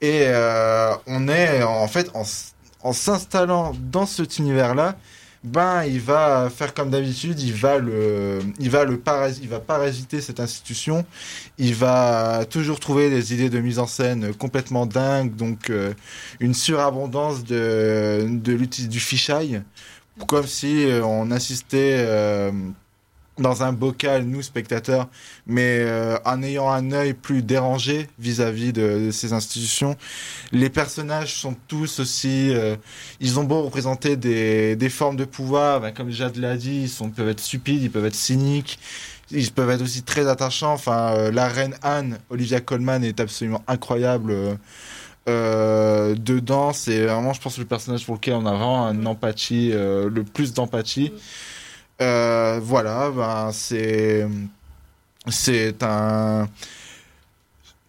Et 0.00 0.22
euh, 0.26 0.92
on 1.06 1.28
est 1.28 1.62
en 1.62 1.88
fait 1.88 2.10
en, 2.14 2.92
s'installant 2.92 3.72
dans 3.90 4.06
cet 4.06 4.38
univers-là, 4.38 4.96
ben 5.42 5.84
il 5.84 6.00
va 6.00 6.48
faire 6.54 6.72
comme 6.74 6.90
d'habitude, 6.90 7.40
il 7.40 7.52
va 7.54 7.78
le, 7.78 8.38
il 8.60 8.70
va 8.70 8.84
le 8.84 8.98
paras- 8.98 9.38
il 9.42 9.48
va 9.48 9.58
parasiter 9.58 10.20
cette 10.20 10.38
institution, 10.40 11.04
il 11.58 11.74
va 11.74 12.44
toujours 12.48 12.78
trouver 12.78 13.10
des 13.10 13.34
idées 13.34 13.50
de 13.50 13.58
mise 13.58 13.78
en 13.80 13.86
scène 13.88 14.32
complètement 14.34 14.86
dingues, 14.86 15.34
donc 15.34 15.70
euh, 15.70 15.92
une 16.38 16.54
surabondance 16.54 17.42
de, 17.44 18.26
de 18.30 18.52
l'outil 18.52 18.86
du 18.88 19.00
fisheye, 19.00 19.62
comme 20.26 20.46
si 20.46 20.84
euh, 20.84 21.04
on 21.04 21.30
assistait 21.30 21.96
euh, 21.98 22.50
dans 23.38 23.62
un 23.62 23.72
bocal, 23.72 24.24
nous 24.24 24.42
spectateurs, 24.42 25.08
mais 25.46 25.78
euh, 25.78 26.18
en 26.24 26.42
ayant 26.42 26.70
un 26.70 26.90
œil 26.90 27.14
plus 27.14 27.42
dérangé 27.42 28.08
vis-à-vis 28.18 28.72
de, 28.72 29.10
ces 29.12 29.32
institutions. 29.32 29.96
Les 30.50 30.70
personnages 30.70 31.34
sont 31.34 31.54
tous 31.68 32.00
aussi, 32.00 32.52
ils 33.20 33.38
ont 33.38 33.44
beau 33.44 33.62
représenter 33.62 34.16
des, 34.16 34.74
des 34.74 34.88
formes 34.88 35.16
de 35.16 35.24
pouvoir, 35.24 35.80
ben, 35.80 35.92
comme 35.92 36.10
Jade 36.10 36.36
l'a 36.36 36.56
dit, 36.56 36.90
ils, 37.00 37.10
peuvent 37.10 37.28
être 37.28 37.40
stupides, 37.40 37.82
ils 37.82 37.90
peuvent 37.90 38.06
être 38.06 38.14
cyniques, 38.16 38.80
ils 39.30 39.52
peuvent 39.52 39.70
être 39.70 39.82
aussi 39.82 40.02
très 40.02 40.26
attachants. 40.26 40.72
Enfin, 40.72 41.30
la 41.30 41.46
reine 41.46 41.76
Anne, 41.82 42.18
Olivia 42.30 42.60
Colman, 42.60 43.04
est 43.04 43.20
absolument 43.20 43.62
incroyable. 43.68 44.58
Euh, 45.28 46.14
dedans, 46.14 46.72
c'est 46.72 47.04
vraiment, 47.04 47.32
je 47.32 47.40
pense, 47.40 47.58
le 47.58 47.64
personnage 47.64 48.04
pour 48.06 48.14
lequel 48.14 48.34
on 48.34 48.46
a 48.46 48.52
vraiment 48.52 48.86
un 48.86 49.06
empathie, 49.06 49.70
euh, 49.72 50.08
le 50.08 50.24
plus 50.24 50.54
d'empathie. 50.54 51.12
Euh, 52.00 52.60
voilà, 52.62 53.10
ben, 53.10 53.50
c'est, 53.52 54.26
c'est 55.28 55.82
un, 55.82 56.48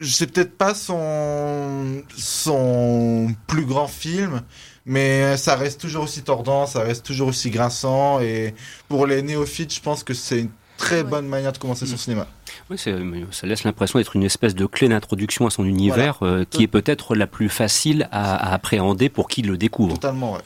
c'est 0.02 0.32
peut-être 0.32 0.58
pas 0.58 0.74
son, 0.74 2.04
son 2.16 3.34
plus 3.48 3.66
grand 3.66 3.88
film, 3.88 4.42
mais 4.86 5.38
ça 5.38 5.56
reste 5.56 5.80
toujours 5.80 6.04
aussi 6.04 6.24
tordant, 6.24 6.66
ça 6.66 6.82
reste 6.82 7.06
toujours 7.06 7.30
aussi 7.30 7.50
grinçant, 7.52 8.20
et 8.20 8.56
pour 8.88 9.06
les 9.06 9.22
néophytes, 9.22 9.74
je 9.74 9.82
pense 9.82 10.04
que 10.04 10.14
c'est 10.14 10.40
une 10.40 10.52
très 10.78 11.04
bonne 11.04 11.28
manière 11.28 11.52
de 11.52 11.58
commencer 11.58 11.86
son 11.86 11.98
cinéma. 11.98 12.28
Oui, 12.70 12.78
c'est- 12.78 12.96
ça 13.32 13.48
laisse 13.48 13.64
l'impression 13.64 13.98
d'être 13.98 14.16
une 14.16 14.24
espèce 14.24 14.54
de 14.54 14.66
clé 14.68 14.88
d'introduction 14.88 15.48
à 15.48 15.50
son 15.50 15.66
univers 15.66 16.20
euh, 16.22 16.44
qui 16.50 16.62
est 16.64 16.68
peut-être 16.68 17.16
la 17.16 17.26
plus 17.26 17.50
facile 17.50 18.08
à, 18.12 18.36
à 18.36 18.54
appréhender 18.54 19.10
pour 19.10 19.28
qui 19.28 19.42
le 19.42 19.58
découvre. 19.58 19.94
Totalement, 19.96 20.34
ouais. 20.34 20.40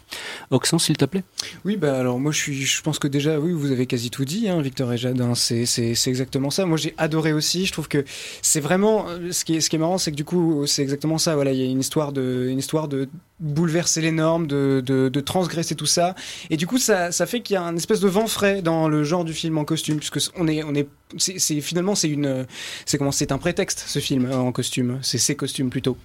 Oxen, 0.49 0.79
s'il 0.79 0.95
te 0.95 1.03
plaît 1.05 1.23
Oui, 1.65 1.75
bah 1.75 1.97
alors 1.99 2.19
moi 2.19 2.31
je 2.31 2.37
suis, 2.37 2.61
je 2.61 2.81
pense 2.81 2.97
que 2.97 3.07
déjà, 3.09 3.39
oui, 3.39 3.51
vous 3.51 3.71
avez 3.71 3.87
quasi 3.87 4.09
tout 4.09 4.23
dit, 4.23 4.47
hein, 4.47 4.61
Victor 4.61 4.93
et 4.93 4.97
Jade. 4.97 5.19
hein, 5.19 5.35
c'est, 5.35 5.65
c'est, 5.65 5.95
c'est 5.95 6.09
exactement 6.09 6.49
ça. 6.49 6.65
Moi 6.65 6.77
j'ai 6.77 6.93
adoré 6.97 7.33
aussi. 7.33 7.65
Je 7.65 7.73
trouve 7.73 7.87
que 7.89 8.05
c'est 8.41 8.61
vraiment, 8.61 9.05
euh, 9.09 9.31
ce 9.33 9.43
qui 9.43 9.55
est, 9.55 9.61
ce 9.61 9.69
qui 9.69 9.75
est 9.75 9.79
marrant, 9.79 9.97
c'est 9.97 10.11
que 10.11 10.15
du 10.15 10.23
coup 10.25 10.65
c'est 10.65 10.81
exactement 10.81 11.17
ça. 11.17 11.35
Voilà, 11.35 11.51
il 11.51 11.59
y 11.59 11.63
a 11.63 11.69
une 11.69 11.79
histoire 11.81 12.13
de, 12.13 12.47
une 12.49 12.59
histoire 12.59 12.87
de 12.87 13.09
bouleverser 13.43 14.01
les 14.01 14.11
normes, 14.11 14.47
de, 14.47 14.81
de, 14.81 15.19
transgresser 15.19 15.75
tout 15.75 15.85
ça. 15.85 16.15
Et 16.49 16.57
du 16.57 16.65
coup 16.65 16.77
ça, 16.77 17.11
ça 17.11 17.25
fait 17.25 17.41
qu'il 17.41 17.53
y 17.53 17.57
a 17.57 17.61
un 17.61 17.75
espèce 17.75 17.99
de 17.99 18.07
vent 18.07 18.27
frais 18.27 18.61
dans 18.61 18.87
le 18.87 19.03
genre 19.03 19.25
du 19.25 19.33
film 19.33 19.57
en 19.57 19.65
costume, 19.65 19.97
puisque 19.97 20.19
on 20.37 20.47
est, 20.47 20.63
on 20.63 20.73
est, 20.73 20.87
c'est 21.17 21.61
finalement 21.61 21.95
c'est 21.95 22.09
une, 22.09 22.47
c'est 22.85 22.97
comment, 22.97 23.11
c'est 23.11 23.31
un 23.31 23.37
prétexte 23.37 23.83
ce 23.87 23.99
film 23.99 24.25
euh, 24.25 24.37
en 24.37 24.51
costume. 24.51 24.99
C'est 25.01 25.17
ses 25.17 25.35
costumes 25.35 25.69
plutôt. 25.69 25.97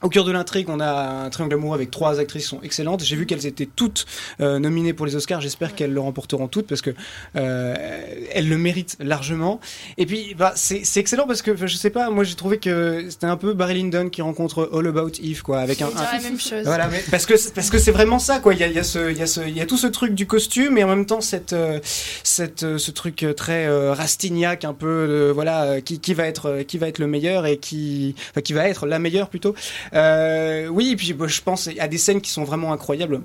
Au 0.00 0.08
cœur 0.08 0.24
de 0.24 0.32
l'intrigue, 0.32 0.68
on 0.68 0.80
a 0.80 1.24
un 1.24 1.30
triangle 1.30 1.54
amoureux 1.54 1.76
avec 1.76 1.90
trois 1.90 2.18
actrices 2.18 2.44
qui 2.44 2.48
sont 2.48 2.62
excellentes. 2.62 3.04
J'ai 3.04 3.14
vu 3.14 3.24
qu'elles 3.24 3.46
étaient 3.46 3.68
toutes 3.76 4.06
euh, 4.40 4.58
nominées 4.58 4.92
pour 4.92 5.06
les 5.06 5.14
Oscars. 5.14 5.40
J'espère 5.40 5.76
qu'elles 5.76 5.92
le 5.92 6.00
remporteront 6.00 6.48
toutes 6.48 6.66
parce 6.66 6.82
que 6.82 6.90
euh, 7.36 7.74
elles 8.32 8.48
le 8.48 8.58
méritent 8.58 8.96
largement. 8.98 9.60
Et 9.98 10.06
puis, 10.06 10.34
bah, 10.36 10.52
c'est 10.56 10.82
excellent 10.96 11.26
parce 11.26 11.40
que 11.40 11.54
je 11.54 11.76
sais 11.76 11.90
pas, 11.90 12.10
moi 12.10 12.24
j'ai 12.24 12.34
trouvé 12.34 12.58
que 12.58 13.06
c'était 13.10 13.26
un 13.26 13.36
peu 13.36 13.52
Barry 13.52 13.74
Lyndon 13.74 14.08
qui 14.08 14.22
rencontre 14.22 14.70
All 14.72 14.88
About 14.88 15.12
Eve, 15.22 15.42
quoi, 15.42 15.60
avec 15.60 15.80
un. 15.82 15.88
Dirais 15.88 16.06
la 16.14 16.20
même 16.20 16.40
chose. 16.40 16.64
Voilà, 16.64 16.88
mais 16.88 17.02
parce 17.10 17.26
que 17.26 17.34
parce 17.52 17.70
que 17.70 17.78
c'est 17.78 17.92
vraiment 17.92 18.18
ça, 18.18 18.40
quoi. 18.40 18.54
Il 18.54 18.60
y 18.60 18.64
a, 18.64 18.68
y 18.68 18.78
a 18.78 18.84
ce, 18.84 19.10
il 19.10 19.18
y 19.18 19.22
a 19.22 19.26
ce, 19.28 19.40
il 19.40 19.56
y 19.56 19.60
a 19.60 19.66
tout 19.66 19.76
ce 19.76 19.86
truc 19.86 20.14
du 20.14 20.26
costume 20.26 20.78
et 20.78 20.84
en 20.84 20.88
même 20.88 21.06
temps 21.06 21.20
cette, 21.20 21.52
euh, 21.52 21.78
cette, 22.22 22.62
euh, 22.62 22.78
ce 22.78 22.90
truc 22.90 23.22
euh, 23.22 23.32
très 23.32 23.68
rastignac, 23.90 24.64
un 24.64 24.74
peu, 24.74 25.30
voilà, 25.34 25.80
qui, 25.80 26.00
qui 26.00 26.14
va 26.14 26.26
être, 26.26 26.62
qui 26.62 26.78
va 26.78 26.88
être 26.88 26.98
le 26.98 27.06
meilleur 27.06 27.46
et 27.46 27.58
qui, 27.58 28.14
enfin, 28.30 28.40
qui 28.40 28.52
va 28.52 28.68
être 28.68 28.86
la 28.86 28.98
meilleure 28.98 29.28
plutôt. 29.28 29.54
Euh, 29.94 30.68
oui, 30.68 30.90
et 30.92 30.96
puis 30.96 31.14
je 31.26 31.42
pense 31.42 31.68
à 31.78 31.88
des 31.88 31.98
scènes 31.98 32.20
qui 32.20 32.30
sont 32.30 32.44
vraiment 32.44 32.72
incroyables. 32.72 33.20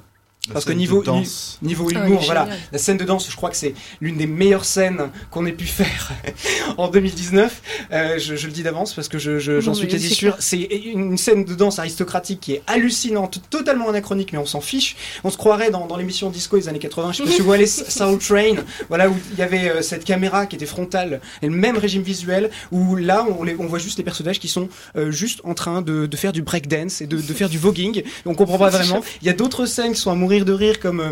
Parce 0.54 0.66
que 0.66 0.72
niveau, 0.74 1.04
danse. 1.04 1.58
niveau 1.62 1.90
Ah, 1.96 2.06
humour, 2.06 2.22
voilà, 2.26 2.48
la 2.72 2.78
scène 2.78 2.98
de 2.98 3.04
danse, 3.04 3.30
je 3.30 3.36
crois 3.36 3.50
que 3.50 3.56
c'est 3.58 3.74
l'une 4.02 4.18
des 4.18 4.28
meilleures 4.28 4.66
scènes 4.66 5.10
qu'on 5.32 5.46
ait 5.46 5.52
pu 5.52 5.66
faire 5.66 6.12
en 6.78 6.88
2019. 6.90 7.62
Euh, 7.92 8.20
je, 8.20 8.36
je 8.36 8.48
le 8.48 8.54
dis 8.54 8.64
d'avance 8.64 8.94
parce 8.94 9.08
que 9.08 9.18
je- 9.18 9.40
je- 9.40 9.60
j'en 9.60 9.72
Non, 9.72 9.78
suis 9.78 9.88
quasi 9.88 10.10
sûr. 10.10 10.36
C'est 10.40 10.58
une 10.60 11.18
scène 11.18 11.44
de 11.46 11.54
danse 11.56 11.80
aristocratique 11.80 12.40
qui 12.40 12.54
est 12.54 12.62
hallucinante, 12.68 13.42
totalement 13.50 13.90
anachronique, 13.90 14.32
mais 14.34 14.40
on 14.40 14.46
s'en 14.46 14.62
fiche. 14.62 14.96
On 15.24 15.30
se 15.30 15.38
croirait 15.38 15.72
dans, 15.72 15.86
dans 15.88 15.98
l'émission 15.98 16.30
disco 16.30 16.58
des 16.58 16.68
années 16.70 16.80
80. 16.80 17.12
Je 17.12 17.18
sais 17.18 17.24
pas 17.24 17.32
si 17.32 17.40
vous 17.40 17.46
voyez 17.46 17.68
Soul 17.68 18.18
Train, 18.20 18.56
voilà 18.90 19.10
où 19.10 19.16
il 19.34 19.40
y 19.40 19.42
avait 19.42 19.70
euh, 19.70 19.82
cette 19.82 20.04
caméra 20.06 20.46
qui 20.46 20.56
était 20.56 20.66
frontale 20.66 21.22
et 21.42 21.48
le 21.48 21.56
même 21.56 21.78
régime 21.78 22.02
visuel 22.04 22.50
où 22.72 22.96
là 22.96 23.26
on, 23.40 23.44
les- 23.44 23.56
on 23.60 23.66
voit 23.66 23.80
juste 23.80 23.98
les 23.98 24.04
personnages 24.04 24.40
qui 24.40 24.48
sont 24.48 24.70
euh, 24.96 25.12
juste 25.12 25.42
en 25.44 25.54
train 25.54 25.82
de, 25.82 26.06
de 26.06 26.18
faire 26.18 26.32
du 26.32 26.42
breakdance 26.42 27.02
et 27.02 27.08
de, 27.08 27.18
de 27.18 27.34
faire 27.34 27.50
du 27.50 27.58
voguing. 27.58 28.04
On 28.26 28.34
comprend 28.36 28.58
pas 28.58 28.70
vraiment. 28.70 29.02
Il 29.22 29.28
y 29.28 29.30
a 29.30 29.34
d'autres 29.34 29.66
scènes 29.66 29.94
qui 29.94 30.00
sont 30.02 30.12
à 30.12 30.16
mourir 30.16 30.37
de 30.46 30.54
rire 30.54 30.80
comme 30.80 31.00
euh, 31.00 31.12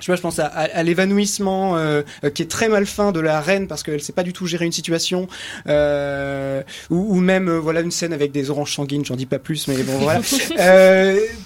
je 0.00 0.06
sais 0.06 0.12
pas, 0.12 0.16
je 0.16 0.22
pense 0.22 0.38
à, 0.40 0.46
à- 0.46 0.62
à 0.78 0.82
l'évanouissement 0.82 1.76
euh, 1.76 2.02
qui 2.34 2.42
est 2.42 2.50
très 2.50 2.68
malfin 2.68 3.12
de 3.12 3.20
la 3.20 3.40
reine 3.40 3.68
parce 3.68 3.82
qu'elle 3.84 4.02
sait 4.02 4.12
pas 4.12 4.24
du 4.24 4.32
tout 4.32 4.46
gérer 4.46 4.64
une 4.64 4.72
situation, 4.72 5.28
euh, 5.68 6.62
ou, 6.90 7.16
ou 7.16 7.20
même 7.20 7.48
euh, 7.48 7.60
voilà 7.60 7.80
une 7.82 7.90
scène 7.92 8.12
avec 8.12 8.32
des 8.32 8.50
oranges 8.50 8.74
sanguines, 8.74 9.04
j'en 9.04 9.14
dis 9.16 9.26
pas 9.26 9.38
plus, 9.38 9.68
mais 9.68 9.80
bon 9.84 9.98
voilà. 9.98 10.20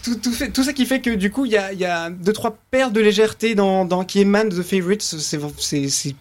Tout, 0.03 0.15
tout, 0.17 0.33
fait, 0.33 0.51
tout 0.51 0.63
ça 0.63 0.73
qui 0.73 0.87
fait 0.87 1.01
que 1.01 1.11
du 1.11 1.31
coup 1.31 1.45
il 1.47 1.53
y 1.53 1.57
a, 1.57 1.73
il 1.73 1.79
y 1.79 1.85
a 1.85 2.09
deux 2.11 2.33
trois 2.33 2.57
paires 2.71 2.91
de 2.91 3.01
légèreté 3.01 3.55
dans, 3.55 3.85
dans 3.85 4.05
qui 4.05 4.21
émanent 4.21 4.49
de 4.49 4.63
The 4.63 4.67
Favorites, 4.67 5.03
c'est 5.03 6.15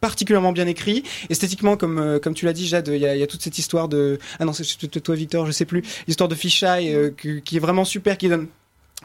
particulièrement 0.00 0.52
bien 0.52 0.66
écrit 0.66 1.02
esthétiquement 1.30 1.76
comme 1.76 1.98
euh, 1.98 2.18
comme 2.18 2.34
tu 2.34 2.44
l'as 2.44 2.52
dit 2.52 2.66
Jade 2.66 2.88
il 2.92 3.00
y 3.00 3.06
a, 3.06 3.14
il 3.16 3.18
y 3.18 3.22
a 3.22 3.26
toute 3.26 3.42
cette 3.42 3.58
histoire 3.58 3.88
de 3.88 4.18
ah 4.38 4.44
non 4.44 4.52
c'est 4.52 4.64
toi 5.02 5.14
Victor 5.14 5.46
je 5.46 5.52
sais 5.52 5.64
plus 5.64 5.82
l'histoire 6.06 6.28
de 6.28 6.34
Fisheye 6.34 6.92
euh, 6.94 7.10
que- 7.16 7.38
qui 7.38 7.56
est 7.56 7.60
vraiment 7.60 7.84
super 7.84 8.18
qui 8.18 8.28
donne 8.28 8.46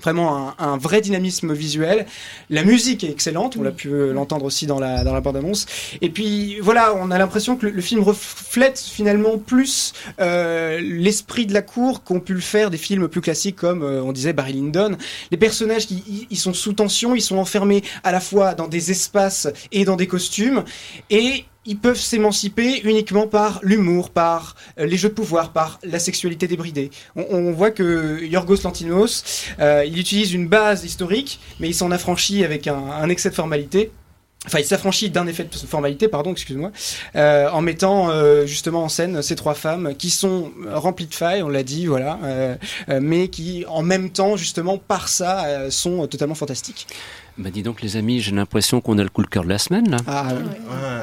vraiment 0.01 0.49
un, 0.49 0.55
un 0.57 0.77
vrai 0.77 1.01
dynamisme 1.01 1.53
visuel. 1.53 2.05
La 2.49 2.63
musique 2.63 3.03
est 3.03 3.09
excellente, 3.09 3.57
on 3.57 3.61
l'a 3.61 3.71
pu 3.71 3.89
euh, 3.89 4.13
l'entendre 4.13 4.45
aussi 4.45 4.65
dans 4.65 4.79
la, 4.79 5.03
dans 5.03 5.13
la 5.13 5.19
bande-annonce. 5.21 5.65
Et 6.01 6.09
puis 6.09 6.59
voilà, 6.61 6.95
on 6.95 7.11
a 7.11 7.17
l'impression 7.17 7.55
que 7.57 7.65
le, 7.65 7.73
le 7.73 7.81
film 7.81 8.01
reflète 8.01 8.79
finalement 8.79 9.37
plus 9.37 9.93
euh, 10.19 10.79
l'esprit 10.81 11.45
de 11.45 11.53
la 11.53 11.61
cour 11.61 12.03
qu'ont 12.03 12.21
pu 12.21 12.33
le 12.33 12.39
faire 12.39 12.69
des 12.69 12.77
films 12.77 13.09
plus 13.09 13.21
classiques 13.21 13.57
comme 13.57 13.83
euh, 13.83 14.01
on 14.01 14.13
disait 14.13 14.33
Barry 14.33 14.53
Lyndon. 14.53 14.97
Les 15.29 15.37
personnages, 15.37 15.87
qui, 15.87 16.03
ils- 16.07 16.27
ils 16.29 16.37
sont 16.37 16.53
sous 16.53 16.73
tension, 16.73 17.13
ils 17.13 17.21
sont 17.21 17.37
enfermés 17.37 17.83
à 18.03 18.11
la 18.11 18.21
fois 18.21 18.53
dans 18.55 18.67
des 18.69 18.91
espaces 18.91 19.49
et 19.73 19.83
dans 19.85 19.97
des 19.97 20.07
costumes. 20.07 20.63
Et 21.09 21.45
ils 21.65 21.77
peuvent 21.77 21.99
s'émanciper 21.99 22.81
uniquement 22.83 23.27
par 23.27 23.59
l'humour, 23.61 24.09
par 24.09 24.55
euh, 24.79 24.85
les 24.85 24.97
jeux 24.97 25.09
de 25.09 25.13
pouvoir, 25.13 25.51
par 25.51 25.79
la 25.83 25.99
sexualité 25.99 26.47
débridée. 26.47 26.89
On, 27.15 27.51
voit 27.51 27.71
que 27.71 28.23
Yorgos 28.23 28.63
Lantimos, 28.63 29.23
euh, 29.59 29.85
il 29.85 29.99
utilise 29.99 30.33
une 30.33 30.47
base 30.47 30.83
historique, 30.83 31.39
mais 31.59 31.67
il 31.67 31.75
s'en 31.75 31.91
affranchit 31.91 32.43
avec 32.43 32.67
un, 32.67 33.09
excès 33.09 33.29
de 33.29 33.35
formalité. 33.35 33.91
Enfin, 34.47 34.57
il 34.57 34.65
s'affranchit 34.65 35.11
d'un 35.11 35.27
effet 35.27 35.43
de 35.43 35.55
formalité, 35.55 36.07
pardon, 36.07 36.31
excuse-moi, 36.31 36.71
euh, 37.15 37.47
en 37.51 37.61
mettant 37.61 38.09
justement 38.47 38.83
en 38.83 38.89
scène 38.89 39.21
ces 39.21 39.35
trois 39.35 39.53
femmes 39.53 39.93
qui 39.95 40.09
sont 40.09 40.51
remplies 40.67 41.05
de 41.05 41.13
failles, 41.13 41.43
on 41.43 41.49
l'a 41.49 41.61
dit, 41.61 41.85
voilà, 41.85 42.17
mais 42.87 43.27
qui 43.27 43.65
en 43.67 43.83
même 43.83 44.09
temps, 44.09 44.37
justement, 44.37 44.79
par 44.79 45.09
ça, 45.09 45.69
sont 45.69 46.07
totalement 46.07 46.33
fantastiques. 46.33 46.87
Bah 47.37 47.49
dis 47.49 47.63
donc 47.63 47.81
les 47.81 47.95
amis, 47.97 48.19
j'ai 48.21 48.31
l'impression 48.31 48.81
qu'on 48.81 48.97
a 48.99 49.03
le 49.03 49.09
coup 49.09 49.23
de 49.23 49.27
cœur 49.27 49.43
de 49.43 49.49
la 49.49 49.57
semaine 49.57 49.89
là. 49.89 49.97
Ah, 50.05 50.27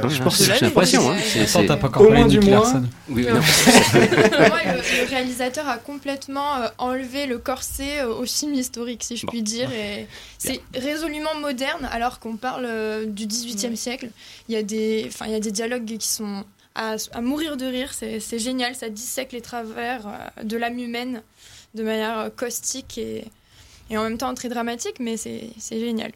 Ouais, 0.03 0.11
je 0.11 0.23
pense 0.23 0.43
j'ai 0.43 0.53
que- 0.53 0.65
l'impression. 0.67 1.11
Hein. 1.11 1.17
C'est- 1.25 1.67
pas 1.67 1.75
encore 1.87 2.03
Au 2.03 2.11
moins 2.11 2.27
du. 2.27 2.39
Larson. 2.41 2.85
Oui, 3.09 3.25
Ouais. 3.27 3.33
non. 3.33 3.41
Le, 3.41 5.09
réalisateur 5.09 5.67
a 5.69 5.79
complètement 5.79 6.57
euh, 6.57 6.69
enlevé 6.79 7.27
le 7.27 7.39
corset 7.39 8.01
euh, 8.01 8.15
au 8.15 8.25
film 8.27 8.55
historique, 8.55 9.03
si 9.05 9.17
je 9.17 9.27
puis 9.27 9.43
dire. 9.43 9.71
Et 9.73 10.07
c'est 10.39 10.61
résolument 10.75 11.35
moderne, 11.41 11.89
alors 11.91 12.19
qu'on 12.21 12.37
parle 12.37 12.65
euh, 12.67 13.07
du 13.07 13.27
XVIIIe 13.27 13.77
siècle. 13.77 14.11
Il 14.49 14.55
y, 14.55 14.59
a 14.59 14.63
des, 14.63 15.05
enfin, 15.09 15.27
il 15.27 15.33
y 15.33 15.37
a 15.37 15.41
des 15.41 15.51
dialogues 15.51 15.85
qui 15.99 16.07
sont 16.09 16.45
à, 16.75 16.97
à 17.13 17.21
mourir 17.21 17.57
de 17.57 17.67
rire. 17.67 17.93
C'est 17.93 18.39
génial. 18.39 18.75
Ça 18.75 18.89
dissèque 18.91 19.33
les 19.33 19.41
travers 19.41 20.03
de 20.43 20.57
l'âme 20.57 20.79
humaine 20.79 21.23
de 21.75 21.83
manière 21.83 22.31
caustique 22.37 22.99
et, 22.99 23.25
et 23.91 23.99
en 23.99 24.03
même 24.03 24.19
temps 24.19 24.35
très 24.35 24.49
dramatique, 24.49 25.01
mais 25.01 25.17
c'est 25.17 25.53
génial. 25.71 26.13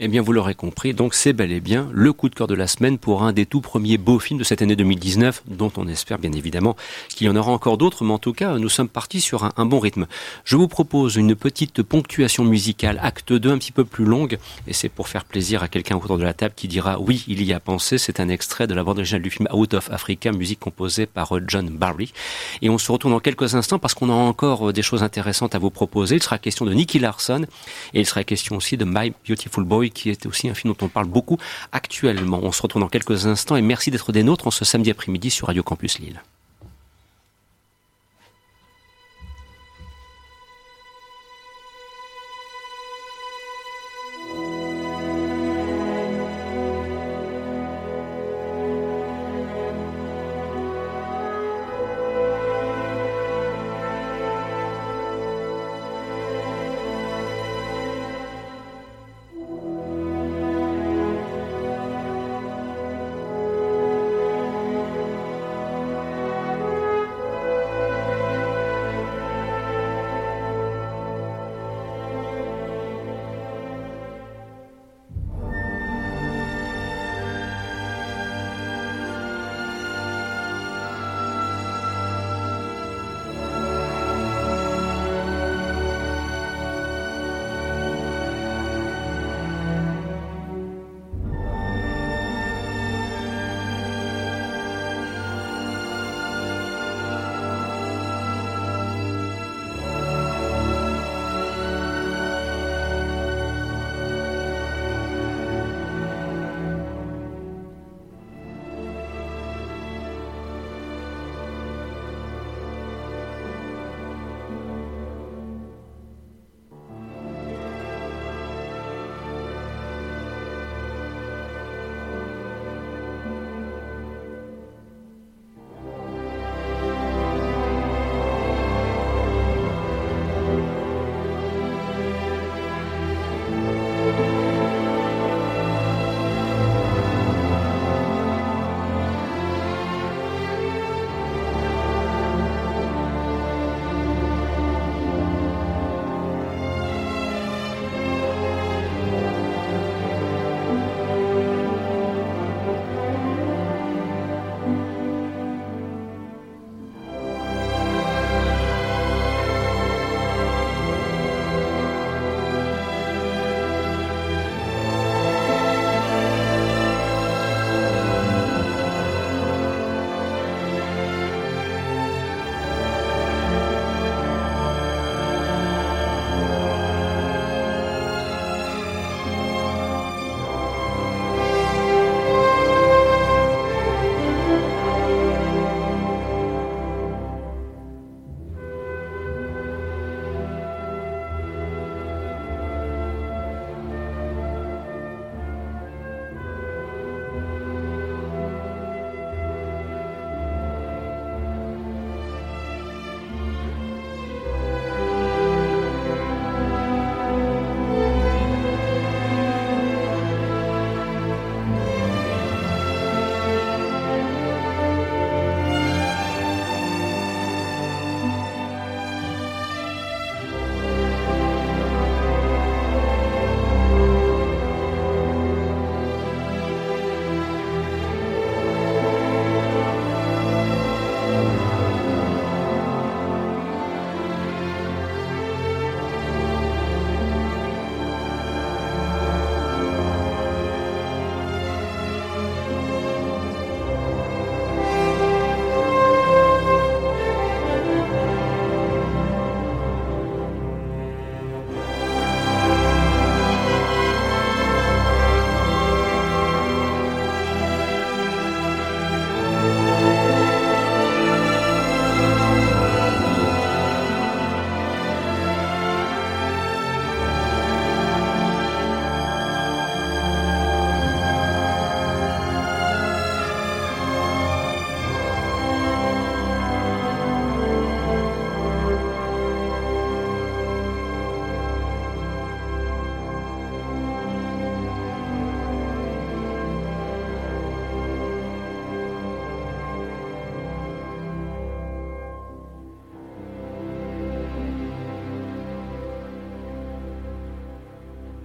Eh 0.00 0.08
bien, 0.08 0.22
vous 0.22 0.32
l'aurez 0.32 0.54
compris, 0.54 0.94
donc 0.94 1.12
c'est 1.12 1.34
bel 1.34 1.52
et 1.52 1.60
bien 1.60 1.88
le 1.92 2.14
coup 2.14 2.30
de 2.30 2.34
cœur 2.34 2.46
de 2.46 2.54
la 2.54 2.66
semaine 2.66 2.96
pour 2.96 3.24
un 3.24 3.34
des 3.34 3.44
tout 3.44 3.60
premiers 3.60 3.98
beaux 3.98 4.18
films 4.18 4.38
de 4.38 4.44
cette 4.44 4.62
année 4.62 4.74
2019, 4.74 5.42
dont 5.46 5.70
on 5.76 5.86
espère 5.86 6.18
bien 6.18 6.32
évidemment 6.32 6.76
qu'il 7.10 7.26
y 7.26 7.30
en 7.30 7.36
aura 7.36 7.52
encore 7.52 7.76
d'autres, 7.76 8.04
mais 8.04 8.12
en 8.12 8.18
tout 8.18 8.32
cas, 8.32 8.56
nous 8.56 8.70
sommes 8.70 8.88
partis 8.88 9.20
sur 9.20 9.44
un, 9.44 9.66
bon 9.66 9.80
rythme. 9.80 10.06
Je 10.44 10.56
vous 10.56 10.66
propose 10.66 11.16
une 11.16 11.34
petite 11.36 11.82
ponctuation 11.82 12.44
musicale, 12.44 12.98
acte 13.02 13.34
2, 13.34 13.50
un 13.50 13.58
petit 13.58 13.70
peu 13.70 13.84
plus 13.84 14.06
longue, 14.06 14.38
et 14.66 14.72
c'est 14.72 14.88
pour 14.88 15.08
faire 15.08 15.26
plaisir 15.26 15.62
à 15.62 15.68
quelqu'un 15.68 15.96
autour 15.96 16.16
de 16.16 16.24
la 16.24 16.32
table 16.32 16.54
qui 16.56 16.66
dira 16.66 16.98
oui, 16.98 17.24
il 17.28 17.42
y 17.42 17.52
a 17.52 17.60
pensé, 17.60 17.98
c'est 17.98 18.20
un 18.20 18.30
extrait 18.30 18.66
de 18.66 18.72
la 18.74 18.82
bande 18.82 18.98
originale 18.98 19.22
du 19.22 19.30
film 19.30 19.46
Out 19.52 19.74
of 19.74 19.90
Africa, 19.90 20.32
musique 20.32 20.60
composée 20.60 21.04
par 21.04 21.36
euh, 21.36 21.42
John 21.46 21.68
Barry. 21.68 22.14
Et 22.62 22.70
on 22.70 22.78
se 22.78 22.90
retrouve 22.90 23.12
dans 23.12 23.20
quelques 23.20 23.54
instants 23.54 23.78
parce 23.78 23.92
qu'on 23.92 24.08
a 24.08 24.14
encore 24.14 24.70
euh, 24.70 24.72
des 24.72 24.82
choses 24.82 25.02
intéressantes 25.02 25.54
à 25.54 25.58
vous 25.58 25.70
proposer. 25.70 26.16
Il 26.16 26.22
sera 26.22 26.38
question 26.38 26.64
de 26.64 26.72
Nicky 26.72 26.98
Larson 26.98 27.44
et 27.92 28.00
il 28.00 28.06
sera 28.06 28.24
question 28.24 28.56
aussi 28.56 28.78
de 28.78 28.86
My 28.86 29.12
Boy 29.58 29.90
qui 29.90 30.10
est 30.10 30.26
aussi 30.26 30.48
un 30.48 30.54
film 30.54 30.74
dont 30.74 30.86
on 30.86 30.88
parle 30.88 31.06
beaucoup 31.06 31.38
actuellement. 31.72 32.40
On 32.42 32.52
se 32.52 32.62
retrouve 32.62 32.82
dans 32.82 32.88
quelques 32.88 33.26
instants 33.26 33.56
et 33.56 33.62
merci 33.62 33.90
d'être 33.90 34.12
des 34.12 34.22
nôtres 34.22 34.46
en 34.46 34.50
ce 34.50 34.64
samedi 34.64 34.90
après-midi 34.90 35.30
sur 35.30 35.46
Radio 35.48 35.62
Campus 35.62 35.98
Lille. 35.98 36.22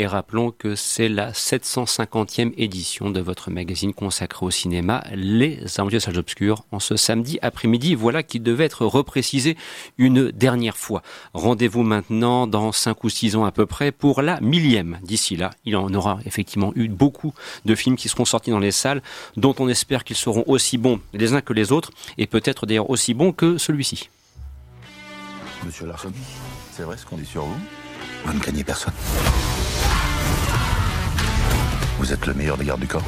Et 0.00 0.06
rappelons 0.06 0.52
que 0.52 0.76
c'est 0.76 1.08
la 1.08 1.32
750e 1.32 2.52
édition 2.56 3.10
de 3.10 3.20
votre 3.20 3.50
magazine 3.50 3.92
consacré 3.92 4.46
au 4.46 4.50
cinéma, 4.52 5.02
Les 5.12 5.58
Aventures 5.76 6.00
Salles 6.00 6.18
Obscures, 6.18 6.62
en 6.70 6.78
ce 6.78 6.94
samedi 6.94 7.40
après-midi. 7.42 7.96
Voilà 7.96 8.22
qui 8.22 8.38
devait 8.38 8.66
être 8.66 8.86
reprécisé 8.86 9.56
une 9.98 10.30
dernière 10.30 10.76
fois. 10.76 11.02
Rendez-vous 11.34 11.82
maintenant 11.82 12.46
dans 12.46 12.70
5 12.70 13.02
ou 13.02 13.08
6 13.08 13.34
ans 13.34 13.44
à 13.44 13.50
peu 13.50 13.66
près 13.66 13.90
pour 13.90 14.22
la 14.22 14.40
millième. 14.40 15.00
D'ici 15.02 15.34
là, 15.34 15.50
il 15.64 15.74
en 15.74 15.92
aura 15.92 16.20
effectivement 16.26 16.72
eu 16.76 16.86
beaucoup 16.86 17.34
de 17.64 17.74
films 17.74 17.96
qui 17.96 18.08
seront 18.08 18.24
sortis 18.24 18.52
dans 18.52 18.60
les 18.60 18.70
salles, 18.70 19.02
dont 19.36 19.56
on 19.58 19.68
espère 19.68 20.04
qu'ils 20.04 20.14
seront 20.14 20.44
aussi 20.46 20.78
bons 20.78 21.00
les 21.12 21.32
uns 21.32 21.40
que 21.40 21.52
les 21.52 21.72
autres, 21.72 21.90
et 22.18 22.28
peut-être 22.28 22.66
d'ailleurs 22.66 22.88
aussi 22.88 23.14
bons 23.14 23.32
que 23.32 23.58
celui-ci. 23.58 24.10
Monsieur 25.66 25.86
Larson, 25.86 26.12
c'est 26.70 26.84
vrai 26.84 26.96
ce 26.96 27.04
qu'on 27.04 27.16
dit 27.16 27.26
sur 27.26 27.42
vous? 27.42 27.58
Vous 28.24 28.32
ne 28.32 28.38
craignez 28.38 28.62
personne. 28.62 28.94
Vous 31.98 32.12
êtes 32.12 32.26
le 32.26 32.34
meilleur 32.34 32.56
des 32.56 32.64
gardes 32.64 32.80
du 32.80 32.86
corps. 32.86 33.02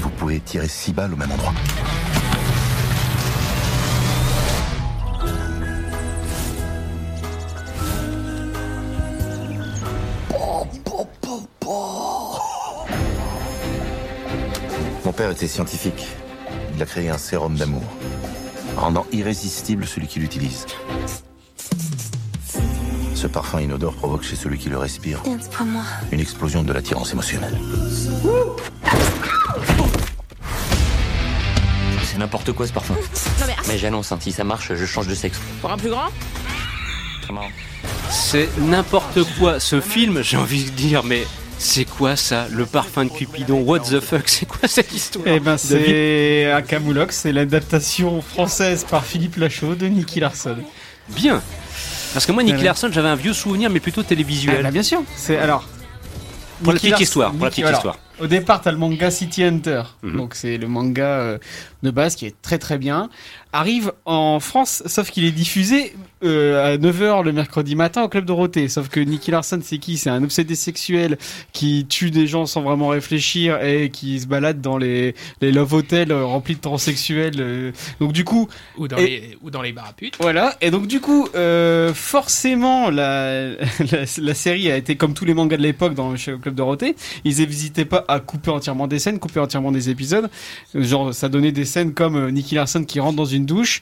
Vous 0.00 0.10
pouvez 0.10 0.40
tirer 0.40 0.68
six 0.68 0.92
balles 0.92 1.14
au 1.14 1.16
même 1.16 1.32
endroit. 1.32 1.54
Mon 15.04 15.12
père 15.12 15.30
était 15.30 15.48
scientifique. 15.48 16.06
Il 16.74 16.82
a 16.82 16.86
créé 16.86 17.08
un 17.08 17.18
sérum 17.18 17.56
d'amour, 17.56 17.82
rendant 18.76 19.06
irrésistible 19.10 19.86
celui 19.86 20.06
qui 20.06 20.20
l'utilise. 20.20 20.66
Ce 23.18 23.26
parfum 23.26 23.60
inodore 23.60 23.94
provoque 23.94 24.22
chez 24.22 24.36
celui 24.36 24.58
qui 24.58 24.68
le 24.68 24.78
respire 24.78 25.20
une 26.12 26.20
explosion 26.20 26.62
de 26.62 26.72
l'attirance 26.72 27.12
émotionnelle. 27.12 27.58
C'est 32.04 32.18
n'importe 32.18 32.52
quoi 32.52 32.68
ce 32.68 32.72
parfum. 32.72 32.94
Non 32.94 33.46
mais 33.48 33.56
Mais 33.66 33.76
j'annonce, 33.76 34.12
hein, 34.12 34.18
si 34.20 34.30
ça 34.30 34.44
marche, 34.44 34.72
je 34.72 34.86
change 34.86 35.08
de 35.08 35.16
sexe. 35.16 35.40
pour 35.60 35.72
un 35.72 35.76
plus 35.76 35.90
grand 35.90 36.10
C'est 38.08 38.48
n'importe 38.60 39.24
quoi 39.36 39.58
ce 39.58 39.80
film, 39.80 40.22
j'ai 40.22 40.36
envie 40.36 40.66
de 40.66 40.70
dire, 40.70 41.02
mais 41.02 41.26
c'est 41.58 41.86
quoi 41.86 42.14
ça 42.14 42.46
Le 42.52 42.66
parfum 42.66 43.06
de 43.06 43.10
Cupidon? 43.10 43.62
What 43.62 43.80
the 43.80 43.98
fuck? 43.98 44.28
C'est 44.28 44.46
quoi 44.46 44.68
cette 44.68 44.92
histoire? 44.92 45.26
Eh 45.26 45.40
ben, 45.40 45.58
c'est 45.58 46.52
un 46.52 46.62
Camoulox, 46.62 47.16
c'est 47.16 47.32
l'adaptation 47.32 48.22
française 48.22 48.86
par 48.88 49.04
Philippe 49.04 49.38
Lachaud 49.38 49.74
de 49.74 49.88
Nicky 49.88 50.20
Larson. 50.20 50.58
Bien 51.08 51.42
Parce 52.12 52.26
que 52.26 52.32
moi, 52.32 52.42
Nicky 52.42 52.58
Ouais. 52.58 52.64
Larson, 52.64 52.88
j'avais 52.90 53.08
un 53.08 53.14
vieux 53.14 53.32
souvenir, 53.32 53.70
mais 53.70 53.80
plutôt 53.80 54.02
télévisuel. 54.02 54.56
Ah 54.60 54.62
bah, 54.64 54.70
bien 54.70 54.82
sûr. 54.82 55.02
C'est 55.16 55.36
alors. 55.36 55.66
Pour 56.62 56.72
la 56.72 56.80
petite 56.80 57.00
histoire, 57.00 57.32
pour 57.32 57.44
la 57.44 57.50
petite 57.50 57.64
alors, 57.64 57.78
histoire. 57.78 57.98
Au 58.20 58.26
départ, 58.26 58.60
t'as 58.60 58.72
le 58.72 58.78
manga 58.78 59.10
City 59.12 59.44
Hunter. 59.44 59.82
Mhm. 60.02 60.16
Donc, 60.16 60.34
c'est 60.34 60.58
le 60.58 60.66
manga 60.66 61.04
euh, 61.06 61.38
de 61.84 61.90
base 61.90 62.16
qui 62.16 62.26
est 62.26 62.34
très 62.42 62.58
très 62.58 62.78
bien. 62.78 63.10
Arrive 63.52 63.92
en 64.04 64.40
France, 64.40 64.82
sauf 64.86 65.10
qu'il 65.10 65.24
est 65.24 65.30
diffusé 65.32 65.94
euh, 66.22 66.74
à 66.74 66.76
9h 66.76 67.24
le 67.24 67.32
mercredi 67.32 67.76
matin 67.76 68.02
au 68.02 68.08
Club 68.08 68.26
Dorothée. 68.26 68.68
Sauf 68.68 68.88
que 68.88 69.00
Nicky 69.00 69.30
Larson, 69.30 69.60
c'est 69.62 69.78
qui? 69.78 69.96
C'est 69.96 70.10
un 70.10 70.22
obsédé 70.22 70.54
sexuel 70.54 71.16
qui 71.52 71.86
tue 71.88 72.10
des 72.10 72.26
gens 72.26 72.44
sans 72.44 72.60
vraiment 72.60 72.88
réfléchir 72.88 73.62
et 73.64 73.88
qui 73.90 74.20
se 74.20 74.26
balade 74.26 74.60
dans 74.60 74.76
les, 74.76 75.14
les 75.40 75.50
love 75.50 75.72
hotels 75.72 76.12
euh, 76.12 76.26
remplis 76.26 76.56
de 76.56 76.60
transsexuels. 76.60 77.36
euh. 77.38 77.72
Donc, 78.00 78.12
du 78.12 78.22
coup. 78.24 78.48
Ou 78.76 78.86
dans, 78.86 78.98
et- 78.98 79.06
les, 79.06 79.38
ou 79.42 79.50
dans 79.50 79.62
les 79.62 79.72
bars 79.72 79.86
à 79.88 79.92
putes. 79.94 80.16
voilà, 80.20 80.54
et 80.60 80.70
donc 80.70 80.86
du 80.86 81.00
coup, 81.00 81.26
euh, 81.34 81.94
forcément, 81.94 82.90
la, 82.90 83.50
la, 83.52 84.04
la 84.18 84.34
série 84.34 84.70
a 84.70 84.76
été 84.76 84.96
comme 84.96 85.14
tous 85.14 85.24
les 85.24 85.32
mangas 85.34 85.56
de 85.56 85.62
l'époque 85.62 85.94
dans 85.94 86.14
chez 86.16 86.32
le 86.32 86.38
Club 86.38 86.54
Dorothée. 86.54 86.96
Ils 87.24 87.38
n'hésitaient 87.38 87.86
pas 87.86 88.04
à 88.08 88.20
couper 88.20 88.50
entièrement 88.50 88.88
des 88.88 88.98
scènes, 88.98 89.18
couper 89.18 89.40
entièrement 89.40 89.72
des 89.72 89.88
épisodes. 89.88 90.28
Genre, 90.74 91.14
ça 91.14 91.30
donnait 91.30 91.52
des 91.52 91.64
scènes 91.64 91.94
comme 91.94 92.16
euh, 92.16 92.30
Nicky 92.30 92.56
Larson 92.56 92.84
qui 92.84 93.00
rentre 93.00 93.16
dans 93.16 93.24
une 93.24 93.46
douche 93.48 93.80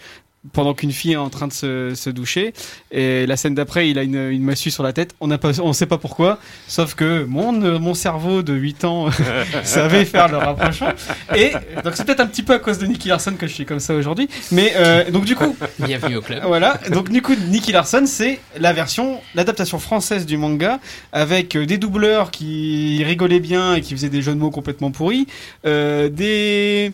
pendant 0.52 0.74
qu'une 0.74 0.92
fille 0.92 1.12
est 1.12 1.16
en 1.16 1.30
train 1.30 1.48
de 1.48 1.52
se, 1.52 1.94
se 1.94 2.10
doucher. 2.10 2.52
Et 2.90 3.26
la 3.26 3.36
scène 3.36 3.54
d'après 3.54 3.90
il 3.90 3.98
a 3.98 4.02
une, 4.02 4.30
une 4.30 4.42
massue 4.42 4.70
sur 4.70 4.82
la 4.82 4.92
tête. 4.92 5.14
On 5.20 5.26
n'a 5.26 5.38
pas 5.38 5.60
on 5.60 5.72
sait 5.72 5.86
pas 5.86 5.98
pourquoi 5.98 6.38
sauf 6.68 6.94
que 6.94 7.24
mon 7.24 7.52
mon 7.78 7.94
cerveau 7.94 8.42
de 8.42 8.52
8 8.54 8.84
ans 8.84 9.08
savait 9.64 10.04
faire 10.04 10.28
le 10.28 10.38
rapprochement. 10.38 10.92
Et 11.34 11.52
donc 11.84 11.94
c'est 11.94 12.04
peut-être 12.04 12.20
un 12.20 12.26
petit 12.26 12.42
peu 12.42 12.54
à 12.54 12.58
cause 12.58 12.78
de 12.78 12.86
Nicky 12.86 13.08
Larson 13.08 13.34
que 13.38 13.46
je 13.46 13.52
suis 13.52 13.66
comme 13.66 13.80
ça 13.80 13.94
aujourd'hui. 13.94 14.28
Mais 14.52 14.72
euh, 14.76 15.10
donc 15.10 15.24
du 15.24 15.34
coup 15.34 15.56
Bienvenue 15.78 16.16
au 16.16 16.22
club. 16.22 16.42
voilà, 16.46 16.78
donc 16.90 17.10
du 17.10 17.22
coup, 17.22 17.34
Nicky 17.48 17.72
Larson, 17.72 18.04
c'est 18.06 18.40
la 18.58 18.72
version, 18.72 19.20
l'adaptation 19.34 19.78
française 19.78 20.26
du 20.26 20.36
manga, 20.36 20.80
avec 21.12 21.56
euh, 21.56 21.66
des 21.66 21.78
doubleurs 21.78 22.30
qui 22.30 23.02
rigolaient 23.04 23.40
bien 23.40 23.74
et 23.74 23.80
qui 23.80 23.94
faisaient 23.94 24.08
des 24.08 24.22
jeux 24.22 24.32
de 24.34 24.38
mots 24.38 24.50
complètement 24.50 24.90
pourris, 24.90 25.26
euh, 25.64 26.08
des 26.08 26.92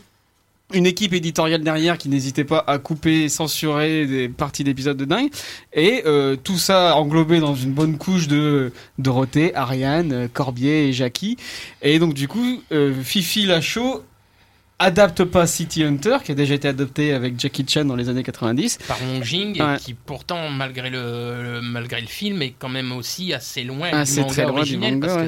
une 0.74 0.86
équipe 0.86 1.12
éditoriale 1.12 1.62
derrière 1.62 1.98
qui 1.98 2.08
n'hésitait 2.08 2.44
pas 2.44 2.62
à 2.66 2.78
couper, 2.78 3.28
censurer 3.28 4.06
des 4.06 4.28
parties 4.28 4.64
d'épisodes 4.64 4.96
de 4.96 5.04
dingue, 5.04 5.30
et 5.72 6.02
euh, 6.06 6.36
tout 6.36 6.58
ça 6.58 6.96
englobé 6.96 7.40
dans 7.40 7.54
une 7.54 7.72
bonne 7.72 7.98
couche 7.98 8.28
de 8.28 8.72
Dorothée, 8.98 9.54
Ariane, 9.54 10.12
euh, 10.12 10.28
Corbier 10.32 10.88
et 10.88 10.92
Jackie. 10.92 11.36
Et 11.82 11.98
donc 11.98 12.14
du 12.14 12.28
coup, 12.28 12.62
euh, 12.72 12.92
Fifi 13.02 13.46
Lachaud 13.46 14.02
adapte 14.78 15.24
pas 15.24 15.46
City 15.46 15.84
Hunter, 15.84 16.18
qui 16.24 16.32
a 16.32 16.34
déjà 16.34 16.54
été 16.54 16.66
adopté 16.68 17.12
avec 17.12 17.38
Jackie 17.38 17.64
Chan 17.68 17.84
dans 17.84 17.94
les 17.96 18.08
années 18.08 18.22
90. 18.24 18.78
Par 18.88 18.98
Wong 19.02 19.22
Jing, 19.22 19.60
Ouais. 19.62 19.76
et 19.76 19.78
qui 19.78 19.94
pourtant, 19.94 20.48
malgré 20.48 20.90
le, 20.90 21.42
le- 21.42 21.60
malgré 21.62 22.00
le 22.00 22.06
film, 22.08 22.42
est 22.42 22.54
quand 22.58 22.68
même 22.68 22.90
aussi 22.92 23.32
assez 23.32 23.62
loin 23.62 23.90
Ah, 23.92 24.04
du 24.04 24.10
c'est 24.10 24.20
manga 24.22 24.32
très 24.32 24.42
loin 24.42 24.52
du 24.54 24.58
originel, 24.58 24.94
manga, 24.94 25.06
parce 25.06 25.18
ouais. 25.18 25.26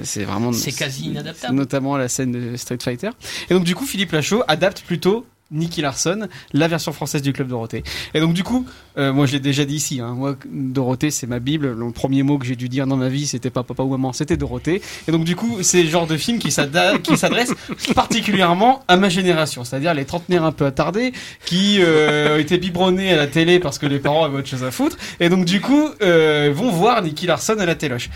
que 0.00 0.04
c'est 0.04 0.20
Ouais, 0.20 0.24
vraiment 0.26 0.52
c'est 0.52 0.72
quasi 0.72 1.06
inadaptable. 1.10 1.54
Notamment 1.54 1.96
la 1.96 2.08
scène 2.08 2.32
de 2.32 2.56
Street 2.56 2.78
Fighter. 2.82 3.10
Et 3.48 3.54
donc 3.54 3.64
du 3.64 3.74
coup, 3.74 3.86
Philippe 3.86 4.12
Lachaud 4.12 4.42
adapte 4.48 4.82
plutôt 4.82 5.26
Nicky 5.50 5.80
Larson, 5.80 6.28
la 6.52 6.68
version 6.68 6.92
française 6.92 7.22
du 7.22 7.32
Club 7.32 7.48
Dorothée. 7.48 7.82
Et 8.14 8.20
donc 8.20 8.34
du 8.34 8.42
coup, 8.42 8.66
euh, 8.98 9.12
moi 9.12 9.26
je 9.26 9.32
l'ai 9.32 9.40
déjà 9.40 9.64
dit 9.64 9.76
ici, 9.76 10.00
hein, 10.00 10.14
moi 10.14 10.36
Dorothée 10.46 11.10
c'est 11.10 11.26
ma 11.26 11.38
bible. 11.38 11.72
Le 11.72 11.90
premier 11.92 12.22
mot 12.22 12.38
que 12.38 12.46
j'ai 12.46 12.56
dû 12.56 12.68
dire 12.68 12.86
dans 12.86 12.96
ma 12.96 13.08
vie, 13.08 13.26
c'était 13.26 13.50
pas 13.50 13.62
papa 13.62 13.82
ou 13.82 13.90
maman, 13.90 14.12
c'était 14.12 14.36
Dorothée. 14.36 14.82
Et 15.06 15.12
donc 15.12 15.24
du 15.24 15.36
coup, 15.36 15.58
c'est 15.62 15.82
le 15.82 15.88
genre 15.88 16.06
de 16.06 16.16
film 16.16 16.38
qui 16.38 16.50
s'adresse 16.50 17.54
particulièrement 17.94 18.84
à 18.88 18.96
ma 18.96 19.08
génération, 19.08 19.64
c'est-à-dire 19.64 19.94
les 19.94 20.04
trentenaires 20.04 20.44
un 20.44 20.52
peu 20.52 20.66
attardés 20.66 21.12
qui 21.44 21.78
euh, 21.80 22.36
ont 22.36 22.38
été 22.38 22.58
biberonnés 22.58 23.12
à 23.12 23.16
la 23.16 23.26
télé 23.26 23.58
parce 23.58 23.78
que 23.78 23.86
les 23.86 23.98
parents 23.98 24.24
avaient 24.24 24.38
autre 24.38 24.48
chose 24.48 24.64
à 24.64 24.70
foutre. 24.70 24.96
Et 25.20 25.28
donc 25.28 25.44
du 25.44 25.60
coup, 25.60 25.88
euh, 26.02 26.52
vont 26.54 26.70
voir 26.70 27.02
Nicky 27.02 27.26
Larson 27.26 27.56
à 27.58 27.66
la 27.66 27.74
téloche. 27.74 28.10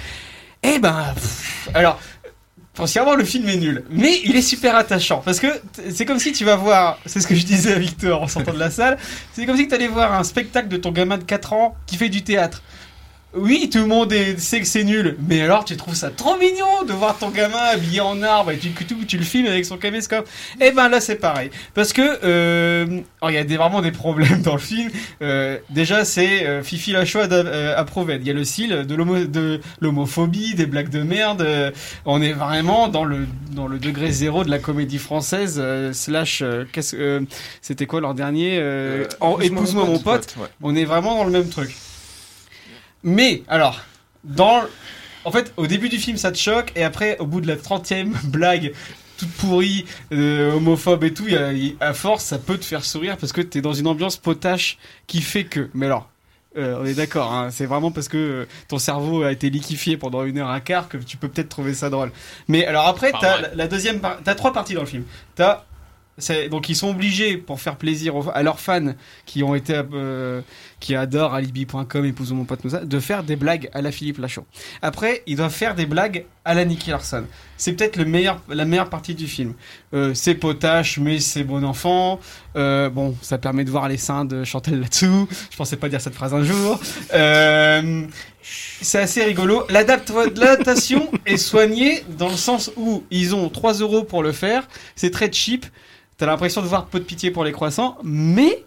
Eh 0.63 0.79
ben, 0.79 1.15
alors, 1.75 1.99
foncièrement, 2.75 3.15
le 3.15 3.25
film 3.25 3.49
est 3.49 3.57
nul. 3.57 3.85
Mais 3.91 4.21
il 4.25 4.37
est 4.37 4.43
super 4.43 4.75
attachant. 4.77 5.23
Parce 5.25 5.41
que 5.41 5.49
c'est 5.91 6.05
comme 6.05 6.19
si 6.19 6.33
tu 6.33 6.45
vas 6.45 6.57
voir, 6.57 6.99
c'est 7.07 7.21
ce 7.21 7.27
que 7.27 7.35
je 7.35 7.45
disais 7.45 7.75
à 7.75 7.79
Victor 7.79 8.23
en 8.23 8.29
sortant 8.29 8.53
de 8.53 8.59
la 8.59 8.71
salle, 8.71 8.99
c'est 9.33 9.47
comme 9.47 9.57
si 9.57 9.69
tu 9.69 9.75
allais 9.75 9.89
voir 9.89 10.13
un 10.13 10.25
spectacle 10.25 10.69
de 10.69 10.77
ton 10.77 10.93
gamin 10.93 11.19
de 11.19 11.25
4 11.25 11.53
ans 11.53 11.77
qui 11.87 11.97
fait 11.97 12.09
du 12.09 12.23
théâtre. 12.23 12.63
Oui, 13.35 13.71
tout 13.73 13.79
le 13.79 13.87
monde 13.87 14.13
est- 14.13 14.39
sait 14.39 14.61
que 14.61 14.67
c'est 14.67 14.85
nul, 14.85 15.17
mais 15.27 15.41
alors 15.41 15.65
tu 15.65 15.75
trouves 15.79 15.95
ça 15.95 16.11
trop 16.11 16.37
mignon 16.37 16.85
de 16.87 16.93
voir 16.93 17.17
ton 17.17 17.31
gamin 17.31 17.57
habillé 17.73 18.03
en 18.03 18.21
arbre 18.23 18.51
et 18.51 18.59
tu, 18.59 18.71
tu, 18.73 18.95
tu 19.07 19.17
le 19.17 19.25
filmes 19.25 19.47
avec 19.47 19.65
son 19.65 19.79
caméscope. 19.79 20.29
Et 20.61 20.71
ben 20.71 20.91
là 20.91 21.01
c'est 21.01 21.17
pareil, 21.17 21.51
parce 21.73 21.95
que 21.95 22.03
euh, 22.25 23.01
alors, 23.23 23.31
il 23.31 23.35
y 23.35 23.39
a 23.39 23.45
des, 23.45 23.57
vraiment 23.57 23.81
des 23.81 23.91
problèmes 23.91 24.43
dans 24.43 24.53
le 24.53 24.59
film. 24.61 24.91
Euh, 25.23 25.57
déjà 25.71 26.05
c'est 26.05 26.47
euh, 26.47 26.63
Fifi 26.63 26.93
Lachaud 26.93 27.21
à, 27.21 27.33
euh, 27.33 27.75
à 27.75 27.85
Proved. 27.85 28.21
Il 28.21 28.27
y 28.27 28.31
a 28.31 28.35
le 28.35 28.45
style 28.45 28.85
de 28.87 28.95
l'homo- 28.95 29.25
de 29.25 29.61
l'homophobie, 29.81 30.55
des 30.55 30.67
blagues 30.67 30.91
de 30.91 31.03
merde. 31.03 31.41
euh, 31.41 31.71
on 32.05 32.21
est 32.21 32.33
vraiment 32.35 32.89
dans 32.89 33.05
le 33.05 33.27
dans 33.53 33.67
le 33.67 33.79
degré 33.79 34.11
zéro 34.13 34.45
de 34.45 34.51
la 34.51 34.59
comédie 34.59 34.99
française 34.99 35.57
euh, 35.59 35.95
slash 35.95 36.43
euh, 36.43 36.65
qu'est-ce 36.71 36.95
euh, 36.97 37.21
c'était 37.63 37.87
quoi 37.87 38.03
leur 38.03 38.13
dernier 38.13 38.59
euh, 38.61 39.05
épouse-moi 39.41 39.85
mon 39.87 39.99
pote. 39.99 40.35
ouais. 40.39 40.49
On 40.63 40.77
est 40.77 40.85
vraiment 40.85 41.17
dans 41.17 41.25
le 41.25 41.31
même 41.31 41.49
truc. 41.49 41.75
Mais, 43.05 43.43
alors, 43.49 43.81
dans. 44.25 44.63
En 45.25 45.31
fait, 45.31 45.53
au 45.57 45.67
début 45.69 45.89
du 45.89 45.99
film, 45.99 46.17
ça 46.17 46.33
te 46.33 46.39
choque, 46.39 46.73
et 46.75 46.83
après, 46.83 47.17
au 47.19 47.27
bout 47.27 47.41
de 47.41 47.47
la 47.47 47.57
30ème 47.57 48.13
blague, 48.25 48.73
toute 49.19 49.31
pourrie, 49.33 49.85
euh, 50.13 50.53
homophobe 50.55 51.05
et 51.05 51.15
tout, 51.15 51.29
y 51.29 51.37
a- 51.37 51.53
à 51.81 51.93
force, 51.95 52.25
ça 52.25 52.39
peut 52.39 52.59
te 52.59 52.65
faire 52.65 52.85
sourire 52.85 53.17
parce 53.17 53.33
que 53.33 53.41
t'es 53.41 53.61
dans 53.61 53.73
une 53.73 53.87
ambiance 53.87 54.17
potache 54.17 54.79
qui 55.07 55.21
fait 55.23 55.45
que. 55.45 55.71
Mais 55.75 55.87
alors. 55.87 56.09
euh, 56.59 56.77
on 56.81 56.85
est 56.85 56.93
d'accord, 56.95 57.33
hein, 57.33 57.51
c'est 57.51 57.65
vraiment 57.67 57.91
parce 57.93 58.09
que 58.09 58.17
euh, 58.19 58.45
ton 58.69 58.79
cerveau 58.79 59.23
a 59.23 59.31
été 59.33 59.49
liquéfié 59.49 59.97
pendant 59.97 60.25
une 60.25 60.37
heure 60.39 60.51
un 60.51 60.61
quart 60.61 60.89
que 60.89 60.99
tu 60.99 61.17
peux 61.17 61.29
peut-être 61.29 61.49
trouver 61.49 61.73
ça 61.73 61.89
drôle. 61.89 62.13
Mais 62.49 62.67
alors 62.67 62.87
après, 62.89 63.11
t'as 63.19 63.41
la- 63.41 63.55
la 63.55 63.69
deuxième, 63.69 64.01
par- 64.01 64.19
t'as 64.23 64.35
trois 64.35 64.53
parties 64.53 64.75
dans 64.75 64.81
le 64.83 64.87
film. 64.87 65.05
T'as 65.35 65.65
donc 66.51 66.69
ils 66.69 66.77
sont 66.77 66.91
obligés 66.91 67.37
pour 67.39 67.61
faire 67.61 67.77
plaisir 67.77 68.15
à 68.35 68.43
leurs 68.43 68.61
fans 68.61 68.93
qui 69.25 69.43
ont 69.43 69.55
été 69.55 69.81
euh, 69.95 70.43
qui 70.79 70.95
adorent 70.95 71.35
alibi.com 71.35 72.05
épousons 72.05 72.35
mon 72.37 72.45
pote 72.45 72.63
Moussa 72.65 72.85
de 72.85 73.01
faire 73.01 73.23
des 73.25 73.37
blagues 73.37 73.71
à 73.73 73.81
la 73.81 73.91
Philippe 73.91 74.19
Lachaud. 74.19 74.45
Après, 74.83 75.23
ils 75.27 75.37
doivent 75.37 75.53
faire 75.53 75.75
des 75.75 75.87
blagues 75.87 76.27
à 76.45 76.55
la 76.55 76.65
Nicky 76.65 76.91
Larson. 76.91 77.25
C'est 77.57 77.73
peut-être 77.73 77.97
le 77.97 78.05
meilleur 78.05 78.41
la 78.49 78.65
meilleure 78.67 78.91
partie 78.91 79.15
du 79.15 79.27
film. 79.27 79.55
Euh, 79.95 80.13
c'est 80.13 80.35
potache 80.35 80.99
mais 80.99 81.19
c'est 81.19 81.45
bon 81.45 81.65
enfant. 81.65 82.21
Euh, 82.57 82.91
bon, 82.91 83.17
ça 83.23 83.39
permet 83.39 83.65
de 83.65 83.71
voir 83.71 83.89
les 83.89 83.97
seins 83.97 84.25
de 84.27 84.45
Chantal 84.45 84.81
là-dessous. 84.81 85.29
Je 85.51 85.57
pensais 85.57 85.77
pas 85.77 85.89
dire 85.89 86.01
cette 86.01 86.15
phrase 86.15 86.35
un 86.35 86.45
jour. 86.45 86.79
C'est 88.43 88.99
assez 88.99 89.23
rigolo. 89.25 89.65
L'adapt- 89.71 90.11
L'adaptation 90.37 91.11
est 91.27 91.37
soignée 91.37 92.03
dans 92.19 92.29
le 92.29 92.37
sens 92.37 92.71
où 92.77 93.05
ils 93.11 93.35
ont 93.35 93.49
3 93.49 93.75
euros 93.75 94.03
pour 94.03 94.23
le 94.23 94.33
faire. 94.33 94.67
C'est 94.97 95.11
très 95.11 95.31
cheap. 95.33 95.65
T'as 96.19 96.27
l'impression 96.27 96.63
de 96.63 96.67
voir 96.67 96.87
peu 96.87 96.99
de 97.01 97.05
pitié 97.05 97.31
pour 97.31 97.45
les 97.45 97.53
croissants, 97.53 97.99
mais 98.05 98.65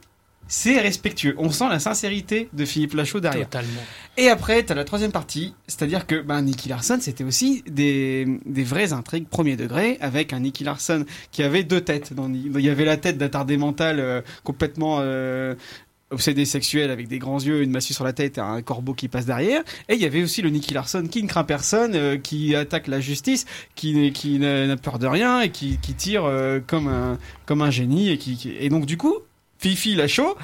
c'est 0.48 0.80
respectueux. 0.80 1.34
On 1.40 1.50
sent 1.50 1.68
la 1.70 1.80
sincérité 1.80 2.50
de 2.54 2.66
Philippe 2.66 2.94
Lachaud 2.94 3.20
derrière. 3.20 3.46
Totalement. 3.50 3.82
Et 4.18 4.30
après, 4.30 4.62
t'as 4.62 4.76
la 4.76 4.84
troisième 4.84 5.12
partie, 5.12 5.56
c'est-à-dire 5.68 6.06
que 6.06 6.22
ben, 6.22 6.42
Nicky 6.44 6.70
Larson, 6.70 7.00
c'était 7.02 7.24
aussi 7.24 7.64
des, 7.68 8.28
des 8.46 8.64
vraies 8.64 8.94
intrigues 8.94 9.28
premier 9.28 9.56
degré, 9.56 9.98
avec 10.02 10.34
un 10.34 10.42
Nicky 10.42 10.64
Larson 10.64 11.04
qui 11.32 11.42
avait 11.42 11.64
deux 11.64 11.82
têtes. 11.82 12.14
Dans- 12.14 12.32
Il 12.32 12.60
y 12.62 12.70
avait 12.70 12.86
la 12.86 12.98
tête 12.98 13.18
d'attardé 13.18 13.58
mental 13.58 14.00
euh, 14.00 14.22
complètement 14.44 14.98
euh, 15.00 15.56
obsédé 16.12 16.46
sexuel 16.46 16.92
avec 16.92 17.08
des 17.08 17.18
grands 17.20 17.40
yeux, 17.40 17.62
une 17.64 17.72
massue 17.72 17.94
sur 17.94 18.04
la 18.04 18.14
tête 18.14 18.38
et 18.38 18.42
un 18.42 18.62
corbeau 18.62 18.94
qui 18.94 19.08
passe 19.08 19.26
derrière. 19.26 19.62
Et 19.90 19.96
il 19.96 20.02
y 20.02 20.06
avait 20.06 20.22
aussi 20.24 20.42
le 20.42 20.50
Nicky 20.50 20.74
Larson 20.74 21.08
qui 21.10 21.24
ne 21.24 21.28
craint 21.28 21.44
personne, 21.44 21.94
euh, 21.96 22.18
qui 22.18 22.56
attaque 22.56 22.88
la 22.88 23.00
justice, 23.00 23.46
qui, 23.76 24.12
qui 24.12 24.38
n'a 24.40 24.78
peur 24.78 25.00
de 25.00 25.08
rien 25.08 25.42
et 25.42 25.50
qui, 25.50 25.80
qui 25.82 25.94
tire 25.96 26.26
euh, 26.26 26.60
comme, 26.66 26.88
un, 26.88 27.18
comme 27.46 27.62
un 27.62 27.72
génie. 27.72 28.10
Et, 28.12 28.18
qui- 28.18 28.54
et 28.60 28.70
donc 28.70 28.86
du 28.86 28.98
coup, 28.98 29.16
Fifi 29.58 29.96
Lachaud 29.96 30.36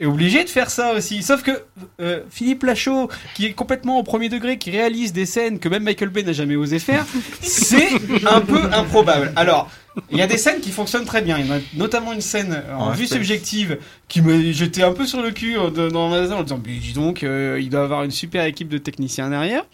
est 0.00 0.06
obligé 0.06 0.42
de 0.44 0.48
faire 0.48 0.68
ça 0.68 0.94
aussi. 0.94 1.22
Sauf 1.22 1.42
que 1.42 1.52
euh, 2.00 2.22
Philippe 2.28 2.64
Lachaud, 2.64 3.08
qui 3.34 3.46
est 3.46 3.52
complètement 3.52 3.98
au 3.98 4.02
premier 4.02 4.28
degré, 4.28 4.58
qui 4.58 4.70
réalise 4.70 5.12
des 5.12 5.26
scènes 5.26 5.58
que 5.58 5.68
même 5.68 5.84
Michael 5.84 6.08
Bay 6.10 6.22
n'a 6.22 6.32
jamais 6.32 6.56
osé 6.56 6.78
faire, 6.78 7.06
c'est 7.40 7.88
un 8.28 8.40
peu 8.40 8.62
improbable. 8.72 9.32
Alors, 9.36 9.70
il 10.10 10.18
y 10.18 10.22
a 10.22 10.26
des 10.26 10.38
scènes 10.38 10.60
qui 10.60 10.70
fonctionnent 10.70 11.04
très 11.04 11.22
bien. 11.22 11.38
Il 11.38 11.46
y 11.46 11.50
en 11.50 11.56
a 11.56 11.58
notamment 11.74 12.12
une 12.12 12.20
scène 12.20 12.62
en 12.78 12.90
vue 12.92 13.06
subjective 13.06 13.78
qui 14.08 14.22
me 14.22 14.52
jetait 14.52 14.82
un 14.82 14.92
peu 14.92 15.06
sur 15.06 15.22
le 15.22 15.30
cul 15.30 15.56
euh, 15.58 15.70
de- 15.70 15.88
dans 15.88 16.06
le 16.08 16.14
magasin 16.14 16.36
en 16.36 16.42
disant, 16.42 16.60
mais 16.64 16.72
dis 16.76 16.92
donc, 16.92 17.22
euh, 17.22 17.58
il 17.60 17.68
doit 17.70 17.82
avoir 17.84 18.02
une 18.04 18.10
super 18.10 18.44
équipe 18.44 18.68
de 18.68 18.78
techniciens 18.78 19.28
derrière. 19.30 19.64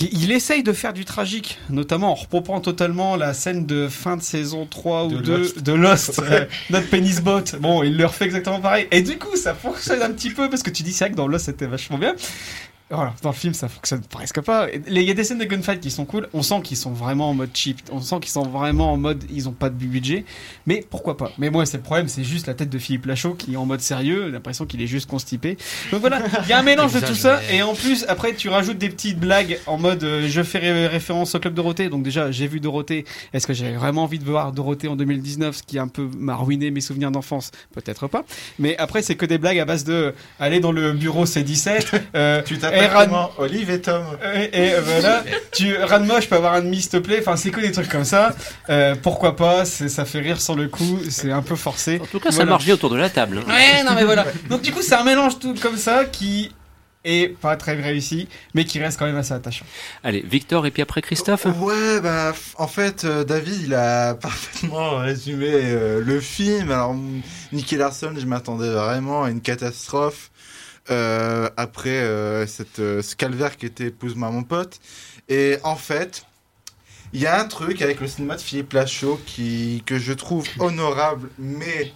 Il, 0.00 0.22
il 0.24 0.32
essaye 0.32 0.62
de 0.64 0.72
faire 0.72 0.92
du 0.92 1.04
tragique, 1.04 1.58
notamment 1.70 2.10
en 2.10 2.14
repompant 2.14 2.60
totalement 2.60 3.14
la 3.14 3.32
scène 3.34 3.64
de 3.66 3.86
fin 3.88 4.16
de 4.16 4.22
saison 4.22 4.66
3 4.66 5.04
ou 5.04 5.08
De 5.10 5.18
2 5.20 5.36
Lost. 5.38 5.62
de 5.62 5.72
Lost, 5.72 6.18
euh, 6.30 6.46
notre 6.70 6.88
penis 6.88 7.20
bot. 7.20 7.42
Bon, 7.60 7.82
il 7.84 7.96
le 7.96 8.06
refait 8.06 8.24
exactement 8.24 8.60
pareil. 8.60 8.88
Et 8.90 9.02
du 9.02 9.18
coup, 9.18 9.36
ça 9.36 9.54
fonctionne 9.54 10.02
un 10.02 10.10
petit 10.10 10.30
peu 10.30 10.50
parce 10.50 10.62
que 10.64 10.70
tu 10.70 10.82
dis 10.82 10.92
c'est 10.92 11.04
vrai 11.04 11.12
que 11.12 11.16
dans 11.16 11.28
Lost 11.28 11.44
c'était 11.46 11.66
vachement 11.66 11.98
bien. 11.98 12.14
Voilà, 12.90 13.14
dans 13.22 13.30
le 13.30 13.34
film 13.34 13.54
ça 13.54 13.66
fonctionne 13.68 14.02
presque 14.02 14.40
pas. 14.42 14.68
Il 14.88 14.98
y 15.02 15.10
a 15.10 15.14
des 15.14 15.24
scènes 15.24 15.38
de 15.38 15.44
gunfight 15.44 15.80
qui 15.80 15.90
sont 15.90 16.04
cool. 16.04 16.28
On 16.34 16.42
sent 16.42 16.60
qu'ils 16.62 16.76
sont 16.76 16.92
vraiment 16.92 17.30
en 17.30 17.34
mode 17.34 17.48
cheap. 17.54 17.80
On 17.90 18.00
sent 18.00 18.16
qu'ils 18.20 18.30
sont 18.30 18.42
vraiment 18.46 18.92
en 18.92 18.96
mode 18.98 19.24
ils 19.32 19.48
ont 19.48 19.52
pas 19.52 19.70
de 19.70 19.74
budget. 19.74 20.24
Mais 20.66 20.84
pourquoi 20.90 21.16
pas? 21.16 21.32
Mais 21.38 21.48
moi 21.50 21.64
c'est 21.64 21.78
le 21.78 21.82
problème, 21.82 22.08
c'est 22.08 22.22
juste 22.24 22.46
la 22.46 22.52
tête 22.54 22.68
de 22.68 22.78
Philippe 22.78 23.06
Lachaud 23.06 23.34
qui 23.34 23.54
est 23.54 23.56
en 23.56 23.64
mode 23.64 23.80
sérieux. 23.80 24.28
L'impression 24.30 24.66
qu'il 24.66 24.82
est 24.82 24.86
juste 24.86 25.08
constipé. 25.08 25.56
Donc 25.90 26.02
voilà, 26.02 26.22
il 26.44 26.48
y 26.50 26.52
a 26.52 26.58
un 26.58 26.62
mélange 26.62 26.92
de 26.92 27.00
tout 27.00 27.14
ça. 27.14 27.40
Et 27.50 27.62
en 27.62 27.74
plus 27.74 28.04
après 28.06 28.34
tu 28.34 28.50
rajoutes 28.50 28.78
des 28.78 28.90
petites 28.90 29.18
blagues 29.18 29.58
en 29.66 29.78
mode 29.78 30.04
euh, 30.04 30.28
je 30.28 30.42
fais 30.42 30.58
ré- 30.58 30.86
référence 30.86 31.34
au 31.34 31.40
club 31.40 31.54
Dorothée. 31.54 31.88
Donc 31.88 32.02
déjà 32.02 32.30
j'ai 32.30 32.46
vu 32.46 32.60
Dorothée. 32.60 33.06
Est-ce 33.32 33.46
que 33.46 33.54
j'avais 33.54 33.76
vraiment 33.76 34.04
envie 34.04 34.18
de 34.18 34.24
voir 34.24 34.52
Dorothée 34.52 34.88
en 34.88 34.96
2019, 34.96 35.56
ce 35.56 35.62
qui 35.62 35.78
un 35.78 35.88
peu 35.88 36.08
m'a 36.18 36.36
ruiné 36.36 36.70
mes 36.70 36.82
souvenirs 36.82 37.10
d'enfance? 37.10 37.50
Peut-être 37.74 38.08
pas. 38.08 38.24
Mais 38.58 38.76
après 38.76 39.00
c'est 39.00 39.14
que 39.16 39.24
des 39.26 39.38
blagues 39.38 39.58
à 39.58 39.64
base 39.64 39.84
de 39.84 40.14
aller 40.38 40.60
dans 40.60 40.70
le 40.72 40.92
bureau 40.92 41.24
C17. 41.24 42.02
Euh, 42.14 42.42
Tu 42.44 42.58
et 42.74 42.80
t'appelles 42.88 43.08
Ran- 43.10 43.30
Olive 43.38 43.70
et 43.70 43.80
Tom. 43.80 44.02
et, 44.34 44.44
et, 44.68 44.74
euh, 44.74 44.80
voilà, 44.82 45.24
tu 45.52 45.76
Ranma, 45.82 46.20
je 46.20 46.28
peux 46.28 46.36
avoir 46.36 46.54
un 46.54 46.62
demi, 46.62 46.80
s'il 46.80 46.90
te 46.90 46.96
plaît. 46.98 47.18
Enfin, 47.20 47.36
c'est 47.36 47.50
que 47.50 47.60
des 47.60 47.72
trucs 47.72 47.88
comme 47.88 48.04
ça. 48.04 48.34
Euh, 48.70 48.94
pourquoi 49.02 49.36
pas? 49.36 49.64
Ça 49.64 50.04
fait 50.04 50.20
rire 50.20 50.40
sur 50.40 50.54
le 50.56 50.68
coup. 50.68 50.98
C'est 51.10 51.32
un 51.32 51.42
peu 51.42 51.56
forcé. 51.56 52.00
En 52.02 52.06
tout 52.06 52.20
cas, 52.20 52.30
ça 52.30 52.44
marche 52.44 52.64
bien 52.64 52.74
autour 52.74 52.90
de 52.90 52.96
la 52.96 53.10
table. 53.10 53.40
hein. 53.46 53.50
Ouais, 53.52 53.82
non 53.84 53.92
mais 53.94 54.04
voilà. 54.04 54.24
Donc 54.48 54.62
du 54.62 54.72
coup, 54.72 54.82
c'est 54.82 54.94
un 54.94 55.04
mélange 55.04 55.38
tout 55.38 55.54
comme 55.60 55.76
ça 55.76 56.04
qui 56.04 56.52
est 57.06 57.28
pas 57.38 57.54
très 57.56 57.74
réussi, 57.74 58.28
mais 58.54 58.64
qui 58.64 58.78
reste 58.80 58.98
quand 58.98 59.04
même 59.04 59.16
assez 59.18 59.34
attachant. 59.34 59.66
Allez, 60.02 60.24
Victor 60.26 60.64
et 60.64 60.70
puis 60.70 60.80
après 60.80 61.02
Christophe. 61.02 61.44
Ouais, 61.60 62.00
bah, 62.00 62.32
en 62.56 62.66
fait, 62.66 63.04
euh, 63.04 63.24
David, 63.24 63.60
il 63.62 63.74
a 63.74 64.14
parfaitement 64.20 64.96
résumé 64.96 65.50
euh, 65.52 66.00
le 66.02 66.18
film. 66.20 66.70
Alors, 66.70 66.96
Nicky 67.52 67.76
Larson, 67.76 68.14
je 68.18 68.24
m'attendais 68.24 68.70
vraiment 68.70 69.24
à 69.24 69.30
une 69.30 69.42
catastrophe 69.42 70.30
euh, 70.90 71.48
après 71.56 72.02
euh, 72.02 72.46
cette, 72.46 72.78
euh, 72.78 73.00
ce 73.00 73.16
calvaire 73.16 73.56
qui 73.56 73.64
était 73.64 73.86
Épouse-moi 73.86 74.30
mon 74.30 74.42
pote. 74.42 74.80
Et 75.28 75.56
en 75.64 75.76
fait, 75.76 76.26
il 77.14 77.20
y 77.20 77.26
a 77.26 77.40
un 77.40 77.46
truc 77.46 77.80
avec 77.80 78.00
le 78.00 78.06
cinéma 78.06 78.36
de 78.36 78.42
Philippe 78.42 78.74
Lachaud 78.74 79.18
qui, 79.24 79.82
que 79.86 79.98
je 79.98 80.12
trouve 80.12 80.46
honorable, 80.58 81.30
mais 81.38 81.92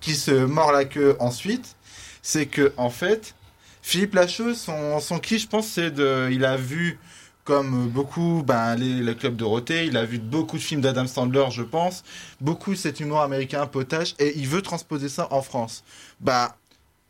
qui 0.00 0.14
se 0.14 0.32
mord 0.44 0.72
la 0.72 0.84
queue 0.84 1.16
ensuite. 1.18 1.76
C'est 2.20 2.46
que, 2.46 2.72
en 2.76 2.90
fait, 2.90 3.34
Philippe 3.80 4.14
Lachaud, 4.14 4.54
son, 4.54 5.00
son 5.00 5.18
qui, 5.18 5.38
je 5.38 5.46
pense, 5.48 5.68
c'est 5.68 5.90
de. 5.90 6.28
Il 6.30 6.44
a 6.44 6.56
vu, 6.56 6.98
comme 7.44 7.88
beaucoup, 7.88 8.42
ben, 8.44 8.74
les, 8.74 9.00
le 9.00 9.14
Club 9.14 9.36
Dorothée, 9.36 9.86
il 9.86 9.96
a 9.96 10.04
vu 10.04 10.18
beaucoup 10.18 10.58
de 10.58 10.62
films 10.62 10.80
d'Adam 10.82 11.06
Sandler, 11.06 11.46
je 11.50 11.62
pense, 11.62 12.02
beaucoup 12.40 12.74
cet 12.74 13.00
humour 13.00 13.20
américain 13.20 13.64
potage, 13.66 14.14
et 14.18 14.36
il 14.36 14.48
veut 14.48 14.60
transposer 14.60 15.08
ça 15.08 15.28
en 15.30 15.40
France. 15.40 15.84
Bah, 16.20 16.56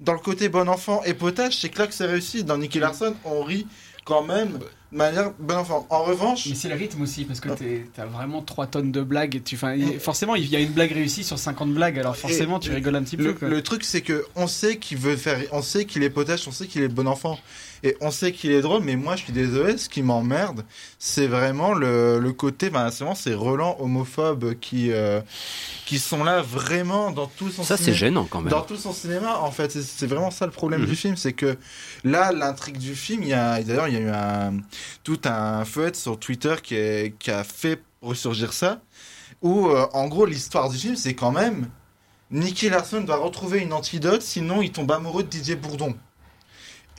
dans 0.01 0.13
le 0.13 0.19
côté 0.19 0.49
bon 0.49 0.69
enfant 0.69 1.03
et 1.05 1.15
potage, 1.15 1.59
c'est 1.61 1.69
que 1.69 1.79
là 1.79 1.87
que 1.87 1.95
c'est 1.95 2.07
réussi. 2.07 2.45
Dans 2.45 2.59
Nicky 2.59 2.79
Larson, 2.79 3.15
on 3.25 3.43
rit 3.43 3.67
quand 4.05 4.23
même 4.23 4.59
de 4.93 4.97
manière 4.99 5.33
bon 5.39 5.57
enfant. 5.57 5.87
En 5.91 6.05
revanche. 6.05 6.47
Mais 6.49 6.55
c'est 6.55 6.69
le 6.69 6.75
rythme 6.77 7.03
aussi, 7.03 7.25
parce 7.25 7.41
que 7.41 7.49
t'es- 7.49 7.87
t'as 7.95 8.07
vraiment 8.07 8.41
3 8.43 8.67
tonnes 8.67 8.93
de 8.93 9.03
blagues. 9.03 9.35
Et 9.37 9.41
tu, 9.41 9.57
enfin, 9.57 9.75
il- 9.75 9.99
forcément, 9.99 10.35
il 10.37 10.47
y 10.49 10.55
a 10.55 10.61
une 10.61 10.71
blague 10.73 10.93
réussie 10.93 11.25
sur 11.25 11.39
50 11.39 11.73
blagues, 11.75 11.99
alors 11.99 12.17
forcément, 12.17 12.59
Et 12.59 12.61
tu 12.61 12.69
le- 12.71 12.77
rigoles 12.77 12.95
un 12.97 13.03
petit 13.03 13.17
le, 13.17 13.25
peu. 13.25 13.33
quoi. 13.35 13.49
Le 13.49 13.63
truc, 13.63 13.83
c'est 13.85 14.03
que 14.03 14.25
on 14.37 14.47
sait 14.47 14.77
qu'il 14.77 14.99
veut 14.99 15.17
faire, 15.17 15.41
on 15.51 15.63
sait 15.63 15.87
qu'il 15.87 16.03
est 16.05 16.11
potache, 16.11 16.47
on 16.47 16.53
sait 16.53 16.67
qu'il 16.67 16.83
est 16.83 16.89
bon 16.89 17.09
enfant, 17.09 17.39
et 17.83 17.97
on 18.01 18.11
sait 18.11 18.33
qu'il 18.33 18.53
est 18.53 18.61
drôle. 18.63 18.83
Mais 18.83 18.97
moi, 18.97 19.17
je 19.17 19.25
suis 19.25 19.33
désolé, 19.33 19.77
ce 19.79 19.89
qui 19.89 20.03
m'emmerde, 20.03 20.65
c'est 20.99 21.27
vraiment 21.27 21.75
le, 21.75 22.19
le 22.19 22.33
côté, 22.33 22.71
ben, 22.71 22.91
c'est 22.91 23.05
vraiment 23.05 23.15
ces 23.15 23.35
relents 23.35 23.77
homophobes 23.81 24.55
qui, 24.61 24.93
euh, 24.93 25.21
qui 25.85 25.99
sont 25.99 26.25
là 26.25 26.43
vraiment 26.43 27.11
dans 27.11 27.27
tout 27.27 27.51
son. 27.51 27.63
Ça, 27.65 27.77
c'est 27.77 27.95
gênant, 27.95 28.27
quand 28.29 28.41
même. 28.41 28.51
Dans 28.51 28.63
tout 28.63 28.77
son 28.77 28.93
cinéma, 28.93 29.39
en 29.39 29.51
fait, 29.51 29.71
C'est- 29.71 30.07
vraiment 30.07 30.31
ça 30.31 30.47
le 30.47 30.53
problème 30.53 30.83
Mhm. 30.83 30.87
du 30.87 30.97
film, 30.97 31.17
c'est 31.17 31.33
que 31.33 31.57
là, 32.05 32.33
l'intrigue 32.33 32.79
du 32.79 32.95
film, 32.95 33.23
il 33.23 33.29
y 33.29 33.33
a, 33.35 33.63
d'ailleurs, 33.63 33.89
il 33.89 33.95
y 33.95 33.97
a 33.99 34.01
eu 34.01 34.09
un, 34.11 34.55
tout 35.05 35.21
un 35.25 35.65
feuillet 35.65 35.95
sur 35.95 36.19
Twitter 36.19 36.55
qui, 36.63 36.75
est- 36.75 37.15
qui 37.19 37.31
a 37.31 37.45
fait 37.45 37.83
ressurgir 38.03 38.53
ça, 38.53 38.81
où, 39.43 39.69
euh, 39.69 39.87
en 39.93 40.09
gros, 40.09 40.27
l'histoire 40.27 40.69
du 40.71 40.77
film, 40.79 40.97
c'est 40.97 41.15
quand 41.15 41.33
même 41.33 41.69
Nicky 42.31 42.69
Larson 42.69 43.03
doit 43.03 43.17
retrouver 43.19 43.61
une 43.61 43.73
antidote, 43.73 44.23
sinon 44.23 44.61
il 44.63 44.73
tombe 44.73 44.91
amoureux 44.91 45.23
de 45.23 45.29
Didier 45.29 45.55
Bourdon. 45.57 45.95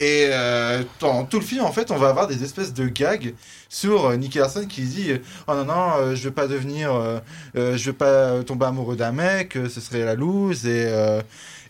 Et 0.00 0.28
euh, 0.30 0.82
dans 1.00 1.24
tout 1.24 1.40
le 1.40 1.44
film, 1.44 1.64
en 1.64 1.72
fait, 1.72 1.90
on 1.90 1.96
va 1.96 2.08
avoir 2.08 2.26
des 2.28 2.44
espèces 2.44 2.72
de 2.72 2.86
gags 2.88 3.34
sur 3.68 4.06
euh, 4.06 4.16
Nicky 4.16 4.38
Larson 4.38 4.64
qui 4.66 4.82
dit 4.82 5.12
Oh 5.48 5.54
non, 5.54 5.64
non, 5.64 5.90
euh, 5.98 6.14
je 6.14 6.24
veux 6.24 6.30
pas 6.34 6.46
devenir. 6.46 6.94
euh, 6.94 7.18
euh, 7.56 7.76
je 7.76 7.86
veux 7.90 7.96
pas 7.96 8.42
tomber 8.44 8.66
amoureux 8.66 8.96
d'un 8.96 9.12
mec, 9.12 9.56
euh, 9.56 9.68
ce 9.68 9.80
serait 9.80 10.04
la 10.04 10.14
loose. 10.14 10.66
Et, 10.66 10.86
euh, 10.88 11.20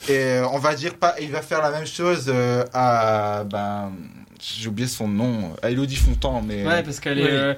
et 0.09 0.17
euh, 0.17 0.47
on 0.53 0.59
va 0.59 0.75
dire 0.75 0.95
pas. 0.97 1.15
Il 1.21 1.31
va 1.33 1.41
faire 1.43 1.63
la 1.63 1.71
même 1.71 1.87
chose 1.87 2.27
euh, 2.29 2.65
à. 2.75 3.45
Ben, 3.45 3.93
J'ai 4.41 4.69
oublié 4.69 4.89
son 4.89 5.09
nom, 5.09 5.55
à 5.63 5.71
Elodie 5.71 5.97
Fontan. 5.97 6.43
Mais, 6.47 6.67
Ouais, 6.67 6.83
parce 6.83 7.01
qu'elle 7.01 7.19
est. 7.21 7.31
Euh, 7.31 7.55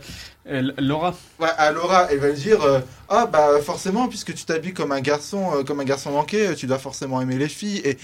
Laura. 0.78 1.14
Ouais, 1.38 1.48
à 1.58 1.70
Laura, 1.70 2.08
elle 2.10 2.18
va 2.18 2.28
lui 2.28 2.34
dire 2.34 2.62
euh, 2.64 2.80
ah 3.08 3.26
bah 3.26 3.50
forcément 3.62 4.08
puisque 4.08 4.34
tu 4.34 4.44
t'habilles 4.44 4.72
comme 4.72 4.90
un 4.90 5.00
garçon 5.02 5.50
euh, 5.54 5.62
comme 5.64 5.78
un 5.80 5.84
garçon 5.84 6.10
manqué, 6.10 6.54
tu 6.56 6.66
dois 6.66 6.78
forcément 6.78 7.20
aimer 7.20 7.36
les 7.36 7.48
filles 7.48 7.80
et 7.84 7.98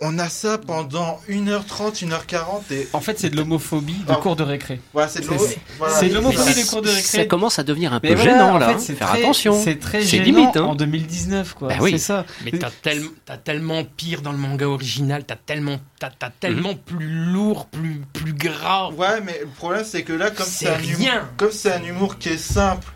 on 0.00 0.18
a 0.18 0.28
ça 0.28 0.58
pendant 0.58 1.18
1h30, 1.28 2.04
1h40 2.04 2.70
et 2.70 2.86
En 2.92 3.00
fait, 3.00 3.18
c'est 3.18 3.30
de 3.30 3.36
l'homophobie 3.36 3.94
de 3.94 4.12
Ah. 4.12 4.16
cour 4.16 4.36
de 4.36 4.42
récré. 4.42 4.80
Voilà, 4.92 5.08
c'est 5.08 5.20
de 5.20 5.26
l'homo- 5.26 5.46
voilà. 5.78 6.02
de 6.02 6.14
l'homophobie 6.14 6.52
Ça- 6.52 6.62
de 6.62 6.68
cour 6.68 6.82
de 6.82 6.88
récré. 6.88 7.18
ça 7.18 7.24
commence 7.24 7.58
à 7.58 7.62
devenir 7.62 7.92
un 7.94 8.00
Mais 8.02 8.10
peu 8.10 8.14
voilà, 8.16 8.32
gênant, 8.32 8.54
en 8.54 8.58
là, 8.58 8.68
fait, 8.78 8.92
hein. 8.92 8.96
Faire 8.96 9.08
très- 9.08 9.18
attention. 9.22 9.58
C'est 9.64 9.76
très 9.80 10.00
C'est 10.02 10.22
gênant 10.24 10.24
limite, 10.24 10.56
hein. 10.56 10.64
en 10.64 10.74
2019, 10.74 11.54
quoi. 11.54 11.68
Bah 11.68 11.74
oui. 11.80 11.92
C'est 11.92 11.98
ça. 11.98 12.24
Mais 12.44 12.50
t'as 12.52 13.36
tellement, 13.38 13.84
pire 13.84 14.20
dans 14.22 14.32
le 14.32 14.38
manga 14.38 14.66
original, 14.68 15.24
t'as 15.24 15.36
tellement, 15.36 15.78
t'as, 15.98 16.10
t'as 16.10 16.30
tellement 16.30 16.74
plus 16.74 17.08
lourd, 17.08 17.66
plus, 17.66 18.02
plus 18.12 18.34
gras. 18.34 18.90
Ouais, 18.90 19.20
mais 19.24 19.38
le 19.40 19.46
problème 19.48 19.84
c'est 19.84 20.02
que 20.02 20.12
là 20.12 20.30
comme 20.30 20.46
C'est 20.46 20.68
un 20.68 20.78
humour, 20.78 20.98
rien. 20.98 21.28
comme 21.36 21.52
c'est 21.52 21.72
un 21.72 21.82
humour 21.82 22.18
qui 22.18 22.28
est 22.30 22.36
simple, 22.38 22.86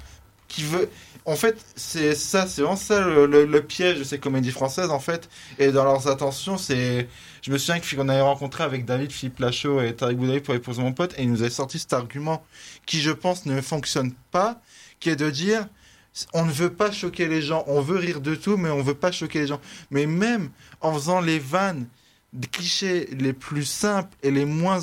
qui 0.48 0.64
veut 0.64 0.90
en 1.26 1.36
fait, 1.36 1.64
c'est 1.76 2.14
ça, 2.14 2.46
c'est 2.46 2.62
vraiment 2.62 2.76
ça 2.76 3.00
le, 3.00 3.60
piège 3.60 3.98
de 3.98 4.04
ces 4.04 4.18
comédies 4.18 4.50
françaises 4.50 4.90
en 4.90 5.00
fait. 5.00 5.28
Et 5.58 5.70
dans 5.70 5.84
leurs 5.84 6.08
attentions, 6.08 6.56
c'est, 6.56 7.08
je 7.42 7.50
me 7.50 7.58
souviens 7.58 7.80
qu'on 7.80 8.08
avait 8.08 8.20
rencontré 8.20 8.64
avec 8.64 8.84
David, 8.84 9.12
Philippe 9.12 9.38
Lachaud 9.38 9.80
et 9.80 9.94
Tariq 9.94 10.16
Boudaï 10.16 10.40
pour 10.40 10.54
épouser 10.54 10.82
mon 10.82 10.92
pote, 10.92 11.14
et 11.18 11.22
il 11.22 11.30
nous 11.30 11.42
avait 11.42 11.50
sorti 11.50 11.78
cet 11.78 11.92
argument 11.92 12.44
qui, 12.86 13.00
je 13.00 13.10
pense, 13.10 13.46
ne 13.46 13.60
fonctionne 13.60 14.12
pas, 14.30 14.60
qui 14.98 15.10
est 15.10 15.16
de 15.16 15.30
dire, 15.30 15.66
On 16.32 16.44
ne 16.44 16.52
veut 16.52 16.72
pas 16.72 16.90
choquer 16.90 17.28
les 17.28 17.42
gens. 17.42 17.64
On 17.66 17.80
veut 17.80 17.98
rire 17.98 18.20
de 18.20 18.34
tout, 18.34 18.56
mais 18.56 18.70
on 18.70 18.82
veut 18.82 18.94
pas 18.94 19.12
choquer 19.12 19.40
les 19.40 19.46
gens. 19.46 19.60
Mais 19.90 20.06
même 20.06 20.50
en 20.80 20.92
faisant 20.94 21.20
les 21.20 21.38
vannes, 21.38 21.86
des 22.32 22.48
clichés 22.48 23.08
les 23.12 23.32
plus 23.32 23.64
simples 23.64 24.16
et 24.22 24.30
les 24.30 24.44
moins 24.44 24.80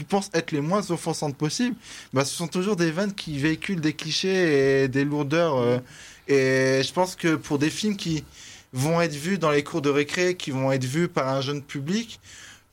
qui 0.00 0.04
pensent 0.04 0.30
être 0.32 0.50
les 0.52 0.62
moins 0.62 0.90
offensantes 0.90 1.36
possibles, 1.36 1.76
bah, 2.14 2.24
ce 2.24 2.34
sont 2.34 2.48
toujours 2.48 2.74
des 2.76 2.90
vannes 2.90 3.12
qui 3.14 3.36
véhiculent 3.38 3.80
des 3.82 3.92
clichés 3.92 4.82
et 4.84 4.88
des 4.88 5.04
lourdeurs. 5.04 5.58
euh, 5.58 5.78
et 6.26 6.82
je 6.82 6.92
pense 6.92 7.16
que 7.16 7.34
pour 7.34 7.58
des 7.58 7.68
films 7.70 7.96
qui 7.96 8.24
vont 8.72 9.00
être 9.02 9.14
vus 9.14 9.36
dans 9.36 9.50
les 9.50 9.62
cours 9.62 9.82
de 9.82 9.90
récré, 9.90 10.36
qui 10.36 10.52
vont 10.52 10.72
être 10.72 10.84
vus 10.84 11.08
par 11.08 11.28
un 11.28 11.40
jeune 11.42 11.60
public, 11.60 12.18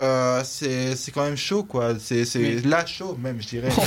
euh, 0.01 0.41
c'est 0.45 0.95
c'est 0.95 1.11
quand 1.11 1.23
même 1.25 1.35
chaud, 1.37 1.63
quoi. 1.63 1.95
C'est 1.99 2.23
c'est 2.23 2.63
la 2.63 2.85
show, 2.85 3.17
même, 3.21 3.41
je 3.41 3.47
dirais. 3.47 3.69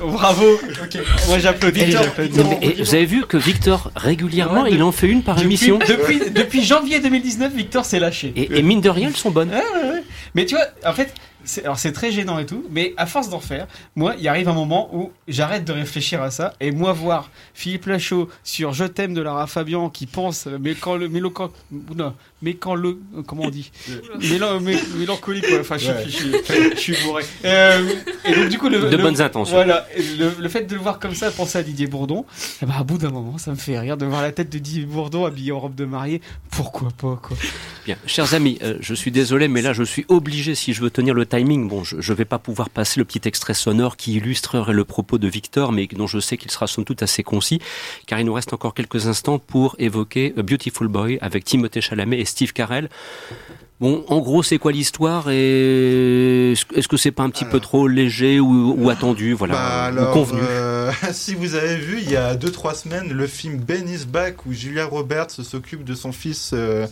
Bravo. 0.00 0.54
Ok. 0.82 0.98
Moi 1.28 1.38
j'applaudis. 1.38 1.94
Vous 2.78 2.94
avez 2.94 3.06
vu 3.06 3.24
que 3.26 3.36
Victor, 3.36 3.90
régulièrement, 3.96 4.62
Ouais, 4.64 4.72
il 4.72 4.82
en 4.82 4.92
fait 4.92 5.08
une 5.08 5.22
par 5.22 5.36
depuis, 5.36 5.46
émission 5.46 5.78
Depuis, 5.88 6.30
depuis 6.30 6.62
janvier 6.64 7.00
2019, 7.00 7.54
Victor 7.54 7.84
s'est 7.84 7.98
lâché. 8.00 8.32
et, 8.36 8.58
et 8.58 8.62
mine 8.62 8.80
de 8.80 8.90
rien, 8.90 9.08
elles 9.08 9.16
sont 9.16 9.30
bonnes. 9.30 9.50
Ouais, 9.50 9.56
ouais, 9.56 9.90
ouais. 9.90 10.02
Mais 10.34 10.44
tu 10.44 10.54
vois, 10.56 10.66
en 10.84 10.92
fait, 10.92 11.14
alors 11.64 11.78
c'est 11.78 11.92
très 11.92 12.10
gênant 12.12 12.38
et 12.38 12.46
tout, 12.46 12.64
mais 12.70 12.94
à 12.96 13.06
force 13.06 13.28
d'en 13.28 13.40
faire, 13.40 13.66
moi, 13.96 14.14
il 14.18 14.26
arrive 14.28 14.48
un 14.48 14.52
moment 14.54 14.88
où 14.94 15.10
j'arrête 15.28 15.64
de 15.64 15.72
réfléchir 15.72 16.22
à 16.22 16.30
ça, 16.30 16.54
et 16.60 16.70
moi 16.72 16.92
voir 16.92 17.30
Philippe 17.54 17.86
Lachaud 17.86 18.28
sur 18.44 18.72
Je 18.72 18.84
t'aime 18.84 19.14
de 19.14 19.22
Lara 19.22 19.46
Fabian 19.46 19.90
qui 19.90 20.06
pense, 20.06 20.46
mais 20.60 20.74
quand 20.74 20.96
le, 20.96 21.08
mélo- 21.08 21.32
oula, 21.90 22.14
mais 22.42 22.54
quand 22.54 22.74
le, 22.74 22.98
comment 23.26 23.44
on 23.44 23.50
dit, 23.50 23.70
Mélan- 24.20 24.60
mé- 24.60 24.78
mélancolique, 24.96 25.44
ouais, 25.44 25.60
enfin, 25.60 25.76
je, 25.78 25.84
suis- 25.84 25.92
Ouais. 25.92 26.04
je, 26.06 26.10
suis- 26.52 26.70
je 26.74 26.78
suis 26.80 26.96
bourré. 27.04 27.24
Euh, 27.44 27.88
et 28.24 28.34
donc 28.34 28.48
du 28.48 28.58
coup, 28.58 28.68
le, 28.68 28.80
De 28.80 28.96
le- 28.96 29.02
bonnes 29.02 29.20
intentions. 29.20 29.54
Voilà, 29.54 29.86
le 30.38 30.48
fait 30.48 30.62
de 30.64 30.74
le 30.74 30.80
voir 30.80 30.98
comme 30.98 31.14
ça, 31.14 31.30
penser 31.30 31.58
à 31.58 31.62
Didier 31.62 31.86
Bourdon, 31.86 32.24
eh 32.62 32.66
ben, 32.66 32.74
à 32.78 32.82
bout 32.84 32.98
d'un 32.98 33.10
moment, 33.10 33.38
ça 33.38 33.50
me 33.50 33.56
fait 33.56 33.78
rire 33.78 33.96
de 33.96 34.06
voir 34.06 34.22
la 34.22 34.32
tête 34.32 34.50
de 34.50 34.58
Didier 34.58 34.84
Bourdon 34.84 35.24
habillé 35.24 35.52
en 35.52 35.60
robe 35.60 35.74
de 35.74 35.84
mariée. 35.84 36.20
Pourquoi 36.50 36.88
pas, 36.96 37.18
quoi. 37.22 37.36
Bien, 37.84 37.96
chers 38.06 38.34
amis, 38.34 38.58
euh, 38.62 38.76
je 38.80 38.94
suis 38.94 39.10
désolé, 39.10 39.48
mais 39.48 39.62
là, 39.62 39.72
je 39.72 39.82
suis 39.82 40.04
obligé, 40.08 40.54
si 40.54 40.72
je 40.72 40.80
veux 40.82 40.90
tenir 40.90 41.14
le 41.14 41.26
timing, 41.32 41.66
bon, 41.66 41.82
je 41.82 41.96
ne 41.96 42.16
vais 42.16 42.26
pas 42.26 42.38
pouvoir 42.38 42.68
passer 42.68 43.00
le 43.00 43.06
petit 43.06 43.26
extrait 43.26 43.54
sonore 43.54 43.96
qui 43.96 44.14
illustrerait 44.16 44.74
le 44.74 44.84
propos 44.84 45.16
de 45.16 45.28
Victor, 45.28 45.72
mais 45.72 45.86
dont 45.86 46.06
je 46.06 46.20
sais 46.20 46.36
qu'il 46.36 46.50
sera 46.50 46.66
somme 46.66 46.84
toute 46.84 47.02
assez 47.02 47.22
concis, 47.22 47.58
car 48.06 48.20
il 48.20 48.26
nous 48.26 48.34
reste 48.34 48.52
encore 48.52 48.74
quelques 48.74 49.06
instants 49.06 49.38
pour 49.38 49.74
évoquer 49.78 50.34
A 50.36 50.42
Beautiful 50.42 50.88
Boy 50.88 51.18
avec 51.22 51.44
Timothée 51.44 51.80
Chalamet 51.80 52.20
et 52.20 52.26
Steve 52.26 52.52
Carell. 52.52 52.90
Bon, 53.80 54.04
en 54.08 54.20
gros, 54.20 54.42
c'est 54.42 54.58
quoi 54.58 54.70
l'histoire 54.72 55.30
et 55.30 56.52
est-ce 56.52 56.86
que 56.86 56.96
c'est 56.96 57.10
pas 57.10 57.22
un 57.24 57.30
petit 57.30 57.46
peu 57.46 57.58
trop 57.58 57.88
léger 57.88 58.38
ou, 58.38 58.74
ou 58.78 58.90
attendu, 58.90 59.32
voilà, 59.32 59.90
Bah 59.90 60.10
ou 60.10 60.12
convenu. 60.12 60.40
euh, 60.42 60.92
si 61.12 61.34
vous 61.34 61.54
avez 61.56 61.76
vu, 61.76 61.98
il 62.00 62.10
y 62.10 62.16
a 62.16 62.36
2-3 62.36 62.76
semaines, 62.76 63.12
le 63.12 63.26
film 63.26 63.56
Ben 63.56 63.88
is 63.88 64.04
Back 64.06 64.46
où 64.46 64.52
Julia 64.52 64.84
Roberts 64.84 65.30
s'occupe 65.30 65.82
de 65.82 65.94
son 65.94 66.12
fils 66.12 66.50
euh, 66.52 66.86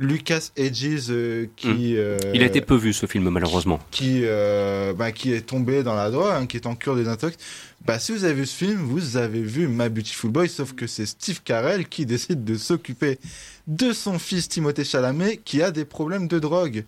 Lucas 0.00 0.50
Hedges 0.56 1.10
euh, 1.10 1.46
qui... 1.56 1.96
euh, 1.96 2.16
Hmm. 2.24 2.34
Il 2.34 2.42
a 2.42 2.46
été 2.46 2.60
peu 2.62 2.74
vu 2.74 2.92
ce 2.92 3.04
film, 3.06 3.28
malheureusement. 3.28 3.78
qui, 3.90 4.22
euh, 4.24 4.92
bah, 4.94 5.12
qui 5.12 5.32
est 5.32 5.42
tombé 5.42 5.82
dans 5.82 5.94
la 5.94 6.10
drogue, 6.10 6.32
hein, 6.34 6.46
qui 6.46 6.56
est 6.56 6.66
en 6.66 6.74
cure 6.74 6.96
des 6.96 7.06
intox. 7.06 7.36
Bah, 7.84 7.98
si 7.98 8.12
vous 8.12 8.24
avez 8.24 8.34
vu 8.34 8.46
ce 8.46 8.56
film, 8.56 8.76
vous 8.78 9.16
avez 9.16 9.40
vu 9.42 9.68
My 9.68 9.88
Beautiful 9.90 10.30
Boy, 10.30 10.48
sauf 10.48 10.72
que 10.74 10.86
c'est 10.86 11.06
Steve 11.06 11.40
Carell 11.44 11.86
qui 11.86 12.06
décide 12.14 12.44
de 12.44 12.56
s'occuper 12.56 13.18
de 13.66 13.92
son 13.92 14.18
fils 14.18 14.48
Timothée 14.48 14.84
Chalamet 14.84 15.36
qui 15.44 15.62
a 15.62 15.70
des 15.70 15.84
problèmes 15.84 16.26
de 16.28 16.38
drogue. 16.38 16.84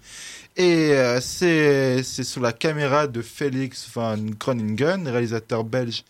Et 0.56 0.90
euh, 0.92 1.20
c'est 1.20 2.02
sous 2.02 2.40
la 2.40 2.52
caméra 2.52 3.06
de 3.06 3.22
Félix 3.22 3.86
van 3.94 4.16
Groningen, 4.38 5.06
réalisateur 5.08 5.64
belge, 5.64 6.04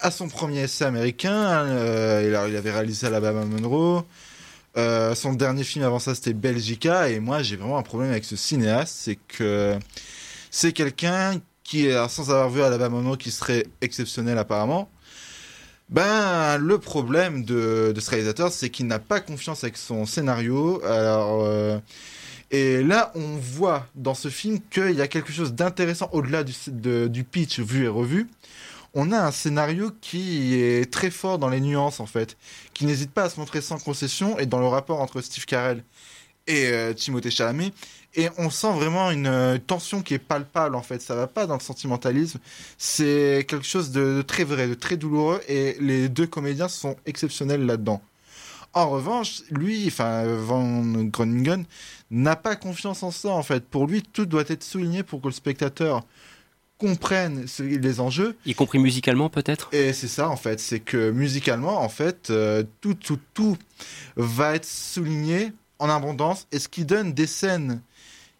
à 0.00 0.10
son 0.10 0.28
premier 0.28 0.60
essai 0.64 0.84
américain. 0.84 1.34
Euh, 1.66 2.24
il, 2.28 2.34
a- 2.34 2.48
il 2.48 2.56
avait 2.56 2.70
réalisé 2.72 3.06
Alabama 3.06 3.44
Monroe. 3.44 4.04
Euh, 4.76 5.14
son 5.14 5.32
dernier 5.32 5.64
film 5.64 5.84
avant 5.84 5.98
ça, 5.98 6.14
c'était 6.14 6.34
Belgica. 6.34 7.08
Et 7.08 7.20
moi, 7.20 7.42
j'ai 7.42 7.56
vraiment 7.56 7.78
un 7.78 7.82
problème 7.82 8.10
avec 8.10 8.24
ce 8.24 8.36
cinéaste, 8.36 8.94
c'est 8.98 9.16
que 9.16 9.78
c'est 10.50 10.72
quelqu'un 10.72 11.40
qui, 11.64 11.88
sans 12.08 12.30
avoir 12.30 12.50
vu 12.50 12.62
Alabama 12.62 13.00
Monroe, 13.00 13.16
qui 13.16 13.30
serait 13.30 13.66
exceptionnel 13.80 14.38
apparemment. 14.38 14.88
Ben, 15.88 16.58
le 16.58 16.78
problème 16.78 17.44
de, 17.44 17.94
ce 17.96 18.10
réalisateur, 18.10 18.50
c'est 18.50 18.70
qu'il 18.70 18.86
n'a 18.86 18.98
pas 18.98 19.20
confiance 19.20 19.62
avec 19.62 19.76
son 19.76 20.04
scénario. 20.04 20.82
Alors, 20.84 21.44
euh, 21.44 21.78
et 22.50 22.82
là, 22.82 23.12
on 23.14 23.36
voit 23.36 23.86
dans 23.94 24.14
ce 24.14 24.28
film 24.28 24.58
qu'il 24.70 24.92
y 24.92 25.00
a 25.00 25.08
quelque 25.08 25.32
chose 25.32 25.54
d'intéressant 25.54 26.08
au-delà 26.12 26.42
du, 26.42 26.54
du 27.08 27.24
pitch 27.24 27.60
vu 27.60 27.84
et 27.84 27.88
revu. 27.88 28.28
On 28.98 29.12
a 29.12 29.20
un 29.20 29.30
scénario 29.30 29.90
qui 30.00 30.54
est 30.54 30.90
très 30.90 31.10
fort 31.10 31.38
dans 31.38 31.50
les 31.50 31.60
nuances, 31.60 32.00
en 32.00 32.06
fait, 32.06 32.38
qui 32.72 32.86
n'hésite 32.86 33.10
pas 33.10 33.24
à 33.24 33.28
se 33.28 33.38
montrer 33.38 33.60
sans 33.60 33.78
concession, 33.78 34.38
et 34.38 34.46
dans 34.46 34.58
le 34.58 34.66
rapport 34.66 35.02
entre 35.02 35.20
Steve 35.20 35.44
Carell 35.44 35.84
et 36.46 36.68
euh, 36.68 36.94
Timothée 36.94 37.30
Chalamet. 37.30 37.72
Et 38.14 38.30
on 38.38 38.48
sent 38.48 38.72
vraiment 38.72 39.10
une 39.10 39.26
euh, 39.26 39.58
tension 39.58 40.00
qui 40.00 40.14
est 40.14 40.18
palpable, 40.18 40.74
en 40.74 40.80
fait. 40.80 41.02
Ça 41.02 41.14
va 41.14 41.26
pas 41.26 41.46
dans 41.46 41.56
le 41.56 41.60
sentimentalisme. 41.60 42.38
C'est 42.78 43.44
quelque 43.46 43.66
chose 43.66 43.90
de, 43.90 44.16
de 44.16 44.22
très 44.22 44.44
vrai, 44.44 44.66
de 44.66 44.72
très 44.72 44.96
douloureux, 44.96 45.42
et 45.46 45.76
les 45.78 46.08
deux 46.08 46.26
comédiens 46.26 46.68
sont 46.68 46.96
exceptionnels 47.04 47.66
là-dedans. 47.66 48.00
En 48.72 48.88
revanche, 48.88 49.42
lui, 49.50 49.84
enfin, 49.88 50.24
Van 50.24 50.82
Groningen, 51.04 51.66
n'a 52.10 52.34
pas 52.34 52.56
confiance 52.56 53.02
en 53.02 53.10
ça, 53.10 53.28
en 53.28 53.42
fait. 53.42 53.66
Pour 53.66 53.86
lui, 53.86 54.02
tout 54.02 54.24
doit 54.24 54.44
être 54.48 54.64
souligné 54.64 55.02
pour 55.02 55.20
que 55.20 55.26
le 55.26 55.34
spectateur 55.34 56.02
comprenne 56.78 57.46
ce- 57.46 57.62
les 57.62 58.00
enjeux. 58.00 58.36
Y 58.46 58.54
compris 58.54 58.78
musicalement, 58.78 59.30
peut-être? 59.30 59.68
Et 59.72 59.92
c'est 59.92 60.08
ça, 60.08 60.28
en 60.28 60.36
fait. 60.36 60.60
C'est 60.60 60.80
que 60.80 61.10
musicalement, 61.10 61.80
en 61.80 61.88
fait, 61.88 62.30
euh, 62.30 62.64
tout, 62.80 62.94
tout, 62.94 63.18
tout 63.34 63.56
va 64.16 64.54
être 64.56 64.66
souligné 64.66 65.52
en 65.78 65.88
abondance. 65.88 66.46
Et 66.52 66.58
ce 66.58 66.68
qui 66.68 66.84
donne 66.84 67.12
des 67.12 67.26
scènes 67.26 67.80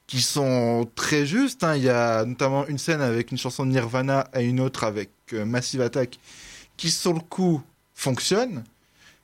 qui 0.06 0.20
sont 0.20 0.88
très 0.94 1.26
justes. 1.26 1.64
hein. 1.64 1.76
Il 1.76 1.82
y 1.82 1.88
a 1.88 2.24
notamment 2.24 2.66
une 2.66 2.78
scène 2.78 3.00
avec 3.00 3.32
une 3.32 3.38
chanson 3.38 3.64
de 3.66 3.70
Nirvana 3.72 4.28
et 4.34 4.44
une 4.44 4.60
autre 4.60 4.84
avec 4.84 5.10
euh, 5.32 5.44
Massive 5.44 5.80
Attack 5.80 6.18
qui, 6.76 6.90
sur 6.90 7.12
le 7.14 7.20
coup, 7.20 7.62
fonctionnent. 7.94 8.62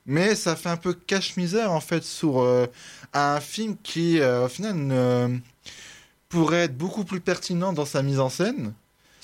Mais 0.06 0.34
ça 0.34 0.56
fait 0.56 0.70
un 0.70 0.76
peu 0.76 0.94
cache-misère, 0.94 1.70
en 1.70 1.80
fait, 1.80 2.02
sur 2.02 2.40
euh, 2.40 2.66
un 3.12 3.38
film 3.40 3.76
qui, 3.82 4.20
au 4.20 4.48
final, 4.48 5.40
pourrait 6.28 6.62
être 6.64 6.76
beaucoup 6.76 7.04
plus 7.04 7.20
pertinent 7.20 7.72
dans 7.72 7.84
sa 7.84 8.02
mise 8.02 8.18
en 8.18 8.28
scène. 8.28 8.72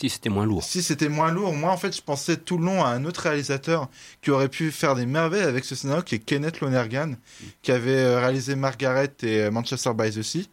Si 0.01 0.09
c'était 0.09 0.29
moins 0.29 0.47
lourd. 0.47 0.63
Si 0.63 0.81
c'était 0.81 1.09
moins 1.09 1.33
lourd, 1.33 1.53
moi 1.55 1.73
en 1.73 1.77
fait 1.77 1.97
je 1.97 2.01
pensais 2.01 2.37
tout 2.37 2.57
le 2.57 2.67
long 2.67 2.85
à 2.85 2.91
un 2.91 3.05
autre 3.05 3.23
réalisateur 3.23 3.89
qui 4.23 4.31
aurait 4.31 4.49
pu 4.49 4.71
faire 4.71 4.95
des 4.95 5.07
merveilles 5.07 5.43
avec 5.43 5.65
ce 5.65 5.75
scénario 5.75 6.05
qui 6.05 6.15
est 6.15 6.21
Kenneth 6.21 6.61
Lonergan, 6.61 7.17
qui 7.63 7.73
avait 7.73 7.99
euh, 7.99 8.21
réalisé 8.21 8.55
Margaret 8.55 9.13
et 9.25 9.41
euh, 9.41 9.51
Manchester 9.51 9.91
by 9.99 10.13
the 10.13 10.23
Sea, 10.23 10.49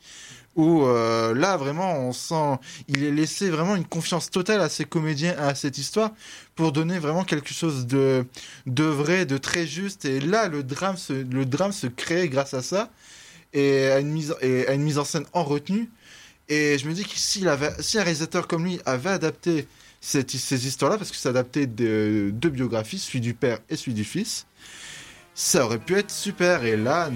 où 0.56 0.86
euh, 0.86 1.36
là 1.36 1.58
vraiment 1.58 1.94
on 1.94 2.12
sent, 2.12 2.58
il 2.88 3.04
est 3.04 3.12
laissé 3.12 3.52
vraiment 3.52 3.76
une 3.76 3.86
confiance 3.86 4.32
totale 4.32 4.62
à 4.62 4.70
ses 4.70 4.86
comédiens, 4.86 5.36
à 5.38 5.54
cette 5.54 5.78
histoire, 5.78 6.10
pour 6.56 6.72
donner 6.72 6.98
vraiment 6.98 7.24
quelque 7.24 7.54
chose 7.54 7.86
de, 7.86 8.26
de 8.66 8.84
vrai, 8.84 9.28
de 9.28 9.38
très 9.38 9.68
juste, 9.68 10.06
et 10.06 10.22
là 10.22 10.48
le 10.48 10.64
drame 10.64 10.98
se, 10.98 11.14
le 11.14 11.46
drame 11.46 11.72
se 11.72 11.86
crée 11.86 12.30
grâce 12.30 12.56
à 12.56 12.64
ça, 12.64 12.90
et 13.54 13.92
et 14.42 14.68
à 14.68 14.74
une 14.74 14.82
mise 14.82 14.98
en 14.98 15.06
scène 15.06 15.26
en 15.34 15.44
retenue. 15.44 15.92
Et 16.50 16.78
je 16.78 16.88
me 16.88 16.94
dis 16.94 17.04
que 17.04 17.16
s'il 17.16 17.48
avait, 17.48 17.72
si 17.80 17.98
un 17.98 18.04
réalisateur 18.04 18.48
comme 18.48 18.66
lui 18.66 18.80
avait 18.86 19.10
adapté 19.10 19.68
cette- 20.02 20.32
ces 20.32 20.68
histoires-là, 20.68 20.98
parce 20.98 21.10
que 21.12 21.18
c'est 21.18 21.30
adapté 21.30 21.66
de 21.66 22.30
deux 22.34 22.50
biographies, 22.50 23.00
celui 23.00 23.22
du 23.22 23.34
père 23.34 23.60
et 23.70 23.76
celui 23.76 23.94
du 23.94 24.04
fils, 24.04 24.46
ça 25.34 25.66
aurait 25.66 25.80
pu 25.80 25.98
être 25.98 26.12
super. 26.12 26.64
Et 26.64 26.78
là, 26.78 27.10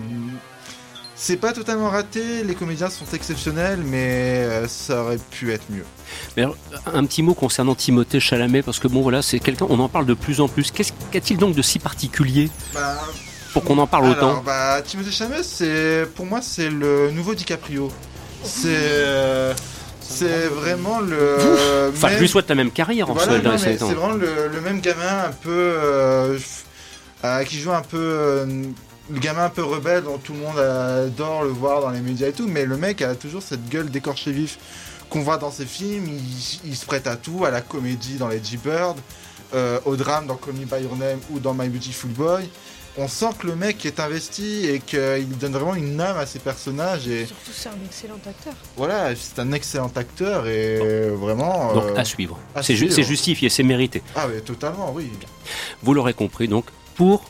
c'est 1.15 1.37
pas 1.37 1.53
totalement 1.53 1.89
raté, 1.89 2.43
les 2.43 2.55
comédiens 2.55 2.89
sont 2.89 3.05
exceptionnels, 3.13 3.81
mais 3.83 4.37
euh, 4.45 4.67
ça 4.67 5.03
aurait 5.03 5.19
pu 5.31 5.51
être 5.51 5.65
mieux. 5.69 5.85
Mais 6.35 6.43
alors, 6.43 6.57
un 6.87 7.05
petit 7.05 7.21
mot 7.21 7.33
concernant 7.35 7.75
Timothée 7.75 8.19
Chalamet, 8.19 8.63
parce 8.63 8.79
que 8.79 8.87
bon 8.87 9.01
voilà, 9.01 9.21
c'est 9.21 9.39
quelqu'un, 9.39 9.67
on 9.69 9.79
en 9.79 9.89
parle 9.89 10.05
de 10.07 10.13
plus 10.15 10.41
en 10.41 10.47
plus. 10.47 10.71
Qu'est-ce 10.71 10.93
qu'a-t-il 11.11 11.37
donc 11.37 11.53
de 11.55 11.61
si 11.61 11.77
particulier 11.77 12.49
Bah, 12.73 12.97
pour 13.53 13.63
qu'on 13.63 13.77
en 13.77 13.85
parle 13.87 14.05
Alors, 14.05 14.17
autant? 14.37 14.43
bah, 14.43 14.81
Timothée 14.81 15.11
Chalamet, 15.11 15.43
c'est 15.43 16.07
pour 16.15 16.25
moi 16.25 16.41
c'est 16.41 16.69
le 16.71 17.11
nouveau 17.11 17.35
DiCaprio. 17.35 17.91
C'est 18.43 18.67
euh, 18.73 19.53
c'est 20.01 20.47
vraiment 20.47 20.99
le. 20.99 21.89
Enfin, 21.89 22.07
je 22.07 22.13
même- 22.13 22.21
lui 22.21 22.29
souhaite 22.29 22.49
la 22.49 22.55
même 22.55 22.71
carrière 22.71 23.09
en 23.09 23.13
Voilà, 23.13 23.57
c'est 23.57 23.75
vraiment 23.77 24.11
le, 24.13 24.47
le 24.51 24.61
même 24.61 24.81
gamin 24.81 25.25
un 25.27 25.31
peu 25.31 25.49
euh, 25.51 26.37
euh, 27.23 27.43
qui 27.43 27.59
joue 27.59 27.71
un 27.71 27.81
peu 27.81 27.97
euh, 27.97 28.45
le 29.11 29.19
gamin 29.19 29.45
un 29.45 29.49
peu 29.49 29.63
rebelle 29.63 30.03
dont 30.03 30.17
tout 30.17 30.33
le 30.33 30.39
monde 30.39 30.57
adore 30.57 31.43
le 31.43 31.49
voir 31.49 31.81
dans 31.81 31.89
les 31.91 31.99
médias 32.01 32.27
et 32.27 32.31
tout, 32.31 32.47
mais 32.47 32.65
le 32.65 32.77
mec 32.77 33.01
a 33.01 33.15
toujours 33.15 33.41
cette 33.43 33.67
gueule 33.69 33.89
d'écorché 33.89 34.31
vif 34.31 34.57
qu'on 35.09 35.21
voit 35.21 35.37
dans 35.37 35.51
ses 35.51 35.65
films. 35.65 36.05
Il, 36.07 36.69
il 36.71 36.75
se 36.75 36.85
prête 36.85 37.07
à 37.07 37.15
tout, 37.15 37.45
à 37.45 37.51
la 37.51 37.61
comédie 37.61 38.15
dans 38.15 38.27
les 38.27 38.41
G-Bird, 38.43 38.97
au 39.85 39.95
drame 39.95 40.27
dans 40.27 40.35
Call 40.35 40.53
Me 40.53 40.65
By 40.65 40.83
Your 40.83 40.95
Name 40.95 41.19
ou 41.31 41.39
dans 41.39 41.53
My 41.53 41.67
Beautiful 41.69 42.11
Boy. 42.11 42.49
On 42.99 43.07
sent 43.07 43.29
que 43.39 43.47
le 43.47 43.55
mec 43.55 43.85
est 43.85 43.99
investi 43.99 44.65
et 44.67 44.79
qu'il 44.79 45.27
donne 45.39 45.53
vraiment 45.53 45.73
une 45.75 45.99
âme 46.01 46.17
à 46.17 46.25
ses 46.25 46.39
personnages. 46.39 47.07
Et 47.07 47.25
Surtout, 47.25 47.51
c'est 47.53 47.69
un 47.69 47.77
excellent 47.85 48.19
acteur. 48.27 48.53
voilà, 48.77 49.15
c'est 49.15 49.39
un 49.39 49.51
excellent 49.53 49.91
acteur 49.95 50.47
et 50.47 50.77
vraiment. 51.09 51.73
Donc 51.73 51.85
euh, 51.85 51.95
à 51.95 52.03
suivre. 52.05 52.37
à 52.53 52.61
C'est 52.61 52.73
ju- 52.75 52.85
suivre. 52.85 52.95
c'est 52.95 53.03
justifié, 53.03 53.49
c'est 53.49 53.63
mérité. 53.63 54.03
Ah, 54.15 54.27
mais 54.31 54.41
totalement, 54.41 54.91
oui. 54.93 55.09
Vous 55.81 55.93
l'aurez 55.93 56.13
compris, 56.13 56.47
donc 56.47 56.65
pour 56.95 57.23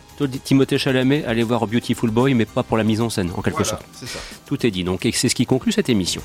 Timothée 0.44 0.78
Chalamet, 0.78 1.24
allez 1.26 1.44
voir 1.44 1.66
Beautiful 1.68 2.10
Boy, 2.10 2.34
mais 2.34 2.46
pas 2.46 2.64
pour 2.64 2.76
la 2.76 2.84
mise 2.84 3.00
en 3.00 3.10
scène, 3.10 3.32
en 3.38 3.42
quelque 3.42 3.58
Voilà, 3.64 3.70
sorte. 3.70 3.86
c'est 3.94 4.08
ça. 4.08 4.20
Tout 4.48 4.66
est 4.66 4.72
dit, 4.72 4.84
donc, 4.84 5.06
et 5.06 5.12
c'est 5.14 5.30
ce 5.30 5.36
qui 5.36 5.46
conclut 5.46 5.72
cette 5.72 5.88
émission. 5.90 6.22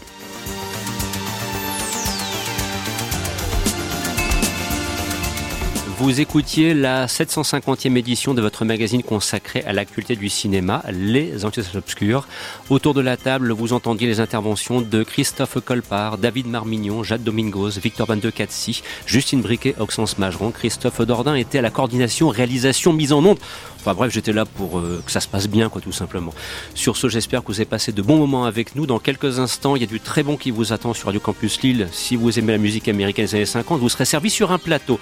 Vous 5.96 6.20
écoutiez 6.20 6.74
la 6.74 7.06
750e 7.06 7.96
édition 7.96 8.34
de 8.34 8.42
votre 8.42 8.64
magazine 8.64 9.04
consacré 9.04 9.62
à 9.62 9.72
l'actualité 9.72 10.16
du 10.16 10.28
cinéma, 10.28 10.82
Les 10.90 11.44
Entités 11.44 11.78
Obscures. 11.78 12.26
Autour 12.68 12.94
de 12.94 13.00
la 13.00 13.16
table, 13.16 13.52
vous 13.52 13.72
entendiez 13.72 14.08
les 14.08 14.18
interventions 14.18 14.80
de 14.80 15.04
Christophe 15.04 15.60
Colpart, 15.60 16.18
David 16.18 16.48
Marmignon, 16.48 17.04
Jade 17.04 17.22
Domingos, 17.22 17.78
Victor 17.80 18.08
Van 18.08 18.16
de 18.16 18.30
Catsi, 18.30 18.82
Justine 19.06 19.40
Briquet, 19.40 19.76
Oxens 19.78 20.18
Mageron, 20.18 20.50
Christophe 20.50 21.00
Dordain 21.02 21.36
était 21.36 21.58
à 21.58 21.62
la 21.62 21.70
coordination, 21.70 22.28
réalisation, 22.28 22.92
mise 22.92 23.12
en 23.12 23.24
onde. 23.24 23.38
Enfin 23.84 23.94
bref, 23.94 24.10
j'étais 24.14 24.32
là 24.32 24.46
pour 24.46 24.78
euh, 24.78 25.02
que 25.04 25.12
ça 25.12 25.20
se 25.20 25.28
passe 25.28 25.46
bien, 25.46 25.68
quoi, 25.68 25.82
tout 25.82 25.92
simplement. 25.92 26.32
Sur 26.74 26.96
ce, 26.96 27.10
j'espère 27.10 27.42
que 27.42 27.48
vous 27.48 27.58
avez 27.60 27.66
passé 27.66 27.92
de 27.92 28.00
bons 28.00 28.16
moments 28.16 28.46
avec 28.46 28.76
nous. 28.76 28.86
Dans 28.86 28.98
quelques 28.98 29.40
instants, 29.40 29.76
il 29.76 29.82
y 29.82 29.84
a 29.84 29.86
du 29.86 30.00
très 30.00 30.22
bon 30.22 30.38
qui 30.38 30.50
vous 30.50 30.72
attend 30.72 30.94
sur 30.94 31.04
Radio 31.04 31.20
Campus 31.20 31.60
Lille. 31.60 31.88
Si 31.92 32.16
vous 32.16 32.38
aimez 32.38 32.52
la 32.52 32.58
musique 32.58 32.88
américaine 32.88 33.26
des 33.26 33.34
années 33.34 33.44
50, 33.44 33.80
vous 33.80 33.90
serez 33.90 34.06
servi 34.06 34.30
sur 34.30 34.52
un 34.52 34.58
plateau. 34.58 34.98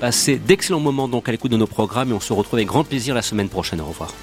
Passez 0.00 0.38
d'excellents 0.38 0.80
moments 0.80 1.08
donc 1.08 1.28
à 1.28 1.32
l'écoute 1.32 1.52
de 1.52 1.58
nos 1.58 1.66
programmes 1.66 2.12
et 2.12 2.14
on 2.14 2.20
se 2.20 2.32
retrouve 2.32 2.54
avec 2.54 2.68
grand 2.68 2.84
plaisir 2.84 3.14
la 3.14 3.20
semaine 3.20 3.50
prochaine. 3.50 3.82
Au 3.82 3.86
revoir. 3.86 4.14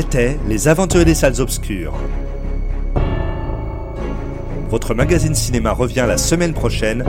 C'était 0.00 0.38
Les 0.46 0.68
Aventuriers 0.68 1.04
des 1.04 1.14
Salles 1.16 1.40
Obscures. 1.40 1.92
Votre 4.70 4.94
magazine 4.94 5.34
cinéma 5.34 5.72
revient 5.72 6.04
la 6.06 6.16
semaine 6.16 6.54
prochaine. 6.54 7.04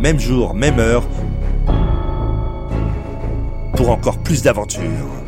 Même 0.00 0.18
jour, 0.18 0.54
même 0.54 0.80
heure. 0.80 1.04
Pour 3.76 3.90
encore 3.90 4.18
plus 4.18 4.42
d'aventures. 4.42 5.19